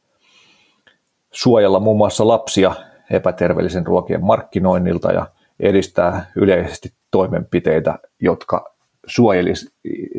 suojella 1.31 1.79
muun 1.79 1.97
muassa 1.97 2.27
lapsia 2.27 2.75
epäterveellisen 3.11 3.85
ruokien 3.85 4.25
markkinoinnilta 4.25 5.11
ja 5.11 5.25
edistää 5.59 6.25
yleisesti 6.35 6.93
toimenpiteitä, 7.11 7.99
jotka 8.19 8.73
suojelisi 9.05 9.73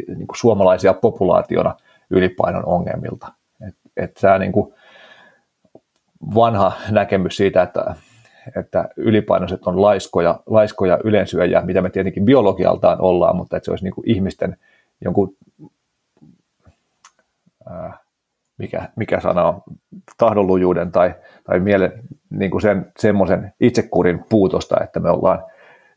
niin 0.09 0.27
kuin 0.27 0.37
suomalaisia 0.37 0.95
populaationa 0.95 1.75
ylipainon 2.11 2.67
ongelmilta. 2.67 3.33
Et, 3.69 3.75
et 3.97 4.15
tämä 4.21 4.39
niin 4.39 4.53
vanha 6.35 6.73
näkemys 6.91 7.37
siitä, 7.37 7.63
että, 7.63 7.95
että 8.57 8.89
ylipainoiset 8.97 9.67
on 9.67 9.83
laiskoja, 9.83 10.41
laiskoja 10.47 10.99
ylensyöjä, 11.05 11.63
mitä 11.63 11.83
me 11.83 11.91
tietenkin 11.91 12.25
biologialtaan 12.25 13.01
ollaan, 13.01 13.37
mutta 13.37 13.57
että 13.57 13.65
se 13.65 13.71
olisi 13.71 13.85
niin 13.85 13.95
kuin 13.95 14.11
ihmisten 14.11 14.57
jonkun 15.01 15.37
mikä, 18.59 18.89
mikä 18.97 19.21
sana 19.21 19.45
on, 19.45 19.63
tahdonlujuuden 20.19 20.93
tai, 20.93 21.15
tai 21.45 21.61
mielen, 21.61 21.93
niin 22.31 22.51
kuin 22.51 22.63
sen, 22.63 22.93
semmoisen 22.99 23.53
itsekurin 23.61 24.25
puutosta, 24.29 24.77
että 24.85 25.01
me 25.01 25.11
ollaan 25.11 25.45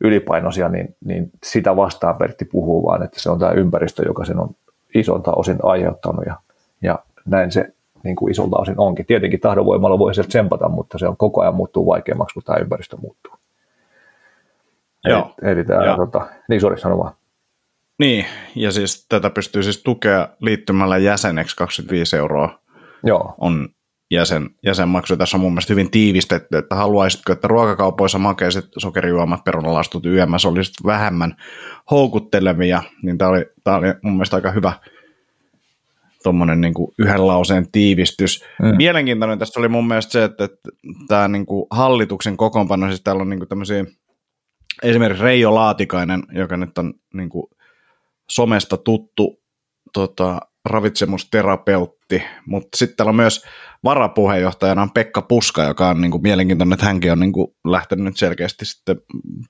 ylipainoisia, 0.01 0.70
niin, 0.70 0.95
niin 1.05 1.32
sitä 1.43 1.76
vastaan 1.76 2.18
Pertti 2.18 2.45
puhuu, 2.45 2.86
vaan 2.86 3.03
että 3.03 3.20
se 3.20 3.30
on 3.30 3.39
tämä 3.39 3.51
ympäristö, 3.51 4.03
joka 4.05 4.26
sen 4.26 4.39
on 4.39 4.49
isolta 4.95 5.32
osin 5.32 5.57
aiheuttanut 5.63 6.26
ja, 6.26 6.36
ja 6.82 6.99
näin 7.26 7.51
se 7.51 7.74
niin 8.03 8.15
kuin 8.15 8.32
isolta 8.32 8.57
osin 8.57 8.76
onkin. 8.78 9.05
Tietenkin 9.05 9.39
tahdonvoimalla 9.39 9.99
voi 9.99 10.15
sieltä 10.15 10.28
tsempata, 10.28 10.70
mutta 10.70 10.97
se 10.97 11.07
on 11.07 11.18
koko 11.18 11.41
ajan 11.41 11.55
muuttuu 11.55 11.86
vaikeammaksi, 11.86 12.34
kun 12.34 12.43
tämä 12.43 12.59
ympäristö 12.59 12.97
muuttuu. 12.97 13.34
Joo. 15.05 15.32
Eli, 15.41 15.51
eli 15.51 15.63
tämä, 15.63 15.95
tota, 15.97 16.28
niin 16.49 16.61
sori, 16.61 16.80
sano 16.80 16.97
vaan. 16.97 17.13
Niin, 17.99 18.25
ja 18.55 18.71
siis 18.71 19.05
tätä 19.09 19.29
pystyy 19.29 19.63
siis 19.63 19.83
tukea 19.83 20.27
liittymällä 20.41 20.97
jäseneksi 20.97 21.55
25 21.55 22.15
euroa. 22.15 22.59
Joo. 23.03 23.35
On 23.37 23.69
jäsen, 24.11 24.49
jäsenmaksu. 24.65 25.17
Tässä 25.17 25.37
on 25.37 25.41
mun 25.41 25.51
mielestä 25.51 25.73
hyvin 25.73 25.91
tiivistetty, 25.91 26.57
että 26.57 26.75
haluaisitko, 26.75 27.33
että 27.33 27.47
ruokakaupoissa 27.47 28.17
makeiset 28.17 28.65
sokerijuomat, 28.77 29.43
perunalastut, 29.43 30.05
YMS 30.05 30.45
olisivat 30.45 30.85
vähemmän 30.85 31.35
houkuttelevia, 31.91 32.83
niin 33.03 33.17
tämä 33.17 33.31
oli, 33.31 33.45
tämä 33.63 33.77
oli 33.77 33.87
mun 34.01 34.13
mielestä 34.13 34.35
aika 34.35 34.51
hyvä 34.51 34.73
tuommoinen 36.23 36.61
niin 36.61 36.73
yhden 36.99 37.27
lauseen 37.27 37.71
tiivistys. 37.71 38.43
Mm. 38.61 38.77
Mielenkiintoinen 38.77 39.39
tässä 39.39 39.59
oli 39.59 39.67
mun 39.67 39.87
mielestä 39.87 40.11
se, 40.11 40.23
että, 40.23 40.43
että 40.43 40.69
tämä 41.07 41.27
niin 41.27 41.45
kuin 41.45 41.67
hallituksen 41.71 42.37
kokoonpano, 42.37 42.87
siis 42.87 43.01
täällä 43.01 43.21
on 43.21 43.29
niin 43.29 43.39
kuin 43.39 43.49
tämmöisiä, 43.49 43.85
esimerkiksi 44.83 45.23
Reijo 45.23 45.55
Laatikainen, 45.55 46.23
joka 46.31 46.57
nyt 46.57 46.77
on 46.77 46.93
niin 47.13 47.29
kuin 47.29 47.47
somesta 48.32 48.78
tuttu 48.78 49.41
tota, 49.93 50.39
ravitsemusterapeutti, 50.65 52.23
mutta 52.45 52.78
sitten 52.78 52.97
täällä 52.97 53.09
on 53.09 53.15
myös 53.15 53.45
varapuheenjohtajana 53.84 54.82
on 54.82 54.91
Pekka 54.91 55.21
Puska, 55.21 55.63
joka 55.63 55.89
on 55.89 56.01
niin 56.01 56.11
kuin, 56.11 56.23
mielenkiintoinen, 56.23 56.73
että 56.73 56.86
hänkin 56.86 57.11
on 57.11 57.19
niin 57.19 57.34
kuin, 57.34 57.47
lähtenyt 57.67 58.17
selkeästi 58.17 58.65
sitten 58.65 58.97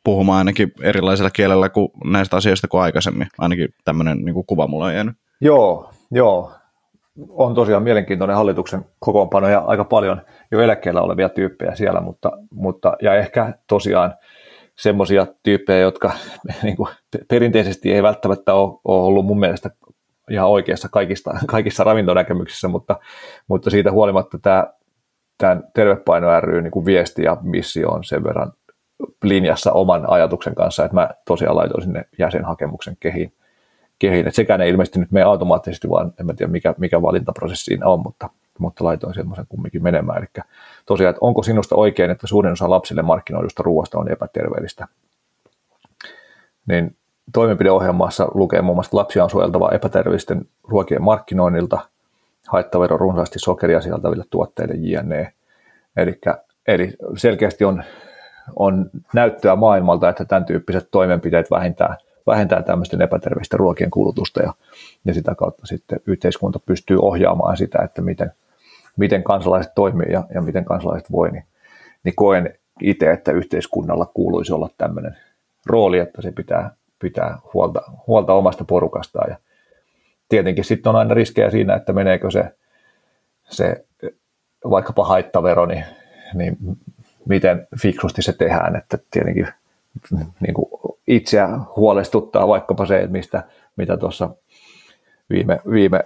puhumaan 0.04 0.38
ainakin 0.38 0.72
erilaisella 0.82 1.30
kielellä 1.30 1.70
kuin 1.70 1.90
näistä 2.06 2.38
asioista 2.38 2.68
kuin 2.68 2.82
aikaisemmin. 2.82 3.28
Ainakin 3.38 3.70
tämmöinen 3.86 4.18
niin 4.18 4.34
kuin, 4.34 4.46
kuva 4.46 4.68
mulla 4.68 4.86
on 4.86 4.94
jäänyt. 4.94 5.16
Joo, 5.42 5.92
joo. 6.12 6.52
On 7.30 7.56
tosiaan 7.56 7.84
mielenkiintoinen 7.84 8.36
hallituksen 8.36 8.86
kokoonpano 9.00 9.50
ja 9.50 9.60
aika 9.60 9.86
paljon 9.86 10.22
jo 10.52 10.62
eläkkeellä 10.62 11.02
olevia 11.02 11.30
tyyppejä 11.30 11.76
siellä, 11.76 12.02
mutta, 12.02 12.32
mutta 12.52 12.94
ja 13.02 13.16
ehkä 13.16 13.54
tosiaan 13.68 14.14
semmoisia 14.80 15.28
tyyppejä, 15.44 15.80
jotka 15.80 16.12
niin 16.64 16.78
kuin, 16.78 16.90
perinteisesti 17.28 17.94
ei 17.94 18.04
välttämättä 18.04 18.54
ole, 18.54 18.80
ole 18.86 19.04
ollut 19.04 19.26
mun 19.26 19.40
mielestä 19.40 19.70
ihan 20.32 20.50
oikeassa 20.50 20.90
kaikista, 20.90 21.40
kaikissa 21.48 21.84
ravintonäkemyksissä, 21.84 22.68
mutta, 22.68 23.00
mutta 23.48 23.70
siitä 23.70 23.92
huolimatta 23.92 24.40
tämä, 24.40 24.68
tämän 25.38 25.64
Tervepaino 25.74 26.42
ry 26.42 26.62
niin 26.62 26.72
kuin 26.72 26.86
viesti 26.86 27.24
ja 27.24 27.38
missio 27.42 27.90
on 27.90 28.04
sen 28.04 28.24
verran 28.24 28.54
linjassa 29.24 29.72
oman 29.72 30.10
ajatuksen 30.10 30.56
kanssa, 30.56 30.86
että 30.86 30.96
mä 30.96 31.10
tosiaan 31.26 31.56
laitoin 31.56 31.84
sinne 31.84 32.06
jäsenhakemuksen 32.20 32.98
kehiin. 33.00 33.34
kehiin. 34.00 34.28
Et 34.28 34.36
sekään 34.36 34.62
ei 34.62 34.70
ilmeisesti 34.70 35.00
nyt 35.00 35.12
mene 35.12 35.26
automaattisesti, 35.26 35.90
vaan 35.90 36.14
en 36.20 36.26
mä 36.26 36.34
tiedä 36.34 36.52
mikä, 36.52 36.76
mikä 36.78 37.02
valintaprosessi 37.02 37.66
siinä 37.66 37.88
on, 37.88 38.00
mutta, 38.00 38.30
mutta 38.60 38.84
laitoin 38.84 39.14
semmoisen 39.14 39.46
kumminkin 39.50 39.84
menemään. 39.84 40.18
Eli 40.18 40.44
tosiaan, 40.86 41.10
että 41.10 41.26
onko 41.26 41.44
sinusta 41.44 41.76
oikein, 41.76 42.12
että 42.12 42.28
suurin 42.28 42.54
osa 42.54 42.70
lapsille 42.70 43.02
markkinoidusta 43.02 43.64
ruoasta 43.64 44.00
on 44.00 44.12
epäterveellistä? 44.12 44.88
Niin 46.66 46.96
toimenpideohjelmassa 47.34 48.28
lukee 48.34 48.62
muun 48.62 48.78
muassa, 48.78 48.90
että 48.90 48.98
lapsia 48.98 49.24
on 49.24 49.30
suojeltava 49.30 49.72
epäterveellisten 49.72 50.46
ruokien 50.64 51.04
markkinoinnilta, 51.04 51.80
haittavero 52.48 52.98
runsaasti 52.98 53.40
sokeria 53.40 53.82
sieltäville 53.82 54.24
tuotteille 54.30 54.74
jne. 54.78 55.34
Elikkä, 55.98 56.38
eli 56.68 56.94
selkeästi 57.18 57.66
on, 57.66 57.84
on 58.56 58.90
näyttöä 59.14 59.56
maailmalta, 59.56 60.10
että 60.10 60.26
tämän 60.26 60.46
tyyppiset 60.46 60.88
toimenpiteet 60.92 61.52
vähentää, 61.52 61.98
vähentää 62.28 62.64
tämmöisten 62.64 63.02
epäterveellisten 63.02 63.60
ruokien 63.60 63.92
kulutusta 63.92 64.44
ja, 64.44 64.54
ja 65.06 65.14
sitä 65.14 65.36
kautta 65.36 65.66
sitten 65.66 66.00
yhteiskunta 66.08 66.60
pystyy 66.66 66.98
ohjaamaan 67.02 67.58
sitä, 67.58 67.80
että 67.84 68.02
miten, 68.02 68.32
miten 68.98 69.24
kansalaiset 69.24 69.76
toimii 69.76 70.12
ja, 70.12 70.24
ja 70.34 70.42
miten 70.42 70.66
kansalaiset 70.66 71.12
voi, 71.12 71.32
niin, 71.32 71.44
niin 72.04 72.16
koen 72.16 72.54
itse, 72.82 73.12
että 73.12 73.32
yhteiskunnalla 73.32 74.06
kuuluisi 74.14 74.54
olla 74.54 74.70
tämmöinen 74.78 75.18
rooli, 75.66 76.00
että 76.00 76.22
se 76.22 76.32
pitää 76.32 76.72
pitää 77.00 77.38
huolta, 77.54 77.82
huolta 78.08 78.34
omasta 78.34 78.66
porukastaan. 78.66 79.30
Ja 79.30 79.38
tietenkin 80.30 80.64
sitten 80.64 80.90
on 80.90 80.96
aina 80.96 81.14
riskejä 81.14 81.50
siinä, 81.50 81.76
että 81.76 81.94
meneekö 81.94 82.32
se, 82.32 82.56
se 83.50 83.86
vaikkapa 84.70 85.06
haittavero, 85.06 85.66
niin, 85.66 85.86
niin 86.34 86.58
miten 87.26 87.68
fiksusti 87.82 88.22
se 88.22 88.34
tehdään. 88.34 88.76
Että 88.76 88.98
tietenkin 89.12 89.48
niin 90.40 90.54
kuin 90.54 90.70
itseä 91.08 91.50
huolestuttaa 91.76 92.48
vaikkapa 92.48 92.86
se, 92.86 92.98
että 92.98 93.12
mistä, 93.12 93.44
mitä 93.76 93.98
tuossa 93.98 94.30
viime, 95.30 95.60
viime 95.72 96.04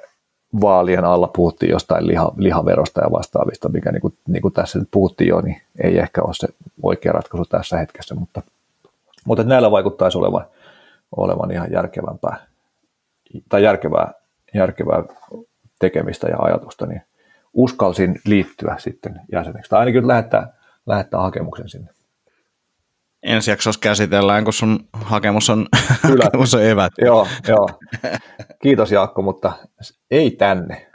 vaalien 0.61 1.05
alla 1.05 1.27
puhuttiin 1.27 1.69
jostain 1.69 2.07
liha, 2.07 2.33
lihaverosta 2.37 3.01
ja 3.01 3.11
vastaavista, 3.11 3.69
mikä 3.69 3.91
niin 3.91 4.01
kuin, 4.01 4.13
niin 4.27 4.41
kuin 4.41 4.53
tässä 4.53 4.79
nyt 4.79 4.87
puhuttiin 4.91 5.27
jo, 5.27 5.41
niin 5.41 5.61
ei 5.83 5.99
ehkä 5.99 6.21
ole 6.21 6.33
se 6.33 6.47
oikea 6.83 7.11
ratkaisu 7.11 7.45
tässä 7.45 7.77
hetkessä, 7.77 8.15
mutta 8.15 8.41
Mutta 9.25 9.43
näillä 9.43 9.71
vaikuttaisi 9.71 10.17
olevan, 10.17 10.45
olevan 11.17 11.51
ihan 11.51 11.71
järkevämpää 11.71 12.45
tai 13.49 13.63
järkevää, 13.63 14.13
järkevää 14.53 15.03
tekemistä 15.79 16.27
ja 16.27 16.37
ajatusta, 16.39 16.85
niin 16.85 17.01
uskalsin 17.53 18.19
liittyä 18.25 18.75
sitten 18.79 19.21
jäseneksi. 19.31 19.69
Tai 19.69 19.79
ainakin 19.79 20.07
lähettää, 20.07 20.53
lähettää 20.85 21.19
hakemuksen 21.19 21.69
sinne. 21.69 21.91
Ensi 23.23 23.51
jaksossa 23.51 23.79
käsitellään, 23.83 24.43
kun 24.43 24.53
sun 24.53 24.79
hakemus 24.93 25.49
on, 25.49 25.67
hakemus 26.23 26.53
on 26.53 26.63
evät. 26.63 26.93
joo, 26.97 27.27
joo. 27.47 27.69
Kiitos 28.61 28.91
Jaakko, 28.91 29.21
mutta 29.21 29.51
ei 30.11 30.31
tänne. 30.31 30.87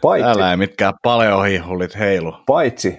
Paitsi, 0.00 0.42
ei 0.50 0.56
mitkään 0.56 0.94
paljon 1.02 1.46
hihulit 1.46 1.98
heilu. 1.98 2.32
Paitsi 2.46 2.98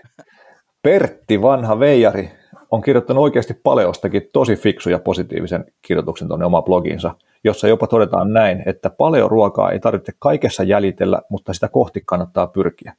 Pertti, 0.82 1.42
vanha 1.42 1.80
veijari, 1.80 2.32
on 2.72 2.82
kirjoittanut 2.82 3.24
oikeasti 3.24 3.54
paleostakin 3.54 4.30
tosi 4.34 4.56
fiksu 4.56 4.90
ja 4.90 5.00
positiivisen 5.00 5.66
kirjoituksen 5.82 6.28
tuonne 6.28 6.46
oma 6.46 6.62
blogiinsa, 6.62 7.16
jossa 7.44 7.68
jopa 7.68 7.88
todetaan 7.88 8.34
näin, 8.34 8.64
että 8.66 8.90
paleoruokaa 8.90 9.72
ei 9.72 9.80
tarvitse 9.80 10.14
kaikessa 10.20 10.64
jäljitellä, 10.64 11.22
mutta 11.30 11.54
sitä 11.54 11.68
kohti 11.68 12.02
kannattaa 12.06 12.48
pyrkiä. 12.48 12.94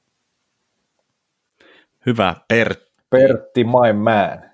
Hyvä, 2.07 2.35
Pertti. 2.49 2.87
Pertti, 3.11 3.64
my 3.64 3.93
man. 3.93 4.51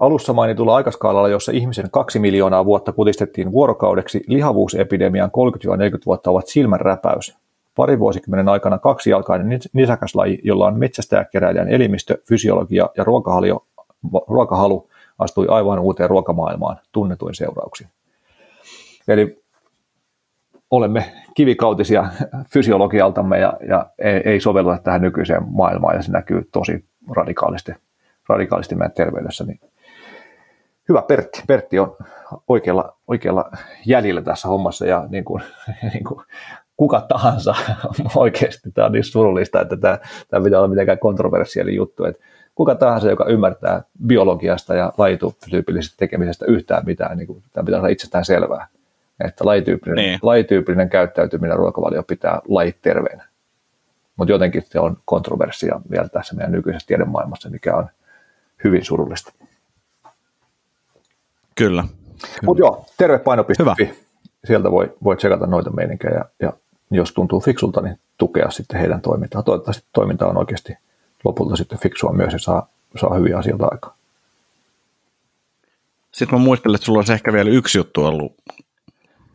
Alussa 0.00 0.32
mainitulla 0.32 0.76
aikaskaalalla, 0.76 1.28
jossa 1.28 1.52
ihmisen 1.52 1.90
kaksi 1.90 2.18
miljoonaa 2.18 2.64
vuotta 2.64 2.92
kutistettiin 2.92 3.52
vuorokaudeksi, 3.52 4.24
lihavuusepidemian 4.26 5.30
30-40 5.98 6.02
vuotta 6.06 6.30
ovat 6.30 6.46
silmänräpäys. 6.46 7.36
Pari 7.76 7.98
vuosikymmenen 7.98 8.48
aikana 8.48 8.78
kaksijalkainen 8.78 9.60
nisäkäslaji, 9.72 10.40
jolla 10.44 10.66
on 10.66 10.78
metsästäjäkeräilijän 10.78 11.68
elimistö, 11.68 12.18
fysiologia 12.28 12.90
ja 12.96 13.04
ruokahalu, 13.04 13.64
ruokahalu 14.28 14.88
astui 15.18 15.46
aivan 15.48 15.78
uuteen 15.78 16.10
ruokamaailmaan 16.10 16.76
tunnetuin 16.92 17.34
seurauksin. 17.34 17.86
Eli 19.08 19.42
olemme 20.70 21.12
kivikautisia 21.34 22.06
fysiologialtamme 22.52 23.38
ja, 23.38 23.52
ja 23.68 23.86
ei, 23.98 24.22
ei 24.24 24.40
sovelluta 24.40 24.78
tähän 24.78 25.02
nykyiseen 25.02 25.42
maailmaan 25.50 25.96
ja 25.96 26.02
se 26.02 26.12
näkyy 26.12 26.48
tosi 26.52 26.84
radikaalisti, 27.10 27.72
radikaalisti 28.28 28.74
meidän 28.74 28.92
terveydessä. 28.92 29.44
Niin 29.44 29.60
hyvä 30.92 31.02
Pertti. 31.02 31.42
Pertti 31.46 31.78
on 31.78 31.96
oikealla, 32.48 32.96
oikealla 33.08 33.50
jäljellä 33.86 34.22
tässä 34.22 34.48
hommassa 34.48 34.86
ja 34.86 35.06
niin 35.08 35.24
kuin, 35.24 35.42
niin 35.92 36.04
kuin 36.04 36.20
kuka 36.76 37.00
tahansa 37.00 37.54
oikeasti. 38.16 38.70
Tämä 38.70 38.86
on 38.86 38.92
niin 38.92 39.04
surullista, 39.04 39.60
että 39.60 39.76
tämä, 39.76 39.98
tämä 40.28 40.44
pitää 40.44 40.58
olla 40.58 40.68
mitenkään 40.68 40.98
kontroversiaali 40.98 41.74
juttu. 41.74 42.04
Että 42.04 42.24
kuka 42.54 42.74
tahansa, 42.74 43.10
joka 43.10 43.24
ymmärtää 43.24 43.82
biologiasta 44.06 44.74
ja 44.74 44.92
lajityypillisestä 44.98 45.96
tekemisestä 45.98 46.46
yhtään 46.48 46.82
mitään, 46.86 47.16
niin 47.16 47.26
kuin, 47.26 47.42
tämä 47.52 47.64
pitää 47.64 47.80
olla 47.80 47.88
itsestään 47.88 48.24
selvää. 48.24 48.66
Että 49.24 49.46
lajityypillinen, 49.46 50.04
niin. 50.04 50.18
lajityypillinen 50.22 50.88
käyttäytyminen 50.88 51.56
ruokavalio 51.56 52.02
pitää 52.02 52.40
lajit 52.48 52.76
terveenä. 52.82 53.24
Mutta 54.16 54.32
jotenkin 54.32 54.62
se 54.66 54.80
on 54.80 54.96
kontroversia 55.04 55.80
vielä 55.90 56.08
tässä 56.08 56.34
meidän 56.34 56.52
nykyisessä 56.52 56.86
tiedemaailmassa, 56.86 57.50
mikä 57.50 57.76
on 57.76 57.88
hyvin 58.64 58.84
surullista. 58.84 59.32
Kyllä. 61.54 61.84
Mutta 62.42 62.60
joo, 62.60 62.86
tervepaino.fi. 62.98 64.02
Sieltä 64.44 64.70
voi, 64.70 64.92
voi 65.04 65.16
tsekata 65.16 65.46
noita 65.46 65.70
meininkejä 65.70 66.14
ja, 66.14 66.24
ja 66.40 66.52
jos 66.90 67.12
tuntuu 67.12 67.40
fiksulta, 67.40 67.80
niin 67.80 67.98
tukea 68.18 68.50
sitten 68.50 68.80
heidän 68.80 69.00
toimintaa. 69.00 69.42
Toivottavasti 69.42 69.84
toiminta 69.92 70.26
on 70.26 70.36
oikeasti 70.36 70.76
lopulta 71.24 71.56
sitten 71.56 71.78
fiksua 71.78 72.12
myös 72.12 72.32
ja 72.32 72.38
saa, 72.38 72.66
saa 73.00 73.14
hyviä 73.14 73.38
asioita 73.38 73.68
aikaan. 73.70 73.96
Sitten 76.12 76.38
mä 76.38 76.44
muistelen, 76.44 76.74
että 76.74 76.84
sulla 76.84 76.98
olisi 76.98 77.12
ehkä 77.12 77.32
vielä 77.32 77.50
yksi 77.50 77.78
juttu 77.78 78.04
ollut 78.04 78.32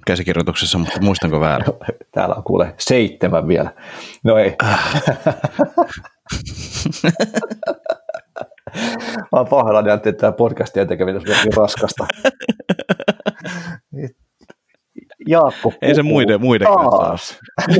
käsikirjoituksessa, 0.05 0.77
mutta 0.77 1.01
muistanko 1.01 1.39
väärin? 1.39 1.73
Täällä 2.11 2.35
on 2.35 2.43
kuule 2.43 2.73
seitsemän 2.77 3.47
vielä. 3.47 3.73
No 4.23 4.37
ei. 4.37 4.55
Mä 9.31 9.39
oon 9.39 9.47
pahoillani, 9.47 9.91
että 9.91 10.13
tämä 10.13 10.31
podcastien 10.31 10.87
tekeminen 10.87 11.21
on 11.21 11.35
niin 11.43 11.53
raskasta. 11.57 12.07
Jaakko 15.27 15.73
Ei 15.81 15.95
se 15.95 16.03
muiden, 16.03 16.41
muiden 16.41 16.67
kanssa 16.67 17.35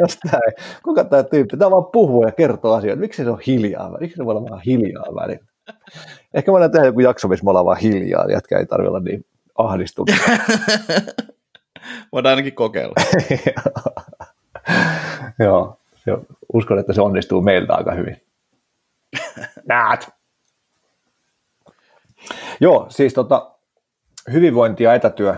Just 0.00 0.18
näin. 0.32 0.52
Kuka 0.82 1.04
tämä 1.04 1.22
tyyppi? 1.22 1.56
Tämä 1.56 1.70
vaan 1.70 1.84
puhuu 1.84 2.24
ja 2.24 2.32
kertoo 2.32 2.74
asioita. 2.74 3.00
Miksi 3.00 3.24
se 3.24 3.30
on 3.30 3.40
hiljaa? 3.46 3.98
Miksi 4.00 4.16
se 4.16 4.24
voi 4.24 4.36
olla 4.36 4.50
vaan 4.50 4.62
hiljaa 4.66 5.14
välillä? 5.14 5.44
Ehkä 6.34 6.52
voidaan 6.52 6.70
tehdä 6.70 6.86
joku 6.86 7.00
jakso, 7.00 7.28
missä 7.28 7.44
me 7.44 7.50
ollaan 7.50 7.66
vaan 7.66 7.78
hiljaa, 7.78 8.26
niin 8.26 8.34
jätkä 8.34 8.58
ei 8.58 8.66
tarvitse 8.66 8.88
olla 8.88 9.00
niin 9.00 9.24
ahdistunut. 9.58 10.10
voidaan 12.12 12.30
ainakin 12.30 12.54
kokeilla. 12.54 12.94
Joo, 15.38 15.78
uskon, 16.52 16.78
että 16.78 16.92
se 16.92 17.00
onnistuu 17.00 17.42
meiltä 17.42 17.74
aika 17.74 17.92
hyvin. 17.92 18.16
Näet! 19.68 20.19
Joo, 22.60 22.86
siis 22.88 23.14
tota, 23.14 23.50
hyvinvointi 24.32 24.84
ja 24.84 24.94
etätyö 24.94 25.34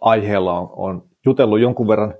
aiheella 0.00 0.58
on, 0.58 0.70
on 0.76 1.02
jutellut 1.26 1.60
jonkun 1.60 1.88
verran 1.88 2.14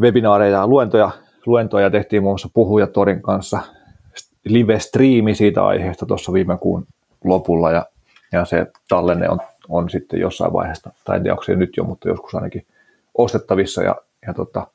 webinaareja 0.00 0.58
ja 0.58 0.66
luentoja, 0.66 1.10
luentoja 1.46 1.90
tehtiin 1.90 2.22
muun 2.22 2.32
muassa 2.32 2.48
Puhujatorin 2.54 3.22
kanssa. 3.22 3.60
Live-striimi 4.44 5.34
siitä 5.34 5.66
aiheesta 5.66 6.06
tuossa 6.06 6.32
viime 6.32 6.58
kuun 6.58 6.86
lopulla 7.24 7.70
ja, 7.70 7.86
ja 8.32 8.44
se 8.44 8.66
tallenne 8.88 9.28
on, 9.28 9.38
on 9.68 9.90
sitten 9.90 10.20
jossain 10.20 10.52
vaiheessa, 10.52 10.90
tai 11.04 11.16
en 11.16 11.22
tiedä 11.22 11.32
onko 11.32 11.42
se 11.42 11.56
nyt 11.56 11.76
jo, 11.76 11.84
mutta 11.84 12.08
joskus 12.08 12.34
ainakin 12.34 12.66
ostettavissa 13.18 13.82
ja, 13.82 13.96
ja 14.26 14.34
tota, 14.34 14.66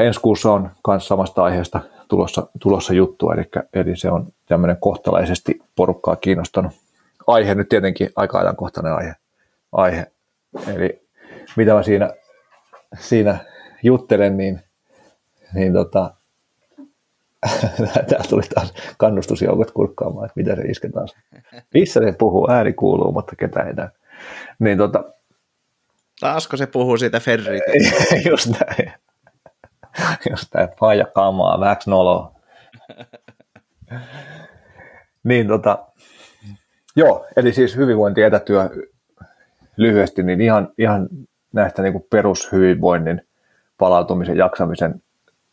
ensi 0.00 0.20
kuussa 0.20 0.52
on 0.52 0.70
myös 0.88 1.08
samasta 1.08 1.44
aiheesta 1.44 1.80
tulossa, 2.10 2.46
tulossa 2.60 2.92
juttu, 2.92 3.30
eli, 3.30 3.42
eli 3.74 3.96
se 3.96 4.10
on 4.10 4.26
tämmöinen 4.46 4.76
kohtalaisesti 4.80 5.62
porukkaa 5.76 6.16
kiinnostanut 6.16 6.72
aihe, 7.26 7.54
nyt 7.54 7.68
tietenkin 7.68 8.10
aika 8.16 8.38
ajankohtainen 8.38 8.92
aihe, 8.92 9.14
aihe. 9.72 10.06
Eli 10.74 11.02
mitä 11.56 11.74
mä 11.74 11.82
siinä, 11.82 12.10
siinä 12.98 13.38
juttelen, 13.82 14.36
niin, 14.36 14.60
niin 15.54 15.72
tota, 15.72 16.14
täällä 18.08 18.28
tuli 18.28 18.42
taas 18.54 18.74
kannustusjoukot 18.98 19.70
kurkkaamaan, 19.70 20.26
että 20.26 20.40
mitä 20.40 20.56
se 20.56 20.62
iskee 20.62 20.90
taas. 20.90 21.16
Missä 21.74 22.00
se 22.00 22.12
puhuu, 22.18 22.50
ääni 22.50 22.72
kuuluu, 22.72 23.12
mutta 23.12 23.36
ketä 23.36 23.60
ei 23.60 23.72
näy. 23.72 23.88
Niin 24.58 24.78
tota, 24.78 25.04
Taasko 26.20 26.56
se 26.56 26.66
puhuu 26.66 26.96
siitä 26.96 27.20
Ferrit? 27.20 27.62
Just 28.30 28.48
näin. 28.48 28.92
Just 30.30 30.54
näin, 30.54 30.68
paija 30.80 31.06
kamaa, 31.14 31.60
väks 31.60 31.86
noloa. 31.86 32.32
niin 35.24 35.48
tota, 35.48 35.78
joo, 36.96 37.26
eli 37.36 37.52
siis 37.52 37.76
hyvinvointi 37.76 38.22
etätyö 38.22 38.70
lyhyesti, 39.76 40.22
niin 40.22 40.40
ihan, 40.40 40.68
ihan 40.78 41.08
näistä 41.52 41.82
niin 41.82 42.04
perushyvinvoinnin 42.10 43.22
palautumisen, 43.78 44.36
jaksamisen 44.36 45.02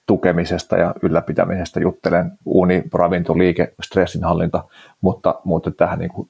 tukemisesta 0.05 0.77
ja 0.77 0.95
ylläpitämisestä 1.01 1.79
juttelen 1.79 2.31
uni, 2.45 2.83
ravinto, 2.93 3.37
liike, 3.37 3.73
stressinhallinta, 3.83 4.63
mutta, 5.01 5.41
mutta 5.43 5.71
tähän 5.71 5.99
niin 5.99 6.29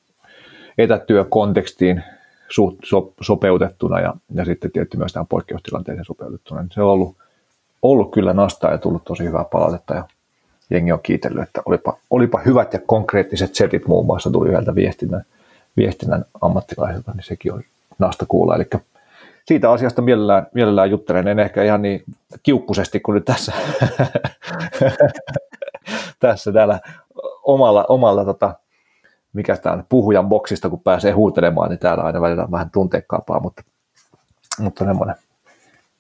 etätyökontekstiin 0.78 2.04
suht, 2.50 2.78
so, 2.86 3.14
sopeutettuna 3.22 4.00
ja, 4.00 4.14
ja 4.34 4.46
sitten 4.46 4.72
tietysti 4.72 4.98
myös 4.98 5.14
tähän 5.14 5.28
poikkeustilanteeseen 5.28 6.06
sopeutettuna. 6.06 6.62
Niin 6.62 6.72
se 6.74 6.82
on 6.82 6.90
ollut, 6.90 7.18
ollut 7.82 8.12
kyllä 8.12 8.34
nastaa 8.34 8.72
ja 8.72 8.78
tullut 8.78 9.04
tosi 9.04 9.24
hyvää 9.24 9.46
palautetta 9.52 9.94
ja 9.94 10.04
jengi 10.70 10.92
on 10.92 11.00
kiitellyt, 11.04 11.44
että 11.44 11.62
olipa, 11.66 11.98
olipa 12.10 12.40
hyvät 12.46 12.74
ja 12.74 12.80
konkreettiset 12.86 13.56
setit 13.56 13.88
muun 13.88 14.06
muassa 14.06 14.32
tuli 14.32 14.50
yhdeltä 14.50 14.76
viestinnän, 14.76 15.24
viestinnän 15.78 16.26
ammattilaiselta, 16.42 17.12
niin 17.12 17.24
sekin 17.24 17.54
oli 17.54 17.64
nasta 18.00 18.26
kuulla. 18.28 18.56
Eli 18.56 18.66
siitä 19.46 19.72
asiasta 19.72 20.02
mielellään, 20.02 20.48
mielellään 20.54 20.90
juttelen, 20.90 21.28
en 21.28 21.40
ehkä 21.40 21.64
ihan 21.64 21.82
niin 21.82 22.04
kiukkusesti 22.44 23.00
kuin 23.00 23.16
nyt 23.16 23.26
tässä, 23.26 23.54
tässä 26.20 26.52
täällä 26.52 26.80
omalla, 27.44 27.86
omalla 27.90 28.26
tota, 28.26 28.56
mikä 29.34 29.58
tämä 29.58 29.74
on, 29.76 29.84
puhujan 29.90 30.30
boksista, 30.30 30.70
kun 30.70 30.82
pääsee 30.82 31.12
huutelemaan, 31.12 31.70
niin 31.70 31.80
täällä 31.80 32.04
aina 32.04 32.22
välillä 32.22 32.44
on 32.44 32.52
vähän 32.52 32.72
tunteikkaampaa, 32.72 33.40
mutta, 33.40 33.64
mutta 34.60 34.86
semmoinen. 34.86 35.16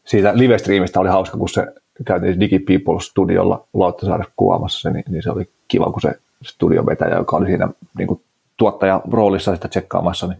Siitä 0.07 0.37
live-streamistä 0.37 0.99
oli 0.99 1.09
hauska, 1.09 1.37
kun 1.37 1.49
se 1.49 1.67
käytiin 2.05 2.39
DigiPeople-studiolla 2.39 3.67
Lauttasaaressa 3.73 4.33
kuvaamassa 4.35 4.81
se, 4.81 4.91
niin, 4.91 5.03
niin, 5.09 5.23
se 5.23 5.31
oli 5.31 5.49
kiva, 5.67 5.91
kun 5.91 6.01
se 6.01 6.11
studion 6.43 6.85
vetäjä, 6.85 7.15
joka 7.15 7.37
oli 7.37 7.45
siinä 7.45 7.69
niin 7.97 8.07
kuin 8.07 8.21
tuottajan 8.57 9.01
roolissa 9.11 9.55
sitä 9.55 9.67
tsekkaamassa, 9.67 10.27
niin 10.27 10.37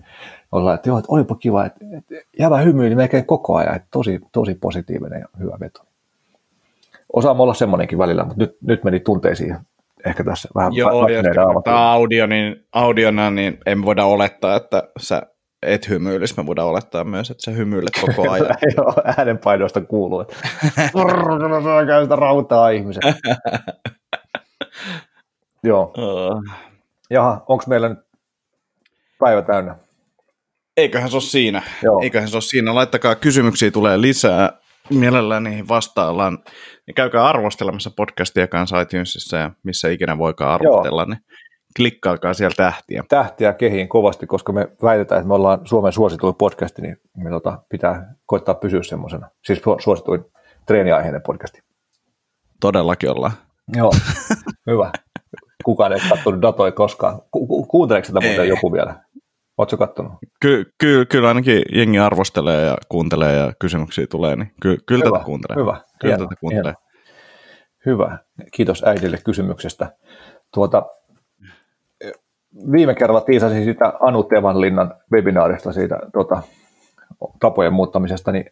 oli 0.51 0.73
että, 0.73 0.89
joo, 0.89 0.97
että 0.97 1.11
olipa 1.11 1.35
kiva, 1.35 1.65
että, 1.65 1.79
että 1.97 2.15
jäävä 2.39 2.57
hymyili 2.57 2.95
melkein 2.95 3.25
koko 3.25 3.55
ajan, 3.55 3.75
että 3.75 3.87
tosi, 3.91 4.19
tosi 4.31 4.55
positiivinen 4.55 5.19
ja 5.19 5.27
hyvä 5.39 5.57
veto. 5.59 5.81
Osaamme 7.13 7.43
olla 7.43 7.53
semmoinenkin 7.53 7.97
välillä, 7.97 8.23
mutta 8.23 8.43
nyt, 8.43 8.57
nyt 8.61 8.83
meni 8.83 8.99
tunteisiin 8.99 9.57
ehkä 10.05 10.23
tässä 10.23 10.49
vähän 10.55 10.73
Joo, 10.73 11.07
ja 11.07 11.23
tämä 11.63 11.91
audio, 11.91 12.27
niin, 12.27 12.65
audiona, 12.71 13.31
niin 13.31 13.59
en 13.65 13.85
voida 13.85 14.05
olettaa, 14.05 14.55
että 14.55 14.83
sä 14.99 15.21
et 15.63 15.89
hymyilisi. 15.89 16.33
Me 16.37 16.45
voidaan 16.45 16.67
olettaa 16.67 17.03
myös, 17.03 17.31
että 17.31 17.45
sä 17.45 17.51
hymyilet 17.51 17.93
koko 18.05 18.31
ajan. 18.31 18.55
Joo, 18.77 18.93
äänenpainoista 19.17 19.81
kuuluu, 19.81 20.21
että 20.21 20.35
käy 21.87 22.03
sitä 22.03 22.15
rautaa 22.15 22.69
ihmiset. 22.69 23.03
Joo. 25.63 25.93
Uh. 25.97 26.43
Jaha, 27.09 27.45
onko 27.47 27.63
meillä 27.67 27.89
nyt 27.89 27.99
päivä 29.19 29.41
täynnä? 29.41 29.75
Eiköhän 30.77 31.09
se 31.09 31.15
ole 31.15 31.21
siinä. 31.21 31.61
Joo. 31.83 32.01
Eiköhän 32.03 32.29
se 32.29 32.35
ole 32.35 32.41
siinä. 32.41 32.75
Laittakaa 32.75 33.15
kysymyksiä, 33.15 33.71
tulee 33.71 34.01
lisää. 34.01 34.51
Mielellään 34.89 35.43
niihin 35.43 35.67
vastaillaan. 35.67 36.37
Niin 36.87 36.95
käykää 36.95 37.27
arvostelemassa 37.27 37.91
podcastia 37.95 38.47
kanssa 38.47 38.81
iTunesissa 38.81 39.37
ja 39.37 39.51
missä 39.63 39.89
ikinä 39.89 40.17
voikaan 40.17 40.51
arvostella. 40.51 41.05
Niin 41.05 41.19
klikkaakaa 41.75 42.33
siellä 42.33 42.55
tähtiä. 42.57 43.03
Tähtiä 43.09 43.53
kehiin 43.53 43.87
kovasti, 43.87 44.27
koska 44.27 44.53
me 44.53 44.67
väitetään, 44.83 45.19
että 45.19 45.27
me 45.27 45.33
ollaan 45.33 45.59
Suomen 45.63 45.93
suosituin 45.93 46.35
podcasti, 46.35 46.81
niin 46.81 46.97
me 47.17 47.29
tota, 47.29 47.59
pitää 47.69 48.13
koittaa 48.25 48.55
pysyä 48.55 48.83
semmoisena. 48.83 49.29
Siis 49.43 49.61
suosituin 49.83 50.25
treeniaiheinen 50.65 51.21
podcasti. 51.21 51.61
Todellakin 52.61 53.09
ollaan. 53.11 53.31
Joo, 53.75 53.91
hyvä. 54.67 54.91
Kukaan 55.65 55.93
ei 55.93 55.99
katsonut 56.09 56.41
datoja 56.41 56.71
koskaan. 56.71 57.21
Ku- 57.31 57.47
ku- 57.47 57.65
kuunteleeko 57.65 58.05
sitä 58.05 58.19
muuten 58.21 58.41
ei. 58.41 58.49
joku 58.49 58.73
vielä? 58.73 58.95
Oletko 59.57 59.77
kattonut? 59.77 60.11
Ky- 60.41 60.65
ky- 60.77 61.05
kyllä 61.05 61.27
ainakin 61.27 61.61
jengi 61.73 61.99
arvostelee 61.99 62.65
ja 62.65 62.77
kuuntelee 62.89 63.35
ja 63.35 63.53
kysymyksiä 63.59 64.07
tulee, 64.07 64.35
niin 64.35 64.51
ky- 64.61 64.77
kyllä 64.85 65.05
hyvä, 65.05 65.17
tätä 65.17 65.25
kuuntelee. 65.25 65.63
Hyvä, 65.63 65.81
kyllä 66.01 66.15
hieno, 66.15 66.25
tätä 66.29 66.39
kuuntelee. 66.39 66.73
Hieno. 66.73 66.87
Hyvä, 67.85 68.17
kiitos 68.53 68.83
äidille 68.83 69.17
kysymyksestä. 69.25 69.95
Tuota, 70.53 70.85
viime 72.71 72.95
kerralla 72.95 73.21
tiisasin 73.21 73.63
sitä 73.63 73.93
Anu 73.99 74.23
Tevanlinnan 74.23 74.93
webinaarista 75.13 75.73
siitä 75.73 75.99
tuota, 76.13 76.41
tapojen 77.39 77.73
muuttamisesta, 77.73 78.31
niin 78.31 78.45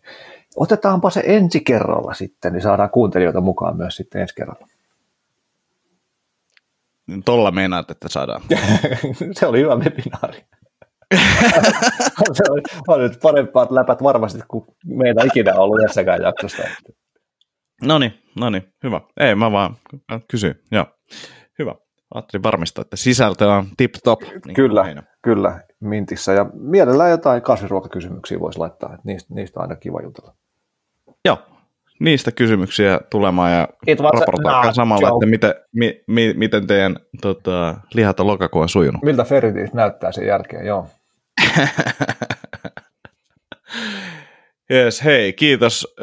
otetaanpa 0.56 1.10
se 1.10 1.24
ensi 1.26 1.60
kerralla 1.60 2.14
sitten, 2.14 2.54
niin 2.54 2.62
saadaan 2.62 2.90
kuuntelijoita 2.90 3.42
mukaan 3.42 3.78
myös 3.78 3.96
sitten 3.96 4.22
ensi 4.22 4.36
kerralla. 4.36 4.68
Tolla 7.26 7.52
meinaat, 7.52 7.92
että 7.92 8.10
saadaan. 8.10 8.42
se 9.38 9.48
oli 9.48 9.60
hyvä 9.60 9.76
webinaari. 9.76 10.46
se 12.34 12.44
oli, 12.50 12.62
oli 12.88 13.10
parempaa 13.22 13.68
läpät 13.70 14.04
varmasti 14.04 14.40
kuin 14.48 14.66
meitä 14.86 15.24
ikinä 15.26 15.54
ollut 15.56 15.82
jossakaan 15.82 16.22
jaksosta. 16.22 16.64
No 17.82 18.00
niin, 18.00 18.14
no 18.40 18.50
niin, 18.50 18.74
hyvä. 18.84 19.02
Ei, 19.20 19.36
mä 19.36 19.52
vaan 19.52 19.76
kysyin. 20.32 20.56
Joo, 20.72 20.86
hyvä. 21.60 21.76
Ajattelin 22.16 22.44
varmistaa, 22.44 22.82
että 22.82 22.96
sisältö 22.96 23.52
on 23.52 23.66
tip-top. 23.78 24.22
Niin 24.22 24.56
kyllä, 24.56 24.82
aina. 24.82 25.04
kyllä, 25.22 25.62
mintissä. 25.80 26.34
Ja 26.34 26.46
mielellään 26.54 27.12
jotain 27.12 27.42
kasvisruokakysymyksiä 27.42 28.40
voisi 28.40 28.60
laittaa, 28.60 28.90
että 28.94 29.02
niistä, 29.04 29.34
niistä 29.34 29.60
on 29.60 29.62
aina 29.62 29.76
kiva 29.76 30.02
jutella. 30.02 30.34
Joo, 31.26 31.38
niistä 32.00 32.32
kysymyksiä 32.32 33.00
tulemaan 33.10 33.52
ja 33.52 33.68
raportoikaa 34.00 34.74
samalla, 34.74 35.08
joke. 35.08 35.26
että 35.26 35.30
miten, 35.30 35.54
mi, 35.72 36.04
mi, 36.08 36.34
miten 36.38 36.68
teidän 36.68 36.96
tota, 37.22 37.76
lihat 37.94 38.20
on 38.20 38.28
lokakuun 38.28 38.70
sujunut. 38.70 39.04
Miltä 39.04 39.24
ferritit 39.24 39.74
näyttää 39.74 40.12
sen 40.12 40.28
jälkeen, 40.28 40.66
joo. 40.66 40.88
Jees, 44.70 45.04
hei, 45.04 45.34
kiitos 45.34 45.96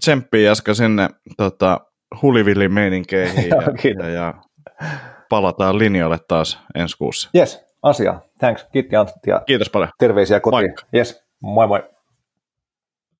tsemppiä 0.00 0.40
Jaska 0.40 0.74
sinne 0.74 1.08
tota, 1.36 1.80
hulivillin 2.22 2.72
meininkeihin 2.72 3.50
ja, 4.00 4.08
ja, 4.08 4.34
palataan 5.28 5.78
linjoille 5.78 6.18
taas 6.28 6.58
ensi 6.74 6.98
kuussa. 6.98 7.30
Yes, 7.36 7.64
asia. 7.82 8.20
Thanks. 8.38 8.66
Kiitti 8.72 8.96
Antti 8.96 9.30
Kiitos 9.46 9.70
paljon. 9.70 9.88
Terveisiä 9.98 10.40
kotiin. 10.40 10.60
Moikka. 10.60 10.82
Yes, 10.94 11.24
moi 11.40 11.66
moi. 11.66 11.93